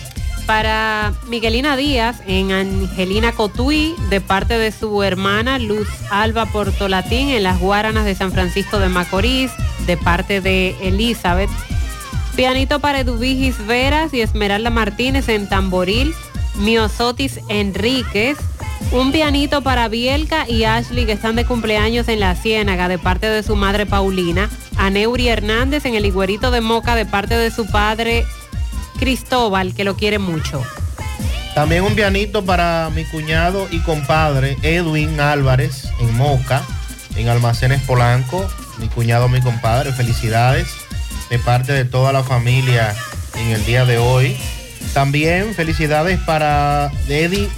[0.47, 7.43] Para Miguelina Díaz en Angelina Cotuí de parte de su hermana Luz Alba Portolatín en
[7.43, 9.51] las Guaranas de San Francisco de Macorís
[9.85, 11.49] de parte de Elizabeth.
[12.37, 16.13] Pianito para Eduvigis Veras y Esmeralda Martínez en Tamboril.
[16.55, 18.37] Miosotis Enríquez.
[18.93, 23.27] Un pianito para Bielka y Ashley que están de cumpleaños en la Ciénaga de parte
[23.27, 24.49] de su madre Paulina.
[24.77, 28.25] A Neuri Hernández en el Higuerito de Moca de parte de su padre
[28.99, 30.63] Cristóbal, que lo quiere mucho.
[31.55, 36.63] También un pianito para mi cuñado y compadre Edwin Álvarez en Moca,
[37.15, 38.47] en Almacenes Polanco.
[38.77, 40.67] Mi cuñado, mi compadre, felicidades
[41.29, 42.95] de parte de toda la familia
[43.35, 44.37] en el día de hoy.
[44.93, 47.49] También felicidades para Eddie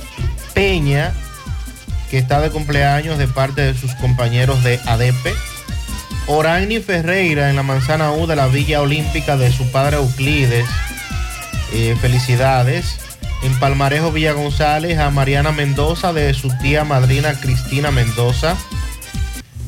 [0.53, 1.13] Peña,
[2.09, 5.33] que está de cumpleaños de parte de sus compañeros de ADEPE.
[6.27, 10.65] Orani Ferreira en la manzana U de la Villa Olímpica de su padre Euclides.
[11.73, 12.97] Eh, felicidades.
[13.43, 18.57] En Palmarejo Villa González a Mariana Mendoza de su tía madrina Cristina Mendoza.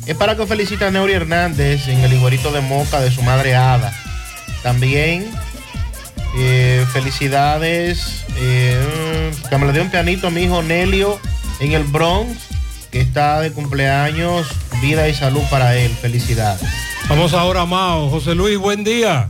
[0.06, 3.56] Es para que felicite a Neuri Hernández en el iguerito de Moca de su madre
[3.56, 3.94] Ada.
[4.64, 5.26] También
[6.38, 8.26] eh, felicidades.
[8.38, 11.20] eh, que un pianito a mi hijo Nelio
[11.60, 12.38] en el Bronx,
[12.92, 14.48] que está de cumpleaños.
[14.82, 15.92] Vida y salud para él.
[16.02, 16.68] Felicidades.
[17.08, 18.10] Vamos ahora Mao.
[18.10, 19.30] José Luis, buen día.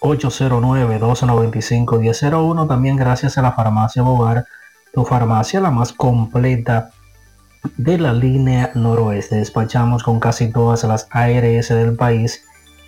[0.00, 2.68] 809-295-1001.
[2.68, 4.44] También gracias a la farmacia Bogar,
[4.92, 6.90] tu farmacia la más completa
[7.76, 9.36] de la línea noroeste.
[9.36, 12.44] Despachamos con casi todas las ARS del país,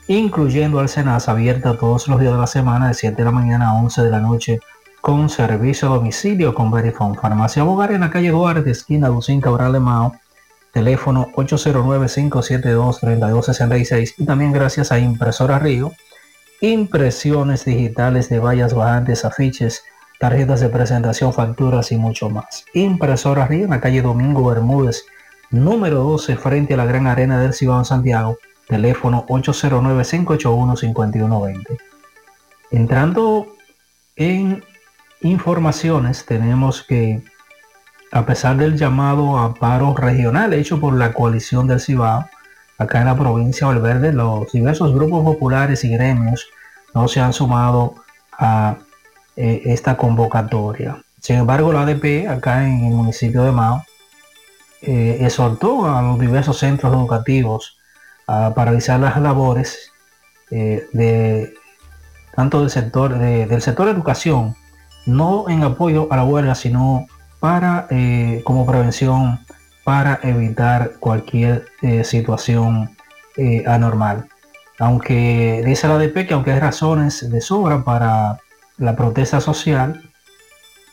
[0.08, 3.68] incluyendo al Senas abierta todos los días de la semana de 7 de la mañana
[3.70, 4.60] a 11 de la noche
[5.00, 7.18] con servicio a domicilio con Verifone.
[7.18, 10.14] Farmacia Bogar en la calle Duarte, esquina Lucín Cabral de Mao.
[10.72, 15.90] Teléfono 809-572-3266 y también gracias a Impresora Río
[16.60, 19.82] impresiones digitales de vallas bajantes, afiches,
[20.18, 22.66] tarjetas de presentación, facturas y mucho más.
[22.74, 25.06] Impresora Río en la calle Domingo Bermúdez,
[25.50, 28.36] número 12, frente a la Gran Arena del Cibao Santiago,
[28.68, 31.78] teléfono 809-581-5120.
[32.70, 33.47] Entrando
[34.16, 34.62] en
[35.22, 37.22] informaciones, tenemos que,
[38.12, 42.28] a pesar del llamado a paro regional hecho por la coalición del Cibao,
[42.81, 46.47] acá en la provincia de Valverde, los diversos grupos populares y gremios
[46.94, 47.94] no se han sumado
[48.33, 48.78] a
[49.36, 50.97] eh, esta convocatoria.
[51.20, 53.84] Sin embargo, la ADP acá en el municipio de Mao
[54.81, 57.76] eh, exhortó a los diversos centros educativos
[58.26, 59.92] a paralizar las labores
[60.50, 61.52] eh, de
[62.34, 64.57] tanto del sector del sector de educación,
[65.05, 67.07] no en apoyo a la huelga, sino
[67.41, 67.89] para
[68.44, 69.41] como prevención
[69.91, 71.67] para evitar cualquier
[72.05, 72.97] situación
[73.67, 74.28] anormal.
[74.78, 78.39] Aunque dice la ADP que aunque hay razones de sobra para
[78.78, 80.01] la protesta social,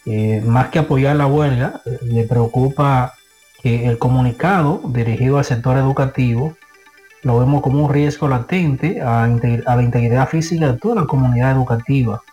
[0.08, 3.14] eh, más que apoyar la huelga, le preocupa
[3.61, 6.58] que el comunicado dirigido al sector educativo
[7.22, 12.24] lo vemos como un riesgo latente a, la integridad física de toda la comunidad educativa.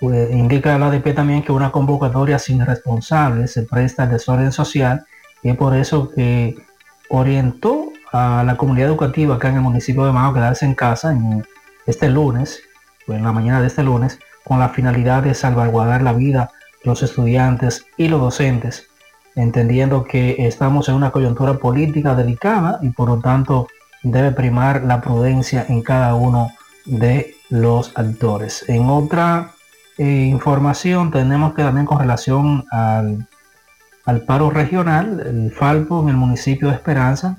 [0.00, 5.04] Pues, indica la ADP también que una convocatoria sin responsables se presta al desorden social
[5.42, 6.56] y es por eso que
[7.08, 11.12] orientó a la comunidad educativa acá en el municipio de Mao a quedarse en casa
[11.12, 11.44] en
[11.86, 12.62] este lunes
[13.12, 16.50] en la mañana de este lunes con la finalidad de salvaguardar la vida
[16.82, 18.88] de los estudiantes y los docentes,
[19.36, 23.68] entendiendo que estamos en una coyuntura política delicada y por lo tanto
[24.02, 26.50] debe primar la prudencia en cada uno
[26.86, 28.64] de los actores.
[28.68, 29.52] En otra
[30.00, 33.28] eh, información tenemos que también con relación al,
[34.06, 37.36] al paro regional, el Falpo en el municipio de Esperanza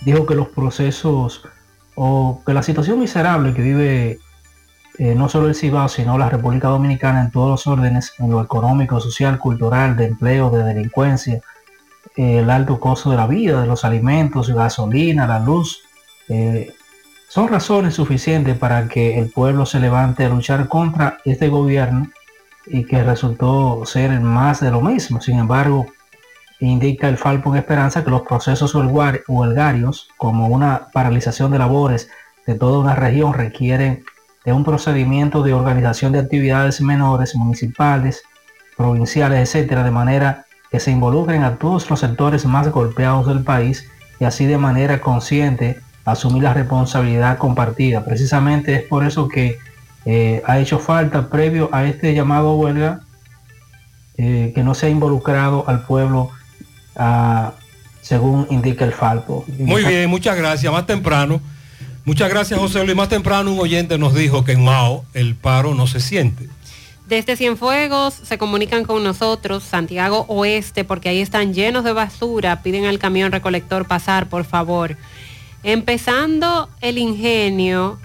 [0.00, 1.46] dijo que los procesos
[1.94, 4.18] o que la situación miserable que vive
[4.96, 8.40] eh, no solo el Cibao, sino la República Dominicana en todos los órdenes, en lo
[8.40, 11.42] económico, social, cultural, de empleo, de delincuencia,
[12.16, 15.82] eh, el alto costo de la vida, de los alimentos, gasolina, la luz,
[17.32, 22.08] son razones suficientes para que el pueblo se levante a luchar contra este gobierno
[22.66, 25.18] y que resultó ser más de lo mismo.
[25.22, 25.86] Sin embargo,
[26.60, 32.10] indica el Falpo en Esperanza que los procesos huelgarios, como una paralización de labores
[32.46, 34.04] de toda una región, requieren
[34.44, 38.20] de un procedimiento de organización de actividades menores, municipales,
[38.76, 43.88] provinciales, etcétera, de manera que se involucren a todos los sectores más golpeados del país
[44.20, 48.04] y así de manera consciente asumir la responsabilidad compartida.
[48.04, 49.58] Precisamente es por eso que
[50.04, 53.00] eh, ha hecho falta previo a este llamado huelga
[54.18, 56.30] eh, que no se ha involucrado al pueblo
[58.02, 59.46] según indica el Falpo.
[59.58, 60.70] Muy bien, muchas gracias.
[60.70, 61.40] Más temprano
[62.04, 62.96] Muchas gracias, José Luis.
[62.96, 66.48] Más temprano un oyente nos dijo que en Mao el paro no se siente.
[67.06, 72.62] Desde Cienfuegos se comunican con nosotros, Santiago Oeste, porque ahí están llenos de basura.
[72.62, 74.96] Piden al camión recolector pasar, por favor.
[75.62, 77.98] Empezando el ingenio,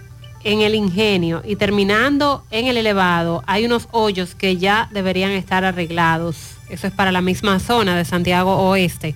[0.43, 5.65] en el ingenio y terminando en el elevado, hay unos hoyos que ya deberían estar
[5.65, 6.57] arreglados.
[6.69, 9.15] Eso es para la misma zona de Santiago Oeste.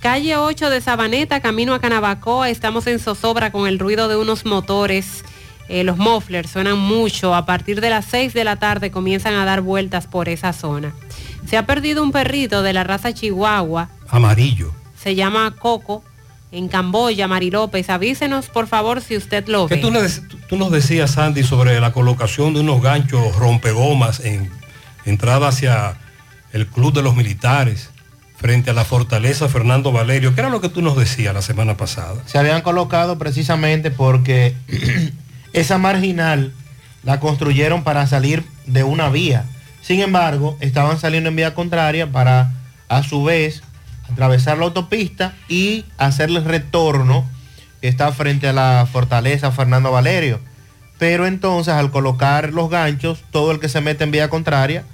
[0.00, 4.46] Calle 8 de Sabaneta, camino a Canabacoa, estamos en zozobra con el ruido de unos
[4.46, 5.24] motores.
[5.68, 7.34] Eh, los mufflers suenan mucho.
[7.34, 10.94] A partir de las 6 de la tarde comienzan a dar vueltas por esa zona.
[11.46, 13.88] Se ha perdido un perrito de la raza Chihuahua.
[14.08, 14.72] Amarillo.
[14.96, 16.02] Se llama Coco.
[16.52, 19.76] En Camboya, Mari López, avísenos por favor si usted lo ve.
[19.76, 19.92] Tú,
[20.48, 24.50] tú, nos decías, Sandy, sobre la colocación de unos ganchos rompegomas en
[25.04, 25.96] entrada hacia
[26.52, 27.90] el Club de los Militares
[28.36, 30.34] frente a la fortaleza Fernando Valerio.
[30.34, 32.22] ¿Qué era lo que tú nos decías la semana pasada?
[32.26, 34.56] Se habían colocado precisamente porque
[35.52, 36.52] esa marginal
[37.04, 39.44] la construyeron para salir de una vía.
[39.82, 42.52] Sin embargo, estaban saliendo en vía contraria para
[42.88, 43.62] a su vez
[44.12, 47.24] atravesar la autopista y hacerle el retorno
[47.80, 50.40] que está frente a la fortaleza Fernando Valerio.
[50.98, 54.84] Pero entonces al colocar los ganchos, todo el que se mete en vía contraria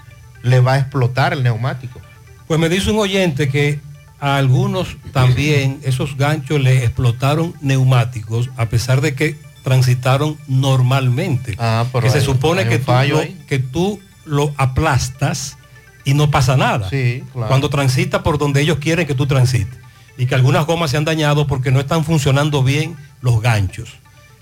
[0.42, 2.00] le va a explotar el neumático.
[2.46, 3.80] Pues me dice un oyente que
[4.20, 11.56] a algunos también esos ganchos le explotaron neumáticos, a pesar de que transitaron normalmente.
[11.58, 15.58] Ah, que se supone que tú, lo, que tú lo aplastas
[16.06, 16.88] y no pasa nada.
[17.32, 19.76] Cuando transita por donde ellos quieren que tú transites.
[20.16, 23.90] Y que algunas gomas se han dañado porque no están funcionando bien los ganchos.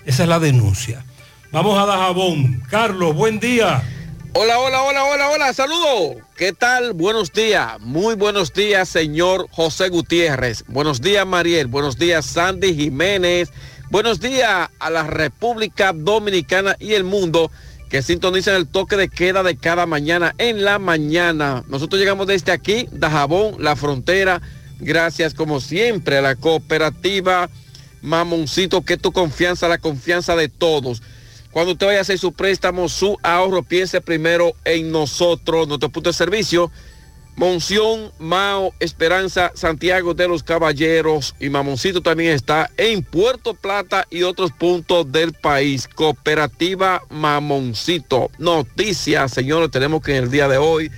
[0.05, 1.03] Esa es la denuncia.
[1.51, 2.61] Vamos a Dajabón.
[2.69, 3.83] Carlos, buen día.
[4.33, 6.17] Hola, hola, hola, hola, hola, saludo.
[6.37, 6.93] ¿Qué tal?
[6.93, 10.65] Buenos días, muy buenos días, señor José Gutiérrez.
[10.67, 11.67] Buenos días, Mariel.
[11.67, 13.51] Buenos días, Sandy Jiménez.
[13.89, 17.49] Buenos días a la República Dominicana y el mundo
[17.89, 21.63] que sintonizan el toque de queda de cada mañana en la mañana.
[21.67, 24.41] Nosotros llegamos desde aquí, Dajabón, la frontera.
[24.79, 27.49] Gracias como siempre a la cooperativa
[28.01, 31.01] Mamoncito, que tu confianza, la confianza de todos.
[31.51, 36.09] Cuando usted vaya a hacer su préstamo, su ahorro, piense primero en nosotros, nuestro punto
[36.09, 36.71] de servicio.
[37.35, 44.23] Monción, Mao, Esperanza, Santiago de los Caballeros y Mamoncito también está en Puerto Plata y
[44.23, 45.85] otros puntos del país.
[45.93, 48.31] Cooperativa Mamoncito.
[48.37, 50.89] Noticias, señores, tenemos que en el día de hoy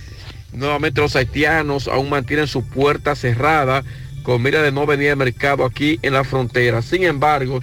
[0.53, 3.83] nuevamente los haitianos aún mantienen su puerta cerrada
[4.22, 6.83] con mira de no venir al mercado aquí en la frontera.
[6.83, 7.61] Sin embargo,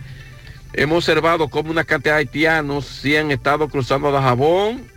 [0.72, 4.93] hemos observado como una cantidad de haitianos sí han estado cruzando a Jabón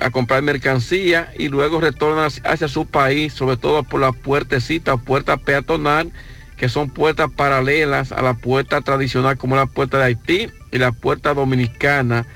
[0.00, 5.36] a comprar mercancía y luego retornan hacia su país, sobre todo por la puertecita puerta
[5.36, 6.12] peatonal,
[6.56, 10.92] que son puertas paralelas a la puerta tradicional como la puerta de Haití y la
[10.92, 12.26] puerta dominicana